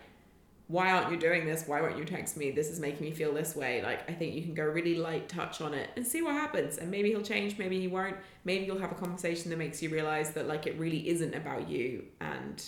why 0.68 0.92
aren't 0.92 1.12
you 1.12 1.18
doing 1.18 1.46
this? 1.46 1.68
Why 1.68 1.82
won't 1.82 1.98
you 1.98 2.06
text 2.06 2.38
me? 2.38 2.52
This 2.52 2.70
is 2.70 2.80
making 2.80 3.02
me 3.06 3.12
feel 3.12 3.34
this 3.34 3.56
way. 3.56 3.82
Like, 3.84 4.10
I 4.10 4.14
think 4.14 4.34
you 4.34 4.42
can 4.42 4.54
go 4.54 4.64
really 4.64 4.96
light 4.96 5.28
touch 5.28 5.62
on 5.62 5.74
it 5.74 5.90
and 5.96 6.08
see 6.08 6.22
what 6.22 6.34
happens. 6.34 6.78
And 6.78 6.90
maybe 6.90 7.10
he'll 7.10 7.22
change, 7.22 7.58
maybe 7.58 7.80
he 7.80 7.88
won't. 7.88 8.16
Maybe 8.46 8.66
you'll 8.66 8.80
have 8.80 8.92
a 8.92 8.96
conversation 8.96 9.50
that 9.50 9.58
makes 9.58 9.82
you 9.84 9.90
realize 9.90 10.32
that, 10.32 10.48
like, 10.48 10.66
it 10.66 10.78
really 10.80 11.10
isn't 11.10 11.34
about 11.34 11.70
you. 11.70 12.06
And, 12.22 12.64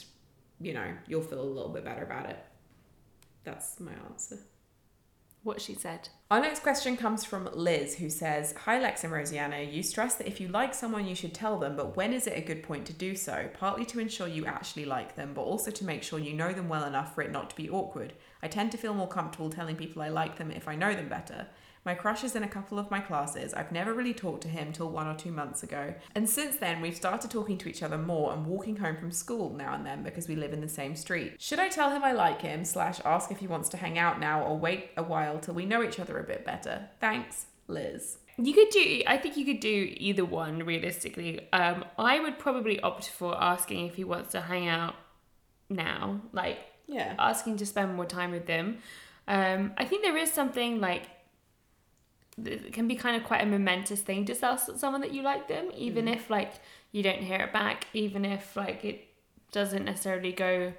you 0.59 0.73
know, 0.73 0.93
you'll 1.07 1.21
feel 1.21 1.41
a 1.41 1.41
little 1.41 1.71
bit 1.71 1.85
better 1.85 2.03
about 2.03 2.29
it. 2.29 2.39
That's 3.43 3.79
my 3.79 3.93
answer. 4.09 4.39
What 5.45 5.61
she 5.61 5.75
said. 5.75 6.09
Our 6.31 6.41
next 6.41 6.63
question 6.63 6.97
comes 6.97 7.23
from 7.23 7.47
Liz, 7.53 7.97
who 7.97 8.09
says, 8.09 8.55
Hi 8.63 8.81
Lex 8.81 9.03
and 9.03 9.13
Rosianna, 9.13 9.71
you 9.71 9.83
stress 9.83 10.15
that 10.15 10.25
if 10.25 10.41
you 10.41 10.47
like 10.47 10.73
someone, 10.73 11.05
you 11.05 11.13
should 11.13 11.35
tell 11.35 11.59
them, 11.59 11.75
but 11.75 11.95
when 11.95 12.13
is 12.13 12.25
it 12.25 12.35
a 12.35 12.41
good 12.41 12.63
point 12.63 12.87
to 12.87 12.93
do 12.93 13.15
so? 13.15 13.47
Partly 13.53 13.85
to 13.85 13.99
ensure 13.99 14.27
you 14.27 14.47
actually 14.47 14.85
like 14.85 15.15
them, 15.15 15.33
but 15.35 15.43
also 15.43 15.69
to 15.69 15.85
make 15.85 16.01
sure 16.01 16.17
you 16.17 16.33
know 16.33 16.51
them 16.51 16.67
well 16.67 16.83
enough 16.83 17.13
for 17.13 17.21
it 17.21 17.31
not 17.31 17.51
to 17.51 17.55
be 17.55 17.69
awkward. 17.69 18.13
I 18.41 18.47
tend 18.47 18.71
to 18.71 18.79
feel 18.79 18.95
more 18.95 19.07
comfortable 19.07 19.51
telling 19.51 19.75
people 19.75 20.01
I 20.01 20.09
like 20.09 20.39
them 20.39 20.49
if 20.49 20.67
I 20.67 20.73
know 20.73 20.95
them 20.95 21.09
better. 21.09 21.45
My 21.85 21.93
crush 21.93 22.23
is 22.23 22.35
in 22.35 22.41
a 22.41 22.47
couple 22.47 22.79
of 22.79 22.89
my 22.89 22.99
classes. 22.99 23.53
I've 23.53 23.71
never 23.71 23.93
really 23.93 24.13
talked 24.13 24.41
to 24.41 24.47
him 24.47 24.73
till 24.73 24.89
one 24.89 25.05
or 25.07 25.13
two 25.15 25.31
months 25.31 25.61
ago. 25.61 25.93
And 26.15 26.27
since 26.27 26.55
then, 26.55 26.81
we've 26.81 26.95
started 26.95 27.29
talking 27.29 27.59
to 27.59 27.69
each 27.69 27.83
other 27.83 27.97
more 27.97 28.33
and 28.33 28.47
walking 28.47 28.77
home 28.77 28.97
from 28.97 29.11
school 29.11 29.53
now 29.53 29.75
and 29.75 29.85
then 29.85 30.01
because 30.01 30.27
we 30.27 30.35
live 30.35 30.51
in 30.51 30.61
the 30.61 30.67
same 30.67 30.95
street. 30.95 31.35
Should 31.39 31.59
I 31.59 31.69
tell 31.69 31.91
him 31.91 32.03
I 32.03 32.11
like 32.13 32.41
him, 32.41 32.65
slash 32.65 32.99
ask 33.05 33.31
if 33.31 33.37
he 33.37 33.45
wants 33.45 33.69
to 33.69 33.77
hang 33.77 33.99
out 33.99 34.19
now, 34.19 34.41
or 34.43 34.57
wait 34.57 34.89
a 34.97 35.03
while 35.03 35.37
till 35.37 35.53
we 35.53 35.65
know 35.67 35.83
each 35.83 35.99
other 35.99 36.17
a 36.17 36.23
bit 36.23 36.43
better? 36.43 36.89
Thanks, 36.99 37.45
Liz. 37.67 38.17
You 38.37 38.53
could 38.53 38.69
do. 38.69 39.03
I 39.05 39.17
think 39.17 39.37
you 39.37 39.45
could 39.45 39.59
do 39.59 39.93
either 39.97 40.25
one 40.25 40.63
realistically. 40.65 41.47
Um, 41.53 41.85
I 41.99 42.19
would 42.19 42.39
probably 42.39 42.79
opt 42.79 43.09
for 43.09 43.41
asking 43.41 43.85
if 43.85 43.95
he 43.95 44.03
wants 44.03 44.31
to 44.31 44.41
hang 44.41 44.67
out 44.67 44.95
now, 45.69 46.21
like 46.33 46.57
Yeah. 46.87 47.13
asking 47.19 47.57
to 47.57 47.65
spend 47.65 47.95
more 47.95 48.05
time 48.05 48.31
with 48.31 48.47
them. 48.47 48.79
Um, 49.27 49.73
I 49.77 49.85
think 49.85 50.03
there 50.03 50.17
is 50.17 50.31
something 50.31 50.79
like 50.81 51.03
it 52.43 52.73
can 52.73 52.87
be 52.87 52.95
kind 52.95 53.15
of 53.15 53.23
quite 53.23 53.41
a 53.41 53.45
momentous 53.45 54.01
thing 54.01 54.25
to 54.25 54.35
tell 54.35 54.57
someone 54.57 55.01
that 55.01 55.13
you 55.13 55.21
like 55.21 55.47
them, 55.47 55.69
even 55.75 56.07
if 56.07 56.29
like 56.29 56.53
you 56.91 57.01
don't 57.01 57.19
hear 57.19 57.39
it 57.39 57.53
back, 57.53 57.87
even 57.93 58.25
if 58.25 58.55
like 58.55 58.83
it 58.83 59.07
doesn't 59.51 59.85
necessarily 59.85 60.33
go 60.33 60.73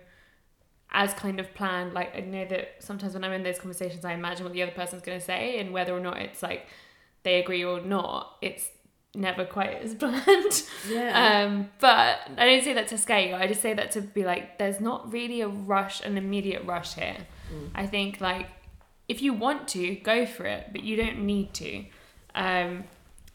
as 0.90 1.14
kind 1.14 1.40
of 1.40 1.52
planned. 1.54 1.94
Like 1.94 2.14
I 2.14 2.20
know 2.20 2.44
that 2.46 2.76
sometimes 2.80 3.14
when 3.14 3.24
I'm 3.24 3.32
in 3.32 3.42
those 3.42 3.58
conversations, 3.58 4.04
I 4.04 4.12
imagine 4.12 4.44
what 4.44 4.52
the 4.52 4.62
other 4.62 4.72
person's 4.72 5.02
going 5.02 5.18
to 5.18 5.24
say, 5.24 5.58
and 5.58 5.72
whether 5.72 5.96
or 5.96 6.00
not 6.00 6.18
it's 6.18 6.42
like 6.42 6.66
they 7.22 7.40
agree 7.40 7.64
or 7.64 7.80
not, 7.80 8.36
it's 8.42 8.68
never 9.14 9.46
quite 9.46 9.82
as 9.82 9.94
planned. 9.96 10.62
Yeah. 10.88 11.44
Um, 11.46 11.70
but 11.80 12.18
I 12.36 12.44
don't 12.44 12.62
say 12.62 12.74
that 12.74 12.88
to 12.88 12.98
scare 12.98 13.20
you. 13.20 13.34
I 13.34 13.46
just 13.46 13.62
say 13.62 13.72
that 13.72 13.92
to 13.92 14.02
be 14.02 14.24
like, 14.24 14.58
there's 14.58 14.80
not 14.80 15.10
really 15.10 15.40
a 15.40 15.48
rush, 15.48 16.02
an 16.02 16.18
immediate 16.18 16.64
rush 16.64 16.94
here. 16.94 17.16
I 17.74 17.86
think 17.86 18.20
like 18.20 18.48
if 19.08 19.22
you 19.22 19.32
want 19.32 19.68
to, 19.68 19.94
go 19.96 20.26
for 20.26 20.44
it, 20.44 20.68
but 20.72 20.82
you 20.82 20.96
don't 20.96 21.24
need 21.24 21.54
to. 21.54 21.84
Um, 22.34 22.84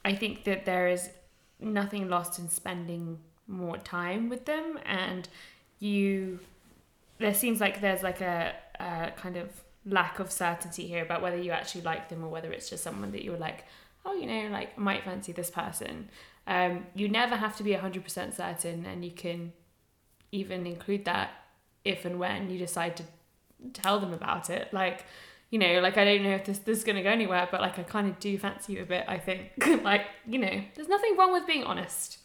I 0.03 0.15
think 0.15 0.43
that 0.43 0.65
there 0.65 0.87
is 0.87 1.09
nothing 1.59 2.09
lost 2.09 2.39
in 2.39 2.49
spending 2.49 3.19
more 3.47 3.77
time 3.77 4.29
with 4.29 4.45
them, 4.45 4.79
and 4.85 5.27
you. 5.79 6.39
There 7.19 7.33
seems 7.35 7.61
like 7.61 7.81
there's 7.81 8.01
like 8.01 8.19
a, 8.21 8.55
a 8.79 9.11
kind 9.15 9.37
of 9.37 9.49
lack 9.85 10.19
of 10.19 10.31
certainty 10.31 10.87
here 10.87 11.03
about 11.03 11.21
whether 11.21 11.37
you 11.37 11.51
actually 11.51 11.81
like 11.81 12.09
them 12.09 12.23
or 12.23 12.29
whether 12.29 12.51
it's 12.51 12.67
just 12.69 12.83
someone 12.83 13.11
that 13.11 13.23
you're 13.23 13.37
like, 13.37 13.65
oh, 14.05 14.13
you 14.13 14.25
know, 14.25 14.49
like 14.51 14.71
I 14.77 14.81
might 14.81 15.03
fancy 15.03 15.31
this 15.31 15.49
person. 15.49 16.09
Um, 16.47 16.85
you 16.95 17.07
never 17.07 17.35
have 17.35 17.55
to 17.57 17.63
be 17.63 17.71
100% 17.71 18.33
certain, 18.35 18.85
and 18.85 19.05
you 19.05 19.11
can 19.11 19.53
even 20.31 20.65
include 20.65 21.05
that 21.05 21.31
if 21.83 22.05
and 22.05 22.19
when 22.19 22.49
you 22.49 22.57
decide 22.57 22.97
to 22.97 23.03
tell 23.73 23.99
them 23.99 24.13
about 24.13 24.49
it. 24.49 24.73
Like, 24.73 25.05
you 25.51 25.59
know, 25.59 25.79
like 25.81 25.97
I 25.97 26.05
don't 26.05 26.23
know 26.23 26.31
if 26.31 26.45
this, 26.45 26.59
this 26.59 26.79
is 26.79 26.83
to 26.85 27.03
go 27.03 27.09
anywhere, 27.09 27.47
but 27.51 27.61
like 27.61 27.77
I 27.77 27.83
kind 27.83 28.07
of 28.07 28.19
do 28.19 28.37
fancy 28.37 28.73
you 28.73 28.81
a 28.81 28.85
bit, 28.85 29.05
I 29.07 29.19
think. 29.19 29.51
like, 29.83 30.05
you 30.25 30.39
know, 30.39 30.61
there's 30.75 30.87
nothing 30.87 31.15
wrong 31.17 31.31
with 31.33 31.45
being 31.45 31.63
honest. 31.65 32.17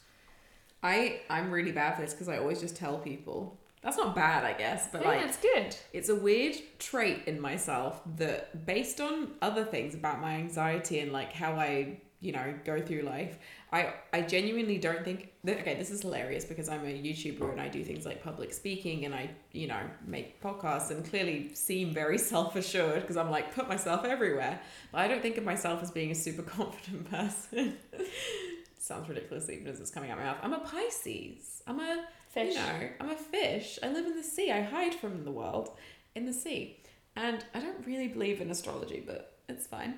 I 0.82 1.20
I'm 1.28 1.50
really 1.50 1.72
bad 1.72 1.96
for 1.96 2.02
this 2.02 2.12
because 2.12 2.28
I 2.28 2.38
always 2.38 2.60
just 2.60 2.76
tell 2.76 2.98
people 2.98 3.58
That's 3.82 3.96
not 3.96 4.14
bad, 4.14 4.44
I 4.44 4.52
guess, 4.52 4.88
but 4.92 5.02
think 5.02 5.14
like 5.14 5.26
it's 5.26 5.38
good. 5.38 5.76
it's 5.92 6.08
a 6.08 6.14
weird 6.14 6.54
trait 6.78 7.24
in 7.26 7.40
myself 7.40 8.00
that 8.16 8.64
based 8.64 9.00
on 9.00 9.32
other 9.42 9.64
things 9.64 9.94
about 9.94 10.20
my 10.20 10.34
anxiety 10.34 11.00
and 11.00 11.12
like 11.12 11.32
how 11.32 11.54
I, 11.54 12.00
you 12.20 12.30
know, 12.32 12.54
go 12.64 12.80
through 12.80 13.02
life, 13.02 13.38
I 13.76 13.92
I 14.12 14.20
genuinely 14.22 14.78
don't 14.78 15.04
think 15.04 15.32
that 15.44 15.60
okay, 15.60 15.74
this 15.74 15.90
is 15.90 16.02
hilarious 16.02 16.44
because 16.44 16.68
I'm 16.68 16.84
a 16.84 17.02
YouTuber 17.06 17.50
and 17.52 17.60
I 17.60 17.68
do 17.68 17.84
things 17.84 18.06
like 18.06 18.22
public 18.22 18.52
speaking 18.52 19.04
and 19.04 19.14
I, 19.14 19.30
you 19.52 19.66
know, 19.66 19.80
make 20.06 20.40
podcasts 20.42 20.90
and 20.90 21.04
clearly 21.08 21.54
seem 21.54 21.92
very 21.92 22.18
self-assured 22.32 23.00
because 23.02 23.16
I'm 23.16 23.30
like 23.30 23.54
put 23.54 23.68
myself 23.68 24.04
everywhere. 24.04 24.60
But 24.92 24.98
I 25.02 25.08
don't 25.08 25.22
think 25.22 25.36
of 25.36 25.44
myself 25.44 25.82
as 25.82 25.90
being 25.90 26.10
a 26.10 26.14
super 26.14 26.42
confident 26.56 27.10
person. 27.10 27.76
Sounds 28.78 29.08
ridiculous 29.08 29.50
even 29.50 29.66
as 29.66 29.80
it's 29.80 29.90
coming 29.90 30.10
out 30.10 30.18
of 30.18 30.24
my 30.24 30.30
mouth. 30.30 30.38
I'm 30.42 30.52
a 30.52 30.60
Pisces. 30.60 31.62
I'm 31.66 31.80
a 31.80 32.06
Fish. 32.28 32.54
you 32.54 32.60
know, 32.60 32.88
I'm 33.00 33.10
a 33.10 33.16
fish. 33.16 33.78
I 33.82 33.88
live 33.88 34.04
in 34.04 34.14
the 34.14 34.22
sea. 34.22 34.52
I 34.52 34.60
hide 34.60 34.94
from 34.94 35.24
the 35.24 35.30
world 35.30 35.70
in 36.14 36.26
the 36.26 36.34
sea. 36.34 36.76
And 37.16 37.42
I 37.54 37.60
don't 37.60 37.86
really 37.86 38.08
believe 38.08 38.42
in 38.42 38.50
astrology, 38.50 39.02
but 39.06 39.38
it's 39.48 39.66
fine. 39.66 39.94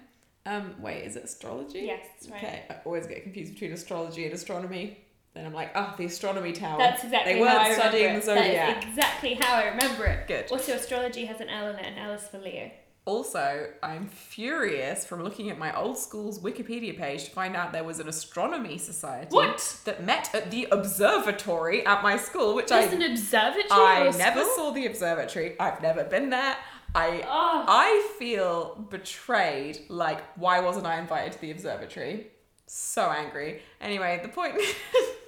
Um, 0.49 0.75
wait, 0.81 1.05
is 1.05 1.17
it 1.17 1.25
astrology? 1.25 1.81
Yes, 1.81 2.07
that's 2.15 2.31
right. 2.33 2.43
Okay, 2.43 2.63
I 2.71 2.77
always 2.87 3.07
get 3.07 3.23
confused 3.23 3.53
between 3.53 3.73
astrology 3.73 4.25
and 4.25 4.33
astronomy. 4.33 4.99
Then 5.35 5.45
I'm 5.45 5.53
like, 5.53 5.71
oh, 5.75 5.95
the 5.99 6.07
astronomy 6.07 6.53
tower. 6.53 6.79
That's 6.79 7.05
exactly 7.05 7.35
They 7.35 7.39
how 7.41 7.45
weren't 7.45 7.59
I 7.59 7.63
remember 7.71 7.83
studying 7.83 8.15
it. 8.15 8.19
the 8.21 8.23
zodiac. 8.25 8.79
is 8.83 8.89
exactly 8.89 9.35
how 9.35 9.55
I 9.57 9.65
remember 9.69 10.05
it. 10.07 10.27
Good. 10.27 10.51
Also, 10.51 10.73
astrology 10.73 11.27
has 11.27 11.41
an 11.41 11.49
L 11.51 11.69
in 11.69 11.77
it, 11.77 11.85
and 11.87 11.99
L 11.99 12.13
is 12.13 12.23
for 12.29 12.39
Leo. 12.39 12.71
Also, 13.05 13.69
I'm 13.83 14.07
furious 14.09 15.07
from 15.07 15.23
looking 15.23 15.49
at 15.51 15.59
my 15.59 15.75
old 15.79 15.97
school's 15.99 16.41
Wikipedia 16.41 16.97
page 16.97 17.25
to 17.25 17.31
find 17.31 17.57
out 17.57 17.73
there 17.73 17.85
was 17.85 18.01
an 18.01 18.09
astronomy 18.09 18.77
society 18.79 19.35
What? 19.35 19.79
that 19.87 20.05
met 20.05 20.35
at 20.35 20.51
the 20.51 20.67
observatory 20.73 21.87
at 21.87 22.03
my 22.03 22.17
school, 22.17 22.55
which 22.55 22.69
Just 22.69 22.91
I 22.91 22.95
an 22.97 23.03
observatory 23.13 23.81
I 23.81 24.11
never 24.17 24.43
school? 24.45 24.53
saw 24.57 24.71
the 24.73 24.87
observatory. 24.87 25.59
I've 25.61 25.81
never 25.81 26.05
been 26.05 26.29
there. 26.31 26.57
I 26.95 27.23
Oh. 27.27 27.65
I 27.69 28.13
feel 28.19 28.87
betrayed. 28.91 29.81
Like, 29.89 30.23
why 30.37 30.61
wasn't 30.61 30.87
I 30.87 30.99
invited 30.99 31.33
to 31.33 31.41
the 31.41 31.51
observatory? 31.51 32.29
So 32.67 33.11
angry. 33.11 33.63
Anyway, 33.81 34.21
the 34.23 34.29
point 34.29 34.55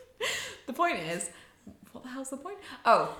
the 0.66 0.72
point 0.72 0.98
is, 0.98 1.30
what 1.92 2.04
the 2.04 2.10
hell's 2.10 2.30
the 2.30 2.36
point? 2.36 2.58
Oh, 2.84 3.16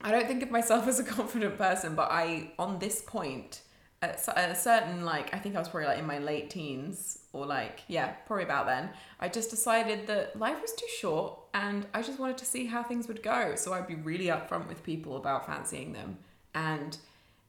I 0.00 0.10
don't 0.10 0.26
think 0.26 0.42
of 0.42 0.50
myself 0.50 0.88
as 0.88 0.98
a 0.98 1.04
confident 1.04 1.56
person, 1.58 1.94
but 1.94 2.10
I 2.10 2.52
on 2.58 2.78
this 2.78 3.02
point 3.02 3.62
at 4.02 4.28
at 4.36 4.50
a 4.50 4.54
certain 4.54 5.04
like 5.04 5.32
I 5.32 5.38
think 5.38 5.54
I 5.54 5.60
was 5.60 5.68
probably 5.68 5.86
like 5.86 5.98
in 5.98 6.06
my 6.06 6.18
late 6.18 6.50
teens 6.50 7.20
or 7.32 7.46
like 7.46 7.82
yeah 7.86 8.08
probably 8.26 8.44
about 8.44 8.66
then 8.66 8.90
I 9.20 9.28
just 9.28 9.50
decided 9.50 10.08
that 10.08 10.38
life 10.38 10.60
was 10.60 10.72
too 10.72 10.88
short 10.98 11.38
and 11.54 11.86
I 11.94 12.02
just 12.02 12.18
wanted 12.18 12.36
to 12.38 12.44
see 12.44 12.66
how 12.66 12.82
things 12.82 13.06
would 13.06 13.22
go 13.22 13.54
so 13.54 13.72
I'd 13.72 13.86
be 13.86 13.94
really 13.94 14.26
upfront 14.26 14.68
with 14.68 14.82
people 14.82 15.16
about 15.16 15.46
fancying 15.46 15.92
them 15.92 16.18
and 16.54 16.98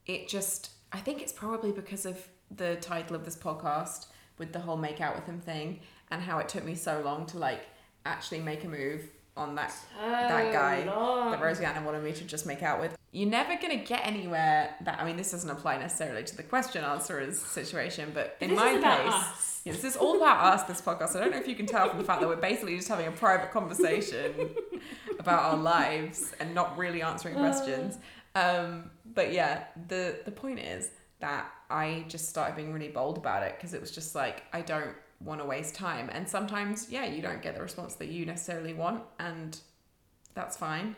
it 0.06 0.28
just 0.28 0.72
I 0.92 1.00
think 1.00 1.22
it's 1.22 1.34
probably 1.34 1.72
because 1.72 2.06
of 2.06 2.28
the 2.56 2.76
title 2.76 3.16
of 3.16 3.26
this 3.26 3.36
podcast 3.36 4.08
with 4.38 4.54
the 4.54 4.60
whole 4.60 4.78
make 4.78 5.02
out 5.02 5.16
with 5.16 5.26
him 5.26 5.40
thing 5.40 5.80
and 6.12 6.22
how 6.22 6.40
it 6.40 6.50
took 6.50 6.64
me 6.64 6.76
so 6.76 7.02
long 7.02 7.26
to 7.28 7.38
like 7.38 7.62
actually 8.06 8.40
make 8.40 8.64
a 8.64 8.68
move 8.68 9.02
on 9.36 9.56
that 9.56 9.74
that 10.00 10.54
guy 10.54 10.88
Oh, 10.92 11.32
that 11.32 11.42
Rosianna 11.42 11.84
wanted 11.84 12.04
me 12.04 12.14
to 12.14 12.24
just 12.24 12.46
make 12.46 12.62
out 12.62 12.80
with. 12.80 12.96
You're 13.12 13.30
never 13.30 13.56
gonna 13.62 13.78
get 13.84 14.06
anywhere 14.06 14.76
that 14.82 15.00
I 15.00 15.06
mean 15.06 15.18
this 15.18 15.32
doesn't 15.32 15.50
apply 15.50 15.78
necessarily 15.78 16.24
to 16.24 16.38
the 16.38 16.44
question 16.44 16.84
answerers 16.84 17.40
situation, 17.40 18.12
but 18.14 18.38
in 18.40 18.52
this 18.52 18.60
my 18.60 18.74
case 18.74 19.54
yeah, 19.66 19.72
this 19.72 19.86
is 19.86 19.96
all 19.96 20.18
about 20.18 20.44
us, 20.54 20.64
this 20.64 20.82
podcast. 20.82 21.16
I 21.16 21.22
don't 21.22 21.32
know 21.32 21.38
if 21.38 21.48
you 21.48 21.56
can 21.56 21.66
tell 21.66 21.88
from 21.88 21.98
the 21.98 22.04
fact 22.04 22.20
that 22.20 22.28
we're 22.28 22.36
basically 22.36 22.76
just 22.76 22.90
having 22.90 23.08
a 23.08 23.12
private 23.12 23.52
conversation 23.52 24.34
about 25.20 25.44
our 25.44 25.58
lives 25.58 26.34
and 26.42 26.54
not 26.54 26.78
really 26.78 27.02
answering 27.02 27.36
questions. 27.36 27.98
Um, 28.36 28.92
but 29.06 29.32
yeah, 29.32 29.66
the 29.88 30.20
the 30.26 30.32
point 30.32 30.60
is 30.60 30.92
that 31.20 31.52
I 31.70 32.06
just 32.08 32.30
started 32.30 32.56
being 32.56 32.74
really 32.74 32.90
bold 32.90 33.18
about 33.18 33.44
it 33.44 33.56
because 33.56 33.74
it 33.74 33.82
was 33.82 33.92
just 33.92 34.16
like 34.16 34.44
I 34.52 34.62
don't 34.62 34.96
want 35.20 35.40
to 35.42 35.46
waste 35.46 35.76
time, 35.76 36.10
and 36.12 36.28
sometimes 36.28 36.90
yeah, 36.90 37.06
you 37.06 37.22
don't 37.22 37.42
get 37.42 37.56
the 37.56 37.62
response 37.62 37.96
that 37.96 38.10
you 38.10 38.26
necessarily 38.26 38.74
want, 38.74 39.04
and 39.20 39.60
that's 40.34 40.58
fine. 40.58 40.96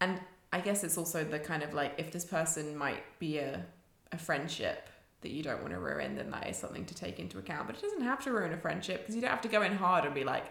And 0.00 0.20
I 0.52 0.60
guess 0.60 0.84
it's 0.84 0.96
also 0.98 1.24
the 1.24 1.38
kind 1.38 1.62
of 1.62 1.74
like 1.74 1.94
if 1.98 2.12
this 2.12 2.24
person 2.24 2.76
might 2.76 3.02
be 3.18 3.38
a 3.38 3.64
a 4.12 4.18
friendship 4.18 4.88
that 5.24 5.30
you 5.30 5.42
don't 5.42 5.60
want 5.60 5.72
to 5.72 5.80
ruin, 5.80 6.14
then 6.14 6.30
that 6.30 6.48
is 6.48 6.56
something 6.56 6.84
to 6.84 6.94
take 6.94 7.18
into 7.18 7.38
account. 7.38 7.66
But 7.66 7.76
it 7.76 7.82
doesn't 7.82 8.02
have 8.02 8.22
to 8.24 8.32
ruin 8.32 8.52
a 8.52 8.58
friendship 8.58 9.00
because 9.00 9.16
you 9.16 9.20
don't 9.20 9.30
have 9.30 9.40
to 9.40 9.48
go 9.48 9.62
in 9.62 9.74
hard 9.74 10.04
and 10.04 10.14
be 10.14 10.22
like, 10.22 10.44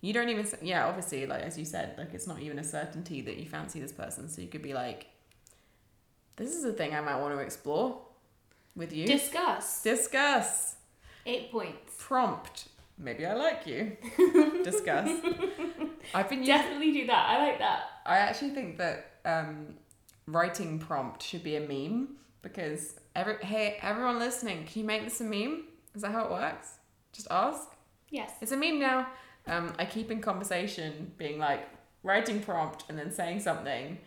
you 0.00 0.12
don't 0.12 0.28
even, 0.28 0.46
yeah, 0.62 0.86
obviously, 0.86 1.26
like 1.26 1.42
as 1.42 1.58
you 1.58 1.64
said, 1.64 1.96
like 1.98 2.14
it's 2.14 2.26
not 2.26 2.40
even 2.40 2.58
a 2.58 2.64
certainty 2.64 3.20
that 3.22 3.36
you 3.36 3.46
fancy 3.46 3.80
this 3.80 3.92
person. 3.92 4.28
So 4.28 4.40
you 4.40 4.48
could 4.48 4.62
be 4.62 4.74
like, 4.74 5.08
this 6.36 6.54
is 6.54 6.64
a 6.64 6.72
thing 6.72 6.94
I 6.94 7.00
might 7.00 7.20
want 7.20 7.34
to 7.34 7.40
explore 7.40 8.00
with 8.74 8.92
you. 8.92 9.06
Discuss. 9.06 9.82
Discuss. 9.82 10.76
Eight 11.26 11.50
points. 11.50 11.94
Prompt. 11.98 12.68
Maybe 12.98 13.26
I 13.26 13.34
like 13.34 13.66
you. 13.66 13.96
Discuss. 14.64 15.08
I've 16.14 16.28
been 16.28 16.40
using 16.40 16.54
Definitely 16.54 16.92
do 16.92 17.06
that. 17.06 17.30
I 17.30 17.38
like 17.38 17.58
that. 17.58 17.82
I 18.06 18.18
actually 18.18 18.50
think 18.50 18.78
that 18.78 19.12
um, 19.24 19.74
writing 20.26 20.78
prompt 20.78 21.22
should 21.22 21.42
be 21.42 21.56
a 21.56 21.60
meme 21.60 22.16
because 22.42 22.96
every 23.14 23.36
hey 23.42 23.78
everyone 23.82 24.18
listening, 24.18 24.66
can 24.66 24.80
you 24.80 24.86
make 24.86 25.04
this 25.04 25.20
a 25.20 25.24
meme? 25.24 25.64
Is 25.94 26.02
that 26.02 26.12
how 26.12 26.24
it 26.24 26.30
works? 26.30 26.78
Just 27.12 27.28
ask. 27.30 27.68
Yes. 28.10 28.32
It's 28.40 28.52
a 28.52 28.56
meme 28.56 28.78
now. 28.78 29.08
Um, 29.46 29.72
I 29.78 29.84
keep 29.84 30.10
in 30.10 30.20
conversation 30.20 31.12
being 31.18 31.38
like 31.38 31.68
writing 32.02 32.40
prompt 32.40 32.84
and 32.88 32.98
then 32.98 33.10
saying 33.10 33.40
something, 33.40 33.98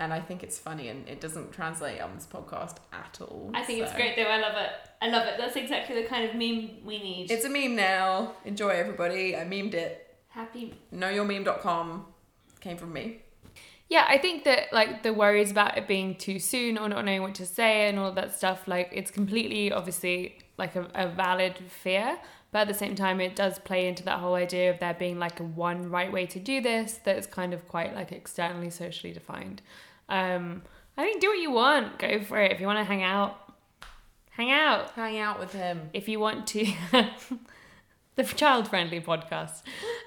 and 0.00 0.12
I 0.12 0.20
think 0.20 0.42
it's 0.42 0.58
funny 0.58 0.88
and 0.88 1.08
it 1.08 1.20
doesn't 1.20 1.52
translate 1.52 2.00
on 2.00 2.14
this 2.14 2.26
podcast 2.26 2.76
at 2.92 3.18
all. 3.20 3.50
I 3.54 3.62
think 3.64 3.82
it's 3.82 3.92
great 3.94 4.16
though. 4.16 4.24
I 4.24 4.40
love 4.40 4.54
it. 4.56 4.70
I 5.02 5.08
love 5.08 5.26
it. 5.26 5.34
That's 5.38 5.56
exactly 5.56 6.00
the 6.00 6.08
kind 6.08 6.28
of 6.28 6.34
meme 6.34 6.84
we 6.84 6.98
need. 6.98 7.30
It's 7.30 7.44
a 7.44 7.48
meme 7.48 7.76
now. 7.76 8.32
Enjoy 8.44 8.70
everybody. 8.70 9.36
I 9.36 9.44
memed 9.44 9.74
it. 9.74 10.16
Happy. 10.28 10.74
Knowyourmeme.com 10.94 12.06
came 12.60 12.76
from 12.76 12.92
me. 12.92 13.22
Yeah, 13.88 14.04
I 14.06 14.18
think 14.18 14.44
that 14.44 14.72
like 14.72 15.02
the 15.02 15.14
worries 15.14 15.50
about 15.50 15.78
it 15.78 15.88
being 15.88 16.14
too 16.14 16.38
soon 16.38 16.76
or 16.76 16.88
not 16.88 17.04
knowing 17.04 17.22
what 17.22 17.34
to 17.36 17.46
say 17.46 17.88
and 17.88 17.98
all 17.98 18.12
that 18.12 18.36
stuff, 18.36 18.68
like 18.68 18.90
it's 18.92 19.10
completely 19.10 19.72
obviously 19.72 20.38
like 20.58 20.76
a, 20.76 20.86
a 20.94 21.08
valid 21.08 21.56
fear. 21.56 22.18
But 22.50 22.60
at 22.60 22.68
the 22.68 22.74
same 22.74 22.94
time, 22.94 23.20
it 23.20 23.36
does 23.36 23.58
play 23.58 23.86
into 23.86 24.02
that 24.04 24.20
whole 24.20 24.34
idea 24.34 24.70
of 24.70 24.78
there 24.78 24.94
being 24.94 25.18
like 25.18 25.38
a 25.38 25.44
one 25.44 25.90
right 25.90 26.10
way 26.10 26.26
to 26.26 26.38
do 26.38 26.60
this 26.60 26.94
that 27.04 27.16
is 27.18 27.26
kind 27.26 27.52
of 27.52 27.68
quite 27.68 27.94
like 27.94 28.10
externally 28.10 28.70
socially 28.70 29.12
defined. 29.12 29.60
Um, 30.08 30.62
I 30.96 31.02
think 31.02 31.20
do 31.20 31.28
what 31.28 31.38
you 31.38 31.50
want, 31.50 31.98
go 31.98 32.22
for 32.22 32.40
it. 32.40 32.50
If 32.50 32.60
you 32.60 32.66
want 32.66 32.78
to 32.78 32.84
hang 32.84 33.02
out, 33.02 33.36
hang 34.30 34.50
out. 34.50 34.90
Hang 34.92 35.18
out 35.18 35.38
with 35.38 35.52
him. 35.52 35.90
if 35.92 36.08
you 36.08 36.18
want 36.18 36.46
to 36.48 36.66
the 38.18 38.24
child 38.24 38.66
friendly 38.66 39.00
podcast 39.00 39.62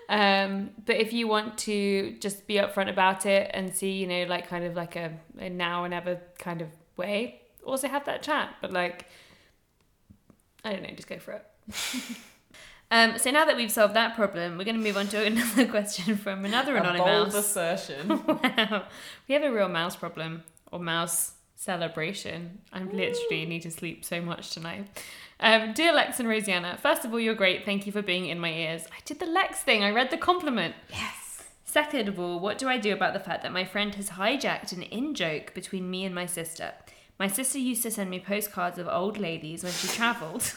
um 0.09 0.69
but 0.85 0.97
if 0.97 1.13
you 1.13 1.29
want 1.29 1.57
to 1.57 2.13
just 2.19 2.45
be 2.45 2.55
upfront 2.55 2.89
about 2.89 3.25
it 3.25 3.49
and 3.53 3.73
see 3.73 3.91
you 3.93 4.05
know 4.05 4.25
like 4.25 4.49
kind 4.49 4.65
of 4.65 4.75
like 4.75 4.97
a, 4.97 5.13
a 5.39 5.49
now 5.49 5.85
and 5.85 5.93
ever 5.93 6.19
kind 6.37 6.61
of 6.61 6.67
way 6.97 7.41
also 7.63 7.87
have 7.87 8.03
that 8.03 8.21
chat 8.21 8.53
but 8.61 8.73
like 8.73 9.07
i 10.65 10.73
don't 10.73 10.83
know 10.83 10.89
just 10.93 11.07
go 11.07 11.17
for 11.19 11.31
it 11.31 11.45
um 12.91 13.17
so 13.17 13.31
now 13.31 13.45
that 13.45 13.55
we've 13.55 13.71
solved 13.71 13.93
that 13.95 14.15
problem 14.15 14.57
we're 14.57 14.63
going 14.63 14.75
to 14.77 14.81
move 14.81 14.97
on 14.97 15.07
to 15.07 15.25
another 15.25 15.65
question 15.67 16.15
from 16.17 16.45
another 16.45 16.75
anonymous. 16.75 17.01
A 17.01 17.03
bold 17.03 17.35
assertion. 17.35 18.07
wow. 18.27 18.83
We 19.27 19.33
have 19.33 19.43
a 19.43 19.51
real 19.51 19.69
mouse 19.69 19.95
problem 19.95 20.43
or 20.71 20.79
mouse 20.79 21.33
celebration. 21.55 22.59
I 22.73 22.81
literally 22.83 23.45
need 23.45 23.61
to 23.63 23.71
sleep 23.71 24.03
so 24.03 24.21
much 24.21 24.49
tonight. 24.51 24.87
Um, 25.39 25.73
dear 25.73 25.93
Lex 25.93 26.19
and 26.19 26.29
Rosianna, 26.29 26.79
first 26.79 27.03
of 27.05 27.11
all, 27.11 27.19
you're 27.19 27.35
great. 27.35 27.65
Thank 27.65 27.85
you 27.85 27.91
for 27.91 28.01
being 28.01 28.27
in 28.27 28.39
my 28.39 28.51
ears. 28.51 28.85
I 28.91 28.99
did 29.05 29.19
the 29.19 29.25
Lex 29.25 29.61
thing. 29.61 29.83
I 29.83 29.91
read 29.91 30.11
the 30.11 30.17
compliment. 30.17 30.75
yes. 30.89 31.43
Second 31.63 32.09
of 32.09 32.19
all, 32.19 32.39
what 32.39 32.57
do 32.57 32.67
I 32.67 32.77
do 32.77 32.91
about 32.91 33.13
the 33.13 33.19
fact 33.19 33.43
that 33.43 33.53
my 33.53 33.63
friend 33.63 33.95
has 33.95 34.09
hijacked 34.09 34.73
an 34.73 34.81
in 34.83 35.13
joke 35.13 35.53
between 35.53 35.89
me 35.89 36.03
and 36.03 36.13
my 36.13 36.25
sister? 36.25 36.73
My 37.17 37.27
sister 37.27 37.59
used 37.59 37.83
to 37.83 37.91
send 37.91 38.09
me 38.09 38.19
postcards 38.19 38.77
of 38.77 38.87
old 38.87 39.17
ladies 39.17 39.63
when 39.63 39.71
she 39.71 39.87
travelled 39.87 40.53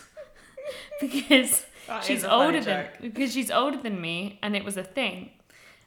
because 1.01 1.66
That 1.87 2.05
she's 2.05 2.24
older 2.24 2.61
than 2.61 2.87
joke. 2.87 3.14
because 3.14 3.32
she's 3.32 3.51
older 3.51 3.78
than 3.78 4.01
me 4.01 4.39
and 4.43 4.57
it 4.57 4.64
was 4.64 4.76
a 4.76 4.85
thing. 4.85 5.30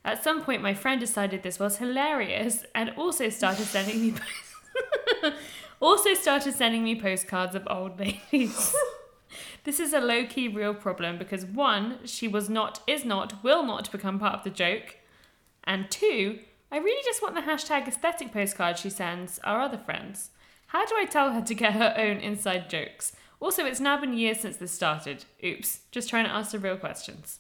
At 0.06 0.24
some 0.24 0.42
point, 0.42 0.62
my 0.62 0.74
friend 0.74 1.00
decided 1.00 1.44
this 1.44 1.60
was 1.60 1.78
hilarious 1.78 2.64
and 2.74 2.92
also 2.92 3.30
started 3.30 3.66
sending 3.66 4.02
me 4.02 4.14
also 5.80 6.14
started 6.14 6.54
sending 6.54 6.84
me 6.84 7.00
postcards 7.00 7.56
of 7.56 7.68
old 7.70 8.00
ladies. 8.32 8.76
this 9.64 9.80
is 9.80 9.94
a 9.94 10.00
low 10.00 10.26
key 10.26 10.48
real 10.48 10.74
problem 10.74 11.18
because 11.18 11.46
one, 11.46 12.00
she 12.06 12.28
was 12.28 12.50
not, 12.50 12.82
is 12.88 13.06
not, 13.06 13.44
will 13.44 13.64
not 13.64 13.92
become 13.92 14.20
part 14.20 14.34
of 14.36 14.44
the 14.44 14.50
joke, 14.50 14.98
and 15.64 15.92
two, 15.92 16.40
I 16.72 16.78
really 16.78 17.04
just 17.06 17.22
want 17.22 17.36
the 17.36 17.42
hashtag 17.42 17.88
aesthetic 17.88 18.34
postcard 18.34 18.78
she 18.78 18.90
sends 18.90 19.40
our 19.40 19.62
other 19.62 19.78
friends. 19.78 20.32
How 20.68 20.86
do 20.86 20.96
I 20.98 21.06
tell 21.06 21.32
her 21.32 21.42
to 21.42 21.54
get 21.54 21.74
her 21.74 21.94
own 21.98 22.18
inside 22.18 22.70
jokes? 22.70 23.14
Also, 23.40 23.66
it's 23.66 23.80
now 23.80 24.00
been 24.00 24.18
years 24.18 24.40
since 24.40 24.58
this 24.58 24.72
started. 24.72 25.26
Oops, 25.44 25.82
just 25.92 26.10
trying 26.10 26.26
to 26.26 26.32
answer 26.32 26.58
real 26.58 26.78
questions. 26.78 27.40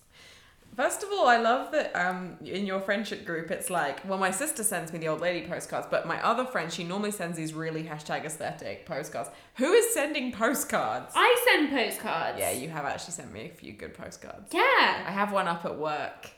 First 0.75 1.01
of 1.01 1.09
all, 1.11 1.27
I 1.27 1.37
love 1.37 1.71
that 1.71 1.91
um, 1.95 2.37
in 2.45 2.67
your 2.67 2.79
friendship 2.79 3.25
group, 3.25 3.49
it's 3.49 3.71
like, 3.71 4.07
well, 4.07 4.19
my 4.19 4.29
sister 4.29 4.61
sends 4.63 4.93
me 4.93 4.99
the 4.99 5.07
old 5.07 5.21
lady 5.21 5.47
postcards, 5.47 5.87
but 5.89 6.05
my 6.05 6.23
other 6.23 6.45
friend, 6.45 6.71
she 6.71 6.83
normally 6.83 7.09
sends 7.09 7.35
these 7.35 7.51
really 7.55 7.83
hashtag 7.83 8.25
aesthetic 8.25 8.85
postcards. 8.85 9.31
Who 9.55 9.73
is 9.73 9.91
sending 9.91 10.31
postcards? 10.31 11.13
I 11.15 11.45
send 11.47 11.71
postcards. 11.71 12.37
Yeah, 12.39 12.51
you 12.51 12.69
have 12.69 12.85
actually 12.85 13.13
sent 13.13 13.33
me 13.33 13.49
a 13.49 13.49
few 13.55 13.73
good 13.73 13.95
postcards. 13.95 14.53
Yeah. 14.53 14.61
I 15.07 15.09
have 15.11 15.31
one 15.31 15.47
up 15.47 15.65
at 15.65 15.75
work. 15.79 16.29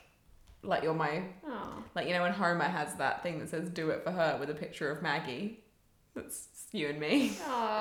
Like 0.62 0.82
you're 0.84 0.94
my, 0.94 1.22
Oh. 1.46 1.84
like 1.94 2.06
you 2.06 2.14
know 2.14 2.22
when 2.22 2.32
Homer 2.32 2.64
has 2.64 2.94
that 2.96 3.22
thing 3.22 3.38
that 3.40 3.48
says 3.50 3.70
"Do 3.70 3.88
it 3.90 4.04
for 4.04 4.10
her" 4.10 4.36
with 4.38 4.50
a 4.50 4.54
picture 4.54 4.90
of 4.90 5.00
Maggie. 5.02 5.64
That's 6.14 6.48
you 6.72 6.88
and 6.88 7.00
me 7.00 7.32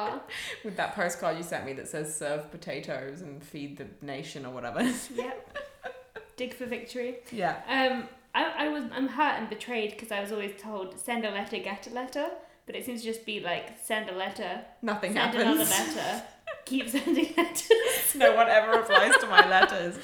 with 0.64 0.76
that 0.78 0.96
postcard 0.96 1.38
you 1.38 1.44
sent 1.44 1.66
me 1.66 1.74
that 1.74 1.88
says 1.88 2.16
"Serve 2.16 2.50
potatoes 2.52 3.22
and 3.22 3.44
feed 3.44 3.78
the 3.78 3.88
nation" 4.06 4.46
or 4.46 4.54
whatever. 4.54 4.82
yep. 5.16 5.58
Dig 6.38 6.54
for 6.54 6.66
victory. 6.66 7.18
yeah. 7.32 7.58
Um, 7.68 8.08
I, 8.34 8.66
I 8.66 8.68
was 8.70 8.84
I'm 8.94 9.08
hurt 9.08 9.40
and 9.40 9.50
betrayed 9.50 9.92
because 9.92 10.12
I 10.12 10.22
was 10.22 10.32
always 10.32 10.54
told 10.62 10.98
send 11.00 11.26
a 11.26 11.32
letter, 11.32 11.58
get 11.58 11.88
a 11.88 11.94
letter, 11.94 12.28
but 12.66 12.76
it 12.76 12.86
seems 12.86 13.02
to 13.02 13.08
just 13.08 13.26
be 13.26 13.40
like 13.40 13.78
send 13.84 14.10
a 14.10 14.16
letter, 14.16 14.62
Nothing 14.82 15.14
send 15.14 15.34
happens. 15.34 15.44
another 15.44 15.64
letter, 15.70 16.24
keep 16.66 16.88
sending 16.90 17.34
letters. 17.36 18.16
no 18.16 18.36
one 18.36 18.48
ever 18.48 18.78
replies 18.78 19.18
to 19.18 19.28
my 19.28 19.48
letters. 19.50 19.98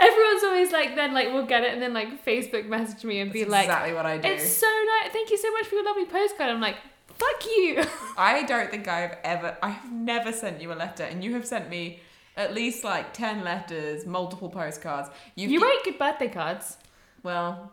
Everyone's 0.00 0.44
always 0.44 0.70
like 0.72 0.94
then 0.94 1.12
like 1.14 1.28
we'll 1.32 1.46
get 1.46 1.64
it 1.64 1.72
and 1.72 1.82
then 1.82 1.92
like 1.94 2.24
Facebook 2.24 2.66
message 2.66 3.02
me 3.04 3.20
and 3.20 3.32
be 3.32 3.40
That's 3.40 3.50
like 3.50 3.64
exactly 3.64 3.94
what 3.94 4.06
I 4.06 4.18
do. 4.18 4.28
it's 4.28 4.50
so 4.52 4.66
nice. 5.02 5.12
Thank 5.12 5.30
you 5.30 5.38
so 5.38 5.50
much 5.52 5.66
for 5.66 5.74
your 5.74 5.84
lovely 5.84 6.04
postcard. 6.06 6.50
I'm 6.50 6.60
like 6.60 6.76
fuck 7.14 7.46
you. 7.46 7.84
I 8.16 8.44
don't 8.44 8.70
think 8.70 8.88
I've 8.88 9.16
ever, 9.24 9.56
I 9.62 9.70
have 9.70 9.92
never 9.92 10.32
sent 10.32 10.60
you 10.60 10.72
a 10.72 10.74
letter, 10.74 11.04
and 11.04 11.22
you 11.22 11.34
have 11.34 11.46
sent 11.46 11.68
me 11.68 12.00
at 12.36 12.54
least 12.54 12.84
like 12.84 13.12
10 13.12 13.44
letters, 13.44 14.06
multiple 14.06 14.48
postcards. 14.48 15.10
You've 15.34 15.50
you 15.50 15.60
write 15.60 15.80
good 15.84 15.98
birthday 15.98 16.28
cards. 16.28 16.78
Well, 17.22 17.72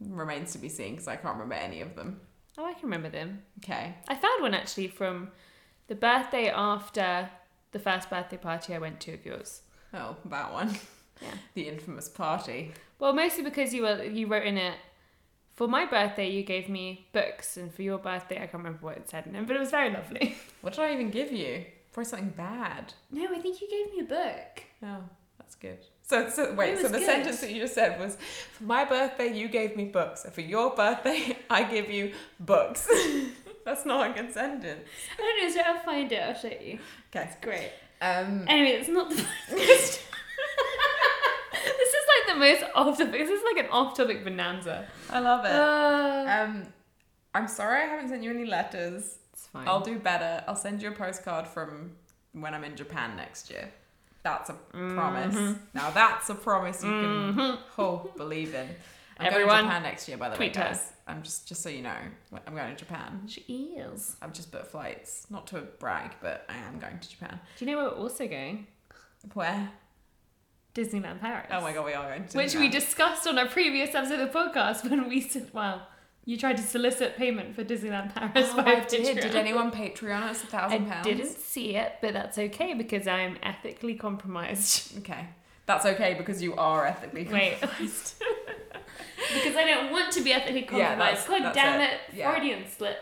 remains 0.00 0.52
to 0.52 0.58
be 0.58 0.68
seen 0.68 0.92
because 0.92 1.08
I 1.08 1.16
can't 1.16 1.34
remember 1.34 1.54
any 1.54 1.80
of 1.80 1.94
them. 1.94 2.20
Oh, 2.58 2.64
I 2.66 2.74
can 2.74 2.84
remember 2.84 3.08
them. 3.08 3.42
Okay. 3.58 3.94
I 4.08 4.14
found 4.14 4.42
one 4.42 4.54
actually 4.54 4.88
from 4.88 5.30
the 5.86 5.94
birthday 5.94 6.50
after 6.50 7.30
the 7.72 7.78
first 7.78 8.10
birthday 8.10 8.36
party 8.36 8.74
I 8.74 8.78
went 8.78 9.00
to 9.00 9.14
of 9.14 9.24
yours. 9.24 9.62
Oh, 9.94 10.16
that 10.26 10.52
one. 10.52 10.76
Yeah. 11.20 11.28
The 11.54 11.68
infamous 11.68 12.08
party. 12.08 12.72
Well, 12.98 13.12
mostly 13.12 13.44
because 13.44 13.72
you 13.72 13.82
were 13.82 14.02
you 14.02 14.26
wrote 14.26 14.44
in 14.44 14.58
it. 14.58 14.74
For 15.54 15.68
my 15.68 15.84
birthday, 15.84 16.30
you 16.30 16.42
gave 16.42 16.68
me 16.68 17.06
books, 17.12 17.56
and 17.56 17.72
for 17.72 17.82
your 17.82 17.98
birthday, 17.98 18.36
I 18.36 18.46
can't 18.46 18.54
remember 18.54 18.78
what 18.86 18.96
it 18.96 19.08
said 19.10 19.26
in 19.26 19.36
it, 19.36 19.46
but 19.46 19.54
it 19.56 19.60
was 19.60 19.70
very 19.70 19.90
lovely. 19.90 20.36
What 20.62 20.74
did 20.74 20.82
I 20.84 20.92
even 20.92 21.10
give 21.10 21.32
you? 21.32 21.64
Probably 21.92 22.08
something 22.08 22.30
bad. 22.36 22.94
No, 23.10 23.24
I 23.34 23.38
think 23.40 23.60
you 23.60 23.68
gave 23.68 23.92
me 23.92 24.00
a 24.00 24.04
book. 24.04 24.62
Oh, 24.82 25.02
that's 25.38 25.56
good. 25.56 25.78
So, 26.02 26.28
so 26.30 26.54
wait, 26.54 26.78
so 26.78 26.88
the 26.88 26.98
good. 26.98 27.06
sentence 27.06 27.40
that 27.40 27.50
you 27.50 27.60
just 27.60 27.74
said 27.74 27.98
was, 28.00 28.16
for 28.52 28.62
my 28.64 28.84
birthday, 28.84 29.36
you 29.36 29.48
gave 29.48 29.76
me 29.76 29.86
books. 29.86 30.24
And 30.24 30.32
for 30.32 30.40
your 30.40 30.74
birthday, 30.74 31.36
I 31.50 31.64
give 31.64 31.90
you 31.90 32.12
books. 32.40 32.88
that's 33.64 33.84
not 33.84 34.10
a 34.10 34.14
good 34.14 34.32
sentence. 34.32 34.88
I 35.18 35.20
don't 35.22 35.42
know, 35.42 35.54
so 35.54 35.60
I'll 35.66 35.82
find 35.84 36.10
it. 36.12 36.22
I'll 36.22 36.34
show 36.34 36.48
you. 36.48 36.78
Okay. 37.14 37.28
It's 37.28 37.36
great. 37.44 37.72
Um, 38.00 38.44
Anyway, 38.48 38.70
it's 38.78 38.88
not 38.88 39.10
the 39.10 39.16
most. 39.16 40.00
this 41.52 41.88
is 41.98 42.04
like 42.14 42.21
the 42.34 42.40
most 42.40 42.64
off 42.74 42.98
topic. 42.98 43.12
This 43.12 43.30
is 43.30 43.42
like 43.44 43.64
an 43.64 43.70
off 43.70 43.96
topic 43.96 44.24
bonanza. 44.24 44.86
I 45.10 45.20
love 45.20 45.44
it. 45.44 45.52
Uh, 45.52 46.42
Um, 46.42 46.66
I'm 47.34 47.48
sorry 47.48 47.82
I 47.82 47.86
haven't 47.86 48.08
sent 48.08 48.22
you 48.22 48.30
any 48.30 48.44
letters. 48.44 49.18
it's 49.32 49.46
fine. 49.46 49.66
I'll 49.66 49.80
do 49.80 49.98
better. 49.98 50.44
I'll 50.46 50.56
send 50.56 50.82
you 50.82 50.88
a 50.90 50.92
postcard 50.92 51.46
from 51.46 51.92
when 52.32 52.54
I'm 52.54 52.64
in 52.64 52.76
Japan 52.76 53.16
next 53.16 53.50
year. 53.50 53.70
That's 54.22 54.50
a 54.50 54.54
promise. 54.54 55.34
Mm-hmm. 55.34 55.52
Now 55.74 55.90
that's 55.90 56.30
a 56.30 56.34
promise 56.34 56.84
you 56.84 56.90
can 56.90 57.58
oh, 57.78 58.10
believe 58.16 58.54
in. 58.54 58.68
I'm 59.18 59.30
going 59.32 59.46
to 59.46 59.54
Japan 59.62 59.82
next 59.82 60.08
year, 60.08 60.16
by 60.16 60.28
the 60.28 60.32
way, 60.32 60.36
tweet 60.36 60.56
her. 60.56 60.78
I'm 61.06 61.22
just 61.22 61.48
just 61.48 61.62
so 61.62 61.68
you 61.68 61.82
know, 61.82 61.96
I'm 62.46 62.54
going 62.54 62.70
to 62.70 62.76
Japan. 62.76 63.22
She 63.26 63.40
is. 63.40 64.16
I've 64.22 64.32
just 64.32 64.50
booked 64.52 64.68
flights, 64.68 65.26
not 65.30 65.46
to 65.48 65.62
brag, 65.78 66.12
but 66.20 66.44
I 66.48 66.56
am 66.56 66.78
going 66.78 66.98
to 66.98 67.08
Japan. 67.10 67.40
Do 67.58 67.64
you 67.64 67.70
know 67.70 67.78
where 67.78 67.90
we're 67.90 67.96
also 67.96 68.26
going? 68.28 68.66
Where? 69.34 69.70
Disneyland 70.74 71.20
Paris. 71.20 71.48
Oh 71.50 71.60
my 71.60 71.72
god, 71.72 71.84
we 71.84 71.92
are 71.94 72.08
going 72.08 72.26
to. 72.28 72.36
Which 72.38 72.54
we 72.54 72.68
discussed 72.68 73.26
on 73.26 73.36
a 73.38 73.46
previous 73.46 73.94
episode 73.94 74.20
of 74.20 74.32
the 74.32 74.38
podcast 74.38 74.82
when 74.90 75.08
we 75.08 75.20
said, 75.20 75.50
well, 75.52 75.86
you 76.24 76.38
tried 76.38 76.56
to 76.56 76.62
solicit 76.62 77.16
payment 77.16 77.54
for 77.54 77.64
Disneyland 77.64 78.14
Paris 78.14 78.50
Oh, 78.54 78.60
I 78.60 78.80
did. 78.80 79.04
Patreon. 79.18 79.22
Did 79.22 79.34
anyone 79.34 79.70
Patreon 79.70 80.22
us 80.22 80.42
a 80.42 80.46
thousand 80.54 80.86
pounds? 80.86 81.06
I 81.06 81.12
didn't 81.12 81.36
see 81.36 81.74
it, 81.76 81.94
but 82.00 82.12
that's 82.14 82.38
okay 82.38 82.74
because 82.74 83.06
I'm 83.06 83.36
ethically 83.42 83.94
compromised. 83.96 84.96
Okay, 84.98 85.26
that's 85.66 85.84
okay 85.84 86.14
because 86.14 86.42
you 86.42 86.54
are 86.56 86.86
ethically. 86.86 87.24
Compromised. 87.24 87.62
Wait. 88.20 88.28
because 89.34 89.56
I 89.56 89.64
don't 89.66 89.90
want 89.92 90.12
to 90.12 90.20
be 90.22 90.32
ethically 90.32 90.60
Yeah, 90.78 90.96
compromised. 90.96 90.98
that's- 90.98 91.28
God 91.28 91.42
that's 91.44 91.54
damn 91.56 91.80
it. 91.80 91.90
it, 91.92 92.16
Yeah. 92.16 92.30
Freudian 92.32 92.64
slip. 92.68 92.98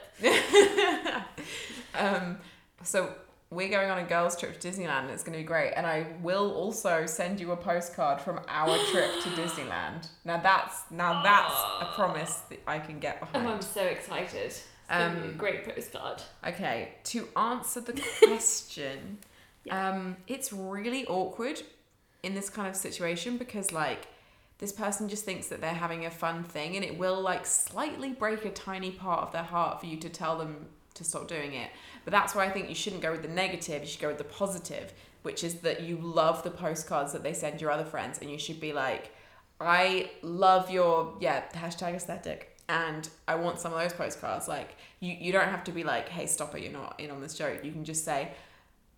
um, 1.94 2.38
so 2.82 3.14
we're 3.50 3.68
going 3.68 3.90
on 3.90 3.98
a 3.98 4.04
girls' 4.04 4.36
trip 4.38 4.58
to 4.60 4.68
Disneyland, 4.68 5.02
and 5.02 5.10
it's 5.10 5.24
going 5.24 5.32
to 5.36 5.42
be 5.42 5.46
great. 5.46 5.72
And 5.72 5.84
I 5.86 6.06
will 6.22 6.52
also 6.52 7.04
send 7.06 7.40
you 7.40 7.50
a 7.50 7.56
postcard 7.56 8.20
from 8.20 8.40
our 8.48 8.78
trip 8.92 9.10
to 9.22 9.28
Disneyland. 9.40 10.08
Now 10.24 10.38
that's 10.38 10.82
now 10.90 11.22
that's 11.22 11.54
a 11.82 11.92
promise 11.94 12.42
that 12.50 12.60
I 12.66 12.78
can 12.78 12.98
get 13.00 13.18
Oh, 13.22 13.26
behind. 13.32 13.48
I'm 13.48 13.62
so 13.62 13.82
excited. 13.82 14.46
It's 14.46 14.64
gonna 14.88 15.14
be 15.20 15.28
a 15.28 15.30
Um, 15.32 15.36
great 15.36 15.64
postcard. 15.64 16.22
Okay, 16.46 16.92
to 17.04 17.28
answer 17.36 17.80
the 17.80 17.92
question, 18.22 19.18
um, 19.70 20.16
it's 20.26 20.52
really 20.52 21.06
awkward 21.06 21.62
in 22.22 22.34
this 22.34 22.50
kind 22.50 22.68
of 22.68 22.76
situation 22.76 23.36
because 23.36 23.72
like 23.72 24.06
this 24.58 24.72
person 24.72 25.08
just 25.08 25.24
thinks 25.24 25.48
that 25.48 25.60
they're 25.60 25.72
having 25.74 26.04
a 26.06 26.10
fun 26.10 26.44
thing 26.44 26.76
and 26.76 26.84
it 26.84 26.98
will 26.98 27.20
like 27.20 27.46
slightly 27.46 28.10
break 28.12 28.44
a 28.44 28.50
tiny 28.50 28.90
part 28.90 29.22
of 29.22 29.32
their 29.32 29.42
heart 29.42 29.80
for 29.80 29.86
you 29.86 29.96
to 29.96 30.08
tell 30.08 30.36
them 30.38 30.66
to 31.00 31.04
stop 31.04 31.26
doing 31.26 31.54
it. 31.54 31.70
But 32.04 32.12
that's 32.12 32.34
why 32.34 32.46
I 32.46 32.50
think 32.50 32.68
you 32.68 32.74
shouldn't 32.74 33.02
go 33.02 33.10
with 33.10 33.22
the 33.22 33.28
negative, 33.28 33.82
you 33.82 33.88
should 33.88 34.00
go 34.00 34.08
with 34.08 34.18
the 34.18 34.24
positive, 34.24 34.92
which 35.22 35.42
is 35.42 35.56
that 35.56 35.82
you 35.82 35.96
love 35.96 36.42
the 36.42 36.50
postcards 36.50 37.12
that 37.12 37.22
they 37.22 37.32
send 37.32 37.60
your 37.60 37.70
other 37.70 37.84
friends 37.84 38.18
and 38.20 38.30
you 38.30 38.38
should 38.38 38.60
be 38.60 38.72
like, 38.72 39.12
I 39.60 40.10
love 40.22 40.70
your 40.70 41.14
yeah, 41.20 41.42
hashtag 41.52 41.94
aesthetic. 41.94 42.56
And 42.68 43.08
I 43.26 43.34
want 43.34 43.58
some 43.58 43.72
of 43.72 43.80
those 43.80 43.92
postcards. 43.92 44.46
Like 44.46 44.76
you, 45.00 45.14
you 45.18 45.32
don't 45.32 45.48
have 45.48 45.64
to 45.64 45.72
be 45.72 45.84
like, 45.84 46.08
hey, 46.08 46.26
stop 46.26 46.54
it, 46.54 46.62
you're 46.62 46.72
not 46.72 46.94
in 46.98 47.10
on 47.10 47.20
this 47.20 47.34
joke. 47.34 47.64
You 47.64 47.72
can 47.72 47.84
just 47.84 48.04
say, 48.04 48.30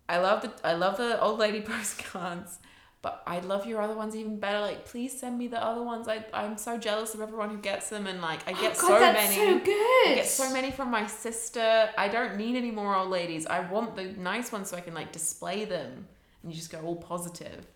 I 0.07 0.19
love 0.19 0.41
the 0.41 0.51
I 0.63 0.73
love 0.73 0.97
the 0.97 1.19
old 1.19 1.39
lady 1.39 1.61
postcards, 1.73 2.59
but 3.03 3.21
I 3.27 3.39
love 3.41 3.67
your 3.67 3.81
other 3.81 3.95
ones 3.95 4.15
even 4.15 4.39
better. 4.39 4.61
Like, 4.61 4.85
please 4.85 5.19
send 5.19 5.37
me 5.37 5.47
the 5.47 5.63
other 5.63 5.83
ones. 5.83 6.07
I 6.07 6.25
I'm 6.33 6.57
so 6.57 6.77
jealous 6.79 7.13
of 7.13 7.21
everyone 7.21 7.49
who 7.51 7.57
gets 7.57 7.89
them, 7.89 8.07
and 8.07 8.19
like 8.21 8.47
I 8.47 8.53
oh, 8.53 8.61
get 8.61 8.77
Oh, 8.77 8.81
God, 8.81 8.87
so 8.87 8.99
that's 8.99 9.37
many. 9.37 9.59
so 9.59 9.59
good. 9.65 10.07
I 10.07 10.13
get 10.15 10.25
so 10.27 10.51
many 10.51 10.71
from 10.71 10.89
my 10.89 11.05
sister. 11.05 11.89
I 11.95 12.07
don't 12.07 12.37
need 12.37 12.55
any 12.55 12.71
more 12.71 12.95
old 12.95 13.11
ladies. 13.11 13.45
I 13.45 13.59
want 13.59 13.95
the 13.95 14.05
nice 14.05 14.51
ones 14.51 14.69
so 14.69 14.77
I 14.77 14.81
can 14.81 14.95
like 14.95 15.11
display 15.11 15.65
them. 15.65 16.07
And 16.41 16.51
you 16.51 16.57
just 16.57 16.71
go 16.71 16.79
all 16.81 16.95
positive. 16.95 17.67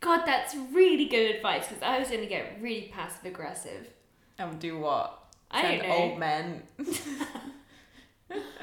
God, 0.00 0.22
that's 0.24 0.54
really 0.72 1.06
good 1.06 1.36
advice 1.36 1.68
because 1.68 1.82
I 1.82 1.98
was 1.98 2.08
going 2.08 2.22
to 2.22 2.26
get 2.26 2.58
really 2.60 2.90
passive 2.92 3.24
aggressive. 3.24 3.88
And 4.38 4.58
do 4.58 4.78
what? 4.78 5.18
I 5.50 5.62
Send 5.62 5.82
don't 5.82 5.88
know. 5.88 5.94
old 5.96 6.18
men. 6.18 6.62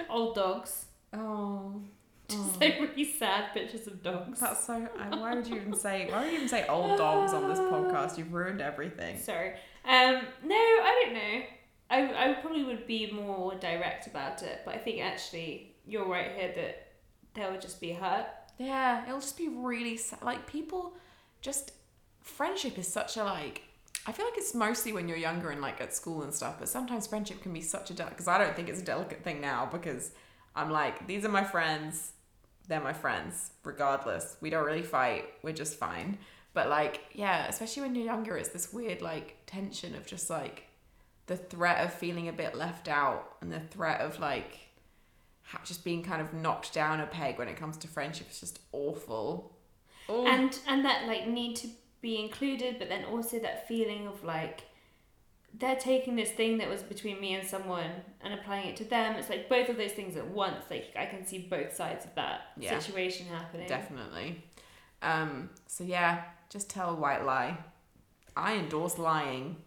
Old 0.09 0.35
dogs. 0.35 0.85
Oh. 1.13 1.81
Just 2.47 2.61
like 2.61 2.79
really 2.79 3.05
sad 3.05 3.53
pictures 3.53 3.87
of 3.87 4.03
dogs. 4.03 4.39
That's 4.39 4.65
so. 4.65 4.79
Why 5.09 5.33
would 5.33 5.47
you 5.47 5.55
even 5.55 5.73
say? 5.73 6.09
Why 6.11 6.23
would 6.23 6.31
you 6.31 6.37
even 6.37 6.47
say 6.47 6.67
old 6.67 6.97
dogs 6.97 7.33
on 7.33 7.49
this 7.49 7.59
podcast? 7.59 8.17
You've 8.17 8.31
ruined 8.31 8.61
everything. 8.61 9.17
Sorry. 9.17 9.53
Um, 9.85 10.21
no, 10.43 10.55
I 10.55 11.03
don't 11.03 11.13
know. 11.13 11.41
I, 11.89 12.29
I 12.29 12.33
probably 12.35 12.63
would 12.63 12.85
be 12.85 13.11
more 13.11 13.55
direct 13.55 14.05
about 14.05 14.43
it, 14.43 14.61
but 14.63 14.75
I 14.75 14.77
think 14.77 15.01
actually 15.01 15.75
you're 15.87 16.07
right 16.07 16.31
here 16.35 16.53
that 16.55 16.87
they 17.33 17.49
would 17.49 17.61
just 17.61 17.81
be 17.81 17.93
hurt. 17.93 18.27
Yeah, 18.59 19.05
it'll 19.07 19.21
just 19.21 19.37
be 19.37 19.47
really 19.47 19.97
sad. 19.97 20.21
Like 20.21 20.45
people, 20.45 20.93
just 21.41 21.71
friendship 22.21 22.77
is 22.77 22.87
such 22.87 23.17
a 23.17 23.23
like. 23.23 23.63
I 24.05 24.11
feel 24.11 24.25
like 24.25 24.37
it's 24.37 24.53
mostly 24.53 24.93
when 24.93 25.07
you're 25.07 25.17
younger 25.17 25.49
and 25.49 25.61
like 25.61 25.81
at 25.81 25.95
school 25.95 26.21
and 26.21 26.33
stuff, 26.33 26.57
but 26.59 26.69
sometimes 26.69 27.07
friendship 27.07 27.41
can 27.41 27.53
be 27.53 27.61
such 27.61 27.89
a 27.89 27.93
delicate. 27.93 28.17
Because 28.17 28.27
I 28.27 28.37
don't 28.37 28.55
think 28.55 28.69
it's 28.69 28.81
a 28.81 28.85
delicate 28.85 29.23
thing 29.23 29.41
now 29.41 29.67
because 29.71 30.11
I'm 30.55 30.69
like 30.69 31.07
these 31.07 31.25
are 31.25 31.29
my 31.29 31.43
friends, 31.43 32.11
they're 32.69 32.79
my 32.79 32.93
friends 32.93 33.51
regardless. 33.63 34.37
We 34.39 34.49
don't 34.49 34.65
really 34.65 34.83
fight. 34.83 35.25
We're 35.43 35.53
just 35.53 35.77
fine. 35.77 36.17
But 36.53 36.69
like 36.69 37.01
yeah, 37.13 37.47
especially 37.47 37.83
when 37.83 37.95
you're 37.95 38.05
younger, 38.05 38.37
it's 38.37 38.49
this 38.49 38.71
weird 38.71 39.01
like 39.01 39.37
tension 39.45 39.95
of 39.95 40.05
just 40.05 40.29
like 40.29 40.67
the 41.25 41.35
threat 41.35 41.85
of 41.85 41.93
feeling 41.93 42.27
a 42.27 42.33
bit 42.33 42.55
left 42.55 42.87
out 42.87 43.35
and 43.41 43.51
the 43.51 43.59
threat 43.59 44.01
of 44.01 44.19
like 44.19 44.69
just 45.65 45.83
being 45.83 46.03
kind 46.03 46.21
of 46.21 46.33
knocked 46.33 46.73
down 46.73 46.99
a 46.99 47.05
peg 47.07 47.37
when 47.37 47.47
it 47.47 47.57
comes 47.57 47.75
to 47.77 47.87
friendship 47.87 48.29
is 48.31 48.39
just 48.39 48.59
awful. 48.71 49.55
Ooh. 50.09 50.25
And 50.25 50.57
and 50.67 50.85
that 50.85 51.07
like 51.07 51.27
need 51.27 51.55
to 51.57 51.67
be 52.01 52.19
included, 52.19 52.77
but 52.79 52.89
then 52.89 53.03
also 53.05 53.39
that 53.39 53.67
feeling 53.67 54.07
of 54.07 54.23
like 54.23 54.63
they're 55.57 55.75
taking 55.75 56.15
this 56.15 56.31
thing 56.31 56.57
that 56.59 56.69
was 56.69 56.83
between 56.83 57.19
me 57.19 57.33
and 57.33 57.47
someone 57.47 57.89
and 58.21 58.33
applying 58.33 58.67
it 58.67 58.77
to 58.77 58.83
them. 58.83 59.15
It's 59.15 59.29
like 59.29 59.49
both 59.49 59.69
of 59.69 59.77
those 59.77 59.91
things 59.91 60.15
at 60.15 60.27
once. 60.27 60.65
Like 60.69 60.93
I 60.95 61.05
can 61.05 61.25
see 61.25 61.39
both 61.39 61.75
sides 61.75 62.05
of 62.05 62.13
that 62.15 62.41
Yeah. 62.57 62.79
situation 62.79 63.27
happening. 63.27 63.67
Definitely. 63.67 64.43
Um, 65.01 65.49
so 65.67 65.83
yeah, 65.83 66.23
just 66.49 66.69
tell 66.69 66.91
a 66.91 66.95
white 66.95 67.25
lie. 67.25 67.57
I 68.35 68.55
endorse 68.55 68.97
lying. 68.97 69.57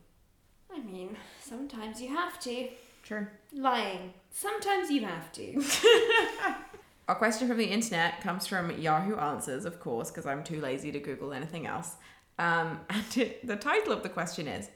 I 0.75 0.81
mean, 0.81 1.17
sometimes 1.41 2.01
you 2.01 2.09
have 2.09 2.41
to. 2.41 2.69
True. 3.03 3.27
Lying. 3.53 4.15
Sometimes 4.31 4.91
you 4.91 5.05
have 5.05 5.31
to. 5.33 5.63
Our 7.09 7.17
question 7.17 7.49
from 7.49 7.59
the 7.59 7.67
internet 7.67 8.21
comes 8.21 8.47
from 8.47 8.71
Yahoo 8.79 9.17
Answers, 9.17 9.65
of 9.65 9.81
course, 9.81 10.11
because 10.11 10.25
I'm 10.25 10.45
too 10.45 10.61
lazy 10.61 10.93
to 10.93 11.01
Google 11.01 11.33
anything 11.33 11.67
else. 11.67 11.97
Um, 12.39 12.81
and 12.91 13.17
it, 13.19 13.47
the 13.47 13.57
title 13.57 13.93
of 13.93 14.03
the 14.03 14.09
question 14.09 14.47
is 14.47 14.69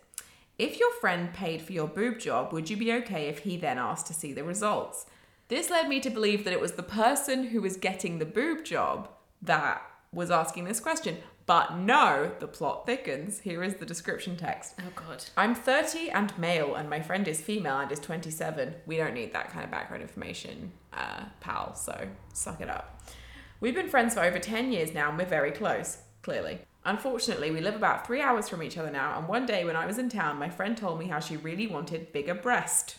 If 0.59 0.81
your 0.81 0.91
friend 0.93 1.35
paid 1.35 1.61
for 1.61 1.73
your 1.73 1.87
boob 1.87 2.19
job, 2.19 2.51
would 2.53 2.71
you 2.71 2.79
be 2.79 2.91
okay 2.95 3.29
if 3.29 3.41
he 3.41 3.59
then 3.59 3.77
asked 3.77 4.07
to 4.07 4.15
see 4.15 4.33
the 4.33 4.43
results? 4.43 5.05
This 5.49 5.69
led 5.69 5.87
me 5.87 6.01
to 6.01 6.09
believe 6.09 6.45
that 6.45 6.53
it 6.55 6.61
was 6.61 6.73
the 6.73 6.83
person 6.83 7.49
who 7.49 7.61
was 7.61 7.77
getting 7.77 8.19
the 8.19 8.25
boob 8.25 8.65
job 8.65 9.11
that 9.43 9.83
was 10.13 10.31
asking 10.31 10.65
this 10.65 10.81
question. 10.81 11.19
But 11.45 11.77
no, 11.77 12.33
the 12.41 12.49
plot 12.49 12.87
thickens. 12.87 13.41
Here 13.41 13.63
is 13.63 13.75
the 13.75 13.85
description 13.85 14.37
text. 14.37 14.75
Oh 14.81 14.93
god. 14.95 15.25
I'm 15.37 15.55
30 15.55 16.11
and 16.11 16.37
male, 16.39 16.75
and 16.75 16.89
my 16.89 17.01
friend 17.03 17.29
is 17.29 17.41
female 17.41 17.79
and 17.81 17.93
is 17.93 18.01
27. 18.01 18.77
We 18.87 18.97
don't 18.97 19.15
need 19.15 19.35
that 19.35 19.53
kind 19.53 19.63
of 19.63 19.71
background 19.71 20.03
information, 20.03 20.73
uh, 20.95 21.27
pal, 21.41 21.75
so 21.75 22.09
suck 22.33 22.63
it 22.63 22.71
up. 22.71 23.03
We've 23.61 23.75
been 23.75 23.91
friends 23.91 24.15
for 24.15 24.21
over 24.21 24.39
10 24.39 24.73
years 24.73 24.95
now, 24.95 25.11
and 25.11 25.19
we're 25.19 25.27
very 25.27 25.53
close, 25.53 25.99
clearly. 26.23 26.61
Unfortunately, 26.87 27.51
we 27.51 27.61
live 27.61 27.75
about 27.75 28.07
three 28.07 28.23
hours 28.23 28.49
from 28.49 28.63
each 28.63 28.79
other 28.79 28.91
now, 28.93 29.19
and 29.19 29.27
one 29.27 29.45
day 29.45 29.65
when 29.65 29.75
I 29.75 29.87
was 29.87 29.99
in 29.99 30.09
town, 30.09 30.39
my 30.39 30.49
friend 30.49 30.77
told 30.77 31.01
me 31.01 31.09
how 31.09 31.19
she 31.19 31.37
really 31.37 31.67
wanted 31.67 32.13
bigger 32.13 32.35
breast. 32.35 32.97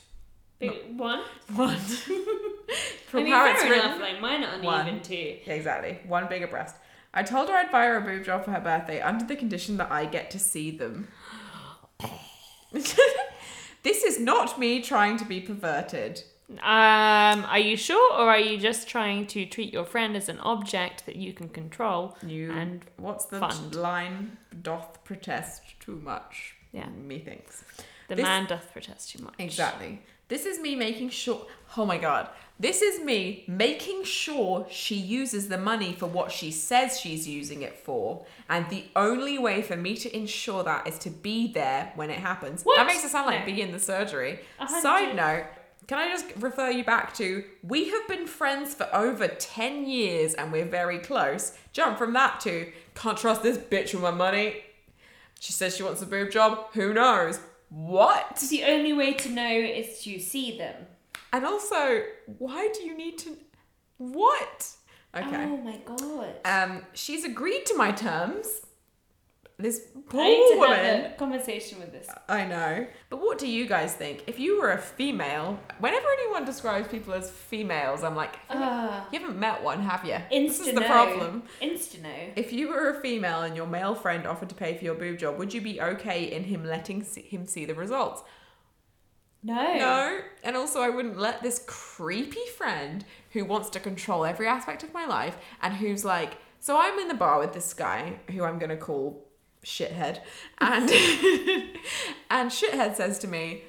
Big, 0.59 0.97
one. 0.97 1.21
One. 1.55 1.69
I 1.79 2.83
From 3.07 3.23
mean, 3.23 3.31
how 3.31 3.49
it's 3.49 3.63
enough. 3.63 3.71
written. 3.71 4.01
Like 4.01 4.19
mine 4.19 4.43
are 4.43 4.61
One. 4.61 4.81
uneven 4.81 5.01
too. 5.01 5.37
Yeah, 5.45 5.53
exactly. 5.53 5.99
One 6.05 6.27
bigger 6.27 6.47
breast. 6.47 6.75
I 7.13 7.23
told 7.23 7.47
her 7.47 7.55
I'd 7.55 7.71
buy 7.71 7.85
her 7.85 7.97
a 7.97 8.01
boob 8.01 8.25
job 8.25 8.43
for 8.43 8.51
her 8.51 8.59
birthday 8.59 8.99
under 9.01 9.23
the 9.23 9.37
condition 9.37 9.77
that 9.77 9.89
I 9.89 10.05
get 10.05 10.29
to 10.31 10.39
see 10.39 10.69
them. 10.71 11.07
this 12.73 14.03
is 14.03 14.19
not 14.19 14.59
me 14.59 14.81
trying 14.81 15.15
to 15.17 15.25
be 15.25 15.39
perverted. 15.39 16.23
Um, 16.49 16.59
are 17.45 17.59
you 17.59 17.75
sure, 17.75 18.13
or 18.13 18.29
are 18.29 18.39
you 18.39 18.57
just 18.57 18.87
trying 18.87 19.27
to 19.27 19.45
treat 19.45 19.73
your 19.73 19.83
friend 19.83 20.15
as 20.15 20.29
an 20.29 20.39
object 20.39 21.05
that 21.05 21.17
you 21.17 21.33
can 21.33 21.49
control? 21.49 22.17
You 22.25 22.51
And 22.51 22.85
what's 22.97 23.25
the 23.25 23.39
fund. 23.39 23.75
line? 23.75 24.37
Doth 24.61 25.03
protest 25.03 25.61
too 25.79 25.99
much. 26.03 26.55
Yeah. 26.71 26.87
Methinks. 26.87 27.63
The 28.07 28.15
This- 28.15 28.23
man 28.23 28.45
doth 28.45 28.71
protest 28.71 29.09
too 29.11 29.23
much. 29.23 29.33
Exactly. 29.39 30.01
This 30.29 30.45
is 30.45 30.59
me 30.59 30.75
making 30.75 31.09
sure. 31.09 31.45
Oh 31.77 31.85
my 31.85 31.97
god. 31.97 32.29
This 32.59 32.81
is 32.81 32.99
me 33.01 33.43
making 33.47 34.03
sure 34.03 34.65
she 34.69 34.95
uses 34.95 35.47
the 35.47 35.57
money 35.57 35.93
for 35.93 36.07
what 36.07 36.31
she 36.31 36.49
says 36.51 36.99
she's 36.99 37.27
using 37.27 37.61
it 37.61 37.77
for. 37.77 38.25
And 38.49 38.69
the 38.69 38.85
only 38.95 39.37
way 39.37 39.61
for 39.61 39.75
me 39.77 39.95
to 39.97 40.13
ensure 40.15 40.63
that 40.63 40.87
is 40.87 40.97
to 40.99 41.09
be 41.09 41.51
there 41.51 41.91
when 41.95 42.09
it 42.09 42.19
happens. 42.19 42.63
What? 42.63 42.77
That 42.77 42.87
makes 42.87 43.03
it 43.05 43.09
sound 43.09 43.27
like 43.27 43.41
No. 43.41 43.45
be 43.53 43.61
in 43.61 43.71
the 43.73 43.79
surgery. 43.79 44.39
Side 44.81 45.15
note. 45.15 45.45
Can 45.87 45.99
I 45.99 46.09
just 46.09 46.25
refer 46.37 46.69
you 46.69 46.83
back 46.83 47.13
to 47.15 47.45
we 47.63 47.89
have 47.89 48.07
been 48.09 48.27
friends 48.27 48.73
for 48.73 48.93
over 48.93 49.29
10 49.29 49.87
years 49.87 50.33
and 50.33 50.51
we're 50.51 50.65
very 50.65 50.99
close. 50.99 51.57
Jump 51.71 51.97
from 51.97 52.11
that 52.13 52.41
to 52.41 52.71
can't 52.93 53.17
trust 53.17 53.41
this 53.41 53.57
bitch 53.57 53.93
with 53.93 54.03
my 54.03 54.11
money. 54.11 54.57
She 55.39 55.53
says 55.53 55.77
she 55.77 55.83
wants 55.83 56.01
a 56.01 56.05
boob 56.05 56.31
job. 56.31 56.73
Who 56.73 56.93
knows? 56.93 57.39
What? 57.69 58.37
The 58.49 58.65
only 58.65 58.91
way 58.91 59.13
to 59.13 59.29
know 59.29 59.49
is 59.49 60.01
to 60.03 60.19
see 60.19 60.57
them. 60.57 60.75
And 61.31 61.45
also, 61.45 62.03
why 62.37 62.69
do 62.73 62.83
you 62.83 62.97
need 62.97 63.17
to? 63.19 63.37
What? 63.97 64.69
Okay. 65.15 65.45
Oh 65.45 65.57
my 65.57 65.79
god. 65.85 66.35
Um, 66.43 66.85
she's 66.93 67.23
agreed 67.23 67.65
to 67.67 67.75
my 67.75 67.91
terms. 67.91 68.61
This 69.59 69.81
poor 70.09 70.21
I 70.21 70.27
need 70.27 70.51
to 70.51 70.59
woman. 70.59 70.77
have 70.77 71.11
a 71.13 71.15
conversation 71.15 71.79
with 71.79 71.91
this. 71.91 72.07
I 72.29 72.45
know. 72.45 72.85
But 73.09 73.21
what 73.21 73.39
do 73.39 73.47
you 73.47 73.65
guys 73.65 73.91
think? 73.93 74.23
If 74.27 74.39
you 74.39 74.61
were 74.61 74.71
a 74.71 74.77
female, 74.77 75.59
whenever 75.79 76.05
anyone 76.19 76.45
describes 76.45 76.87
people 76.87 77.15
as 77.15 77.31
females, 77.31 78.03
I'm 78.03 78.15
like, 78.15 78.37
Ah, 78.51 79.07
you 79.11 79.19
haven't 79.19 79.39
met 79.39 79.63
one, 79.63 79.81
have 79.81 80.05
you? 80.05 80.17
This 80.29 80.59
is 80.59 80.75
the 80.75 80.81
problem. 80.81 81.41
Insta 81.59 82.03
no. 82.03 82.09
If 82.35 82.53
you 82.53 82.69
were 82.69 82.89
a 82.91 83.01
female 83.01 83.41
and 83.41 83.55
your 83.55 83.65
male 83.65 83.95
friend 83.95 84.27
offered 84.27 84.49
to 84.49 84.55
pay 84.55 84.77
for 84.77 84.83
your 84.85 84.93
boob 84.93 85.17
job, 85.17 85.39
would 85.39 85.51
you 85.55 85.61
be 85.61 85.81
okay 85.81 86.31
in 86.31 86.43
him 86.43 86.63
letting 86.63 87.03
see, 87.03 87.21
him 87.21 87.47
see 87.47 87.65
the 87.65 87.73
results? 87.73 88.21
No. 89.41 89.55
No. 89.55 90.19
And 90.43 90.55
also, 90.55 90.81
I 90.81 90.89
wouldn't 90.89 91.17
let 91.17 91.41
this 91.41 91.63
creepy 91.65 92.45
friend 92.57 93.05
who 93.31 93.43
wants 93.43 93.71
to 93.71 93.79
control 93.79 94.23
every 94.23 94.47
aspect 94.47 94.83
of 94.83 94.93
my 94.93 95.07
life 95.07 95.37
and 95.63 95.73
who's 95.75 96.05
like, 96.05 96.37
so 96.59 96.79
I'm 96.79 96.99
in 96.99 97.07
the 97.07 97.13
bar 97.15 97.39
with 97.39 97.53
this 97.53 97.73
guy 97.73 98.19
who 98.31 98.43
I'm 98.43 98.59
going 98.59 98.69
to 98.69 98.77
call 98.77 99.26
shithead. 99.67 100.21
And, 100.59 100.89
and 102.29 102.49
shithead 102.49 102.95
says 102.95 103.19
to 103.19 103.27
me, 103.27 103.63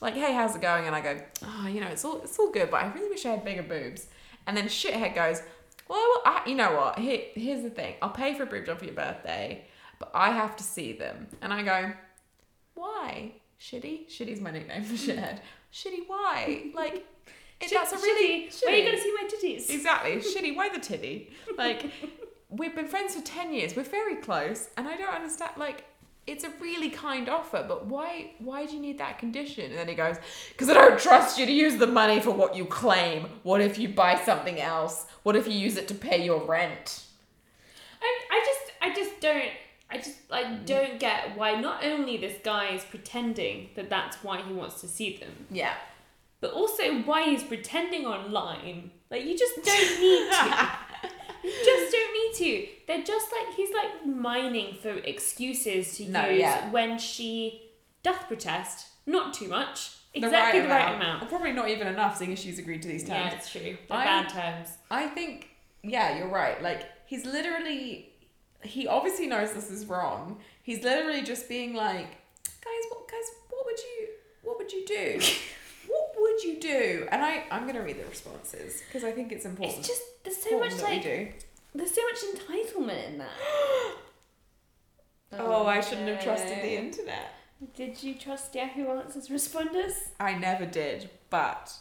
like, 0.00 0.14
hey, 0.14 0.32
how's 0.32 0.56
it 0.56 0.62
going? 0.62 0.86
And 0.86 0.96
I 0.96 1.00
go, 1.00 1.20
oh, 1.44 1.66
you 1.66 1.80
know, 1.80 1.88
it's 1.88 2.04
all, 2.04 2.22
it's 2.22 2.38
all 2.38 2.50
good, 2.50 2.70
but 2.70 2.82
I 2.82 2.92
really 2.92 3.10
wish 3.10 3.26
I 3.26 3.30
had 3.30 3.44
bigger 3.44 3.62
boobs. 3.62 4.06
And 4.46 4.56
then 4.56 4.66
shithead 4.66 5.14
goes, 5.14 5.42
well, 5.88 6.22
I, 6.24 6.42
you 6.46 6.54
know 6.54 6.72
what? 6.72 6.98
Here, 6.98 7.22
here's 7.34 7.62
the 7.62 7.70
thing. 7.70 7.96
I'll 8.00 8.10
pay 8.10 8.34
for 8.34 8.44
a 8.44 8.46
boob 8.46 8.64
job 8.66 8.78
for 8.78 8.84
your 8.84 8.94
birthday, 8.94 9.64
but 9.98 10.10
I 10.14 10.30
have 10.30 10.56
to 10.56 10.64
see 10.64 10.92
them. 10.92 11.26
And 11.42 11.52
I 11.52 11.62
go, 11.62 11.92
why? 12.74 13.32
Shitty? 13.60 14.08
Shitty's 14.08 14.40
my 14.40 14.50
nickname 14.50 14.84
for 14.84 14.94
shithead. 14.94 15.40
Shitty, 15.72 16.06
why? 16.06 16.70
Like, 16.74 17.04
Shit- 17.60 17.70
that's 17.72 17.92
a 17.92 17.96
really 17.96 18.46
shitty. 18.48 18.62
Why 18.64 18.72
are 18.72 18.76
you 18.76 18.82
shitty. 18.82 18.86
gonna 18.86 19.02
see 19.02 19.14
my 19.14 19.28
titties? 19.28 19.70
Exactly. 19.70 20.16
Shitty, 20.16 20.56
why 20.56 20.68
the 20.70 20.80
titty? 20.80 21.30
Like, 21.58 21.84
we've 22.50 22.74
been 22.74 22.88
friends 22.88 23.14
for 23.14 23.22
10 23.22 23.52
years. 23.52 23.76
We're 23.76 23.82
very 23.84 24.16
close. 24.16 24.68
And 24.76 24.86
I 24.88 24.96
don't 24.96 25.14
understand, 25.14 25.52
like, 25.56 25.84
it's 26.26 26.44
a 26.44 26.50
really 26.60 26.90
kind 26.90 27.28
offer, 27.28 27.64
but 27.66 27.86
why 27.86 28.32
why 28.38 28.66
do 28.66 28.74
you 28.74 28.80
need 28.80 28.98
that 28.98 29.18
condition? 29.18 29.64
And 29.70 29.76
then 29.78 29.88
he 29.88 29.94
goes, 29.94 30.16
because 30.50 30.68
I 30.68 30.74
don't 30.74 31.00
trust 31.00 31.38
you 31.38 31.46
to 31.46 31.50
use 31.52 31.76
the 31.78 31.86
money 31.86 32.20
for 32.20 32.30
what 32.30 32.54
you 32.54 32.66
claim. 32.66 33.26
What 33.42 33.60
if 33.60 33.78
you 33.78 33.88
buy 33.88 34.16
something 34.16 34.60
else? 34.60 35.06
What 35.24 35.34
if 35.34 35.48
you 35.48 35.54
use 35.54 35.76
it 35.76 35.88
to 35.88 35.94
pay 35.94 36.22
your 36.24 36.44
rent? 36.44 37.04
I, 38.02 38.18
I 38.30 38.44
just 38.46 38.72
I 38.82 38.94
just 38.94 39.20
don't 39.20 39.50
I 39.90 39.96
just 39.96 40.16
I 40.30 40.54
don't 40.66 41.00
get 41.00 41.36
why 41.36 41.58
not 41.60 41.84
only 41.84 42.16
this 42.18 42.36
guy 42.44 42.74
is 42.74 42.84
pretending 42.84 43.70
that 43.74 43.90
that's 43.90 44.22
why 44.22 44.40
he 44.42 44.52
wants 44.52 44.80
to 44.82 44.88
see 44.88 45.16
them, 45.16 45.46
Yeah. 45.50 45.74
but 46.40 46.52
also 46.52 47.00
why 47.02 47.24
he's 47.24 47.42
pretending 47.42 48.04
online. 48.06 48.92
Like 49.10 49.24
you 49.24 49.36
just 49.36 49.56
don't 49.64 50.00
need 50.00 50.30
to. 50.32 50.68
you 51.44 51.52
just 51.64 51.92
don't 51.92 52.12
need 52.12 52.34
to. 52.44 52.68
They're 52.86 53.04
just 53.04 53.28
like 53.32 53.54
he's 53.54 53.70
like 53.74 54.06
mining 54.06 54.74
for 54.80 54.90
excuses 54.90 55.96
to 55.96 56.08
No, 56.10 56.28
use 56.28 56.40
yeah. 56.40 56.70
when 56.70 56.98
she 56.98 57.62
doth 58.02 58.26
protest. 58.28 58.86
Not 59.06 59.34
too 59.34 59.48
much. 59.48 59.92
Exactly 60.12 60.60
the 60.60 60.68
right, 60.68 60.94
amount. 60.94 61.22
Or 61.22 61.26
probably 61.26 61.52
not 61.52 61.68
even 61.68 61.86
enough, 61.86 62.16
seeing 62.16 62.32
as 62.32 62.38
she's 62.40 62.58
agreed 62.58 62.82
to 62.82 62.88
these 62.88 63.02
terms. 63.02 63.10
Yeah, 63.32 63.34
it's 63.34 63.50
true. 63.50 63.60
They're 63.60 63.76
I- 63.90 64.04
bad 64.04 64.28
terms. 64.28 64.68
I 64.90 65.06
think, 65.06 65.50
yeah, 65.82 66.18
you're 66.18 66.28
right. 66.28 66.60
Like, 66.62 66.82
he's 67.06 67.24
literally, 67.24 68.10
he 68.62 68.86
obviously 68.88 69.26
knows 69.28 69.52
this 69.52 69.70
is 69.70 69.86
wrong. 69.86 70.38
He's 70.62 70.82
literally 70.82 71.22
just 71.22 71.48
being 71.48 71.74
like, 71.74 72.06
guys, 72.44 72.84
what, 72.90 73.08
guys, 73.08 73.30
what 73.50 73.64
would 73.66 73.78
you, 73.78 74.08
what 74.42 74.58
would 74.58 74.72
you 74.72 74.84
do? 74.86 75.20
would 76.40 76.54
you 76.54 76.60
do? 76.60 77.06
And 77.10 77.24
I, 77.24 77.44
I'm 77.50 77.66
gonna 77.66 77.82
read 77.82 77.98
the 77.98 78.08
responses 78.08 78.82
because 78.86 79.04
I 79.04 79.12
think 79.12 79.32
it's 79.32 79.44
important. 79.44 79.78
It's 79.78 79.88
just 79.88 80.02
there's 80.24 80.36
so 80.36 80.58
much 80.58 80.80
like 80.82 81.02
there's 81.74 81.94
so 81.94 82.02
much 82.02 82.20
entitlement 82.34 83.08
in 83.08 83.18
that. 83.18 83.30
Oh, 85.38 85.64
I 85.64 85.80
shouldn't 85.80 86.08
have 86.08 86.24
trusted 86.24 86.58
the 86.58 86.76
internet. 86.76 87.32
Did 87.76 88.02
you 88.02 88.16
trust 88.16 88.52
Yahoo 88.52 88.88
Answers 88.88 89.28
responders? 89.28 89.92
I 90.18 90.34
never 90.34 90.66
did, 90.66 91.08
but 91.30 91.72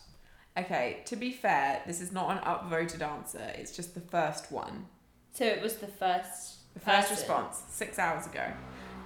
okay. 0.56 1.02
To 1.06 1.16
be 1.16 1.32
fair, 1.32 1.82
this 1.88 2.00
is 2.00 2.12
not 2.12 2.30
an 2.30 2.44
upvoted 2.44 3.02
answer. 3.02 3.52
It's 3.56 3.76
just 3.76 3.96
the 3.96 4.02
first 4.02 4.52
one. 4.52 4.86
So 5.34 5.46
it 5.46 5.64
was 5.64 5.78
the 5.78 5.88
first. 5.88 6.74
The 6.76 6.80
first 6.80 7.10
person. 7.10 7.18
response, 7.18 7.64
six 7.70 7.98
hours 7.98 8.28
ago. 8.28 8.52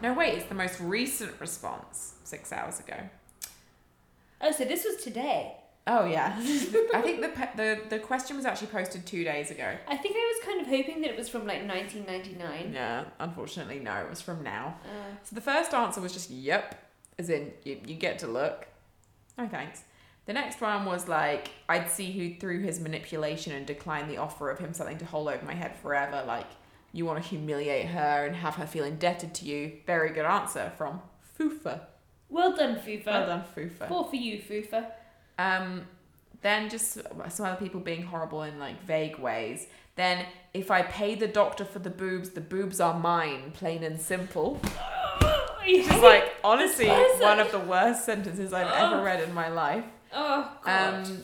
No, 0.02 0.14
wait, 0.14 0.34
it's 0.34 0.50
the 0.50 0.56
most 0.56 0.82
recent 0.82 1.40
response, 1.40 2.16
six 2.26 2.52
hours 2.52 2.82
ago. 2.82 2.98
Oh, 4.44 4.52
so 4.52 4.66
this 4.66 4.84
was 4.86 4.98
today. 5.04 5.56
Oh, 5.88 6.06
yeah. 6.06 6.36
I 6.40 7.02
think 7.02 7.22
the, 7.22 7.50
the 7.58 7.80
the 7.90 8.00
question 8.00 8.38
was 8.38 8.46
actually 8.46 8.68
posted 8.68 9.06
two 9.06 9.24
days 9.24 9.52
ago. 9.52 9.70
I 9.88 9.98
think 9.98 10.16
I 10.16 10.34
was 10.38 10.46
kind 10.46 10.62
of 10.62 10.68
hoping 10.68 11.02
that 11.02 11.10
it 11.12 11.18
was 11.18 11.28
from 11.28 11.46
like 11.48 11.68
1999. 11.68 12.74
Yeah, 12.74 13.06
unfortunately, 13.20 13.80
no, 13.80 13.94
it 13.98 14.10
was 14.10 14.22
from 14.22 14.44
now. 14.44 14.76
Uh, 14.86 15.16
So 15.24 15.36
the 15.36 15.42
first 15.42 15.74
answer 15.74 16.00
was 16.00 16.14
just 16.14 16.30
yep, 16.30 16.90
as 17.20 17.30
in 17.30 17.52
you, 17.64 17.80
you 17.86 17.96
get 17.96 18.20
to 18.20 18.28
look. 18.28 18.68
No 19.38 19.48
thanks. 19.48 19.84
The 20.26 20.32
next 20.34 20.62
one 20.62 20.86
was 20.86 21.10
like, 21.10 21.50
I'd 21.68 21.90
see 21.90 22.12
who 22.14 22.40
through 22.40 22.62
his 22.62 22.80
manipulation 22.80 23.52
and 23.52 23.66
decline 23.66 24.08
the 24.08 24.18
offer 24.18 24.50
of 24.50 24.60
him 24.60 24.74
something 24.74 24.98
to 25.00 25.06
hold 25.06 25.28
over 25.28 25.44
my 25.46 25.54
head 25.54 25.76
forever. 25.76 26.24
Like, 26.26 26.48
you 26.94 27.06
want 27.06 27.22
to 27.22 27.28
humiliate 27.28 27.88
her 27.88 28.26
and 28.26 28.38
have 28.38 28.56
her 28.56 28.66
feel 28.66 28.86
indebted 28.86 29.34
to 29.36 29.46
you. 29.46 29.80
Very 29.86 30.12
good 30.12 30.24
answer 30.26 30.72
from 30.78 31.02
Fufa. 31.38 31.82
Well 32.34 32.56
done, 32.56 32.76
Fufa. 32.76 33.06
Well 33.06 33.28
done, 33.28 33.44
Fufa. 33.56 33.88
Four 33.88 34.10
for 34.10 34.16
you, 34.16 34.40
Fufa. 34.42 34.86
Um, 35.40 35.88
then 36.42 36.70
just 36.70 36.98
some 37.30 37.46
other 37.46 37.56
people 37.56 37.80
being 37.80 38.04
horrible 38.04 38.44
in 38.44 38.60
like 38.60 38.84
vague 38.84 39.18
ways. 39.18 39.68
Then 39.96 40.26
if 40.54 40.72
I 40.72 40.82
pay 40.82 41.16
the 41.16 41.28
doctor 41.28 41.64
for 41.66 41.80
the 41.80 41.90
boobs, 41.90 42.32
the 42.32 42.42
boobs 42.42 42.80
are 42.82 43.00
mine, 43.00 43.52
plain 43.54 43.84
and 43.84 44.00
simple. 44.02 44.56
Which 45.66 45.78
is 45.88 46.02
like 46.02 46.34
honestly 46.44 46.88
one 47.20 47.40
of 47.40 47.52
the 47.52 47.60
worst 47.60 48.04
sentences 48.06 48.52
I've 48.52 48.68
ever 48.84 49.00
Oh. 49.00 49.04
read 49.04 49.22
in 49.24 49.34
my 49.34 49.48
life. 49.50 49.86
Oh 50.14 50.52
god. 50.66 51.06
Um, 51.08 51.24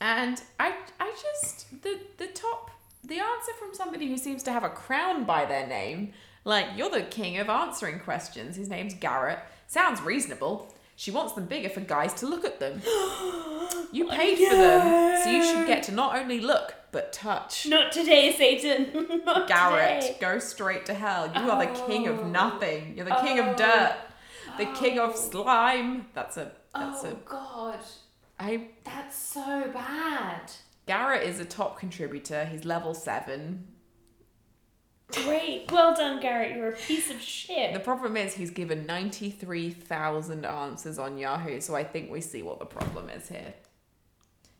and 0.00 0.42
I, 0.58 0.74
I 1.00 1.12
just 1.20 1.82
the 1.82 1.98
the 2.18 2.26
top 2.28 2.70
the 3.02 3.18
answer 3.18 3.52
from 3.58 3.74
somebody 3.74 4.08
who 4.08 4.16
seems 4.16 4.42
to 4.44 4.52
have 4.52 4.64
a 4.64 4.70
crown 4.70 5.24
by 5.24 5.44
their 5.44 5.66
name, 5.66 6.12
like 6.44 6.66
you're 6.76 6.90
the 6.90 7.02
king 7.02 7.36
of 7.38 7.48
answering 7.50 7.98
questions. 8.00 8.56
His 8.56 8.68
name's 8.68 8.94
Garrett. 8.94 9.40
Sounds 9.66 10.00
reasonable. 10.02 10.72
She 10.96 11.10
wants 11.10 11.32
them 11.32 11.46
bigger 11.46 11.68
for 11.68 11.80
guys 11.80 12.14
to 12.14 12.26
look 12.26 12.44
at 12.44 12.60
them. 12.60 12.80
You 13.92 14.08
paid 14.08 14.38
for 14.38 14.56
them, 14.56 15.22
so 15.22 15.30
you 15.30 15.44
should 15.44 15.68
get 15.68 15.84
to 15.84 15.92
not 15.92 16.16
only 16.16 16.40
look 16.40 16.74
but 16.90 17.12
touch. 17.12 17.64
Not 17.66 17.92
today, 17.92 18.32
Satan. 18.36 19.20
Not 19.24 19.46
Garrett, 19.46 20.00
today. 20.02 20.16
go 20.20 20.38
straight 20.40 20.84
to 20.86 20.94
hell. 20.94 21.30
You 21.32 21.48
are 21.48 21.64
the 21.64 21.72
king 21.86 22.08
of 22.08 22.18
Oh. 22.18 22.26
nothing. 22.28 22.94
You're 22.96 23.04
the 23.04 23.14
king 23.22 23.38
Oh. 23.38 23.50
of 23.50 23.56
dirt. 23.56 23.92
Oh. 23.96 24.56
The 24.58 24.66
king 24.66 24.98
of 24.98 25.10
Oh. 25.10 25.16
slime. 25.16 26.06
That's 26.12 26.36
a 26.36 26.50
that's 26.74 27.04
Oh 27.04 27.18
god. 27.24 27.78
a 28.40 28.42
I 28.42 28.68
That's 28.84 29.16
so 29.16 29.70
bad. 29.72 30.50
Garrett 30.86 31.22
is 31.22 31.38
a 31.38 31.44
top 31.44 31.78
contributor. 31.78 32.46
He's 32.46 32.64
level 32.64 32.94
seven. 32.94 33.68
Great. 35.22 35.70
Well 35.70 35.94
done, 35.94 36.20
Garrett. 36.20 36.56
You're 36.56 36.70
a 36.70 36.76
piece 36.76 37.10
of 37.10 37.20
shit. 37.20 37.72
The 37.72 37.80
problem 37.80 38.16
is 38.16 38.34
he's 38.34 38.50
given 38.50 38.86
93,000 38.86 40.44
answers 40.44 40.98
on 40.98 41.18
Yahoo, 41.18 41.60
so 41.60 41.74
I 41.74 41.84
think 41.84 42.10
we 42.10 42.20
see 42.20 42.42
what 42.42 42.58
the 42.58 42.66
problem 42.66 43.08
is 43.10 43.28
here. 43.28 43.54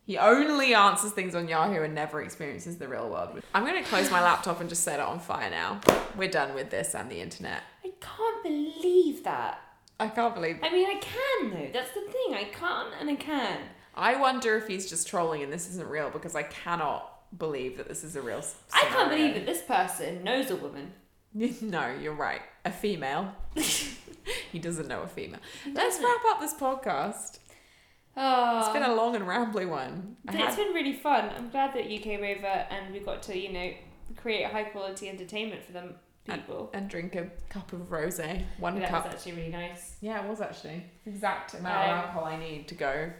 He 0.06 0.18
only 0.18 0.74
answers 0.74 1.12
things 1.12 1.34
on 1.34 1.48
Yahoo 1.48 1.82
and 1.82 1.94
never 1.94 2.20
experiences 2.22 2.76
the 2.76 2.86
real 2.86 3.08
world. 3.08 3.40
I'm 3.54 3.64
going 3.64 3.82
to 3.82 3.88
close 3.88 4.10
my 4.10 4.20
laptop 4.22 4.60
and 4.60 4.68
just 4.68 4.84
set 4.84 5.00
it 5.00 5.06
on 5.06 5.18
fire 5.18 5.48
now. 5.48 5.80
We're 6.16 6.28
done 6.30 6.54
with 6.54 6.70
this 6.70 6.94
and 6.94 7.10
the 7.10 7.20
internet. 7.20 7.62
I 7.82 7.92
can't 8.00 8.42
believe 8.42 9.24
that. 9.24 9.60
I 9.98 10.08
can't 10.08 10.34
believe. 10.34 10.58
I 10.62 10.70
mean, 10.70 10.88
I 10.88 11.00
can 11.00 11.50
though. 11.50 11.70
That's 11.72 11.92
the 11.92 12.02
thing. 12.02 12.34
I 12.34 12.50
can't 12.52 12.92
and 13.00 13.08
I 13.08 13.14
can. 13.14 13.58
I 13.94 14.20
wonder 14.20 14.56
if 14.56 14.66
he's 14.66 14.90
just 14.90 15.08
trolling 15.08 15.42
and 15.42 15.52
this 15.52 15.70
isn't 15.70 15.88
real 15.88 16.10
because 16.10 16.34
I 16.34 16.42
cannot 16.42 17.13
believe 17.38 17.76
that 17.78 17.88
this 17.88 18.04
is 18.04 18.16
a 18.16 18.22
real 18.22 18.42
I 18.72 18.82
can't 18.82 19.10
believe 19.10 19.34
that 19.34 19.46
this 19.46 19.62
person 19.62 20.22
knows 20.24 20.50
a 20.50 20.56
woman. 20.56 20.92
No, 21.60 21.92
you're 22.00 22.14
right. 22.14 22.42
A 22.64 22.70
female. 22.70 23.34
he 24.52 24.58
doesn't 24.60 24.86
know 24.86 25.02
a 25.02 25.08
female. 25.08 25.40
Let's 25.72 25.98
wrap 25.98 26.20
up 26.28 26.40
this 26.40 26.54
podcast. 26.54 27.38
Oh, 28.16 28.60
It's 28.60 28.68
been 28.68 28.84
a 28.84 28.94
long 28.94 29.16
and 29.16 29.24
rambly 29.24 29.68
one. 29.68 30.16
It's 30.28 30.36
had- 30.36 30.56
been 30.56 30.72
really 30.72 30.92
fun. 30.92 31.30
I'm 31.36 31.50
glad 31.50 31.74
that 31.74 31.90
you 31.90 31.98
came 31.98 32.20
over 32.20 32.46
and 32.46 32.92
we 32.92 33.00
got 33.00 33.22
to, 33.24 33.36
you 33.36 33.52
know, 33.52 33.72
create 34.16 34.46
high 34.46 34.62
quality 34.64 35.08
entertainment 35.08 35.64
for 35.64 35.72
them 35.72 35.94
people. 36.24 36.70
and 36.72 36.88
drink 36.88 37.16
a 37.16 37.28
cup 37.48 37.72
of 37.72 37.80
rosé. 37.90 38.44
One 38.58 38.78
that 38.78 38.88
cup. 38.90 39.02
That 39.02 39.14
was 39.14 39.20
actually 39.26 39.32
really 39.42 39.50
nice. 39.52 39.96
Yeah, 40.00 40.22
it 40.24 40.28
was 40.30 40.40
actually 40.40 40.84
exact 41.04 41.54
amount 41.54 41.74
of 41.76 41.90
Um, 41.90 41.98
alcohol 41.98 42.24
I 42.26 42.36
need 42.36 42.68
to 42.68 42.76
go. 42.76 43.10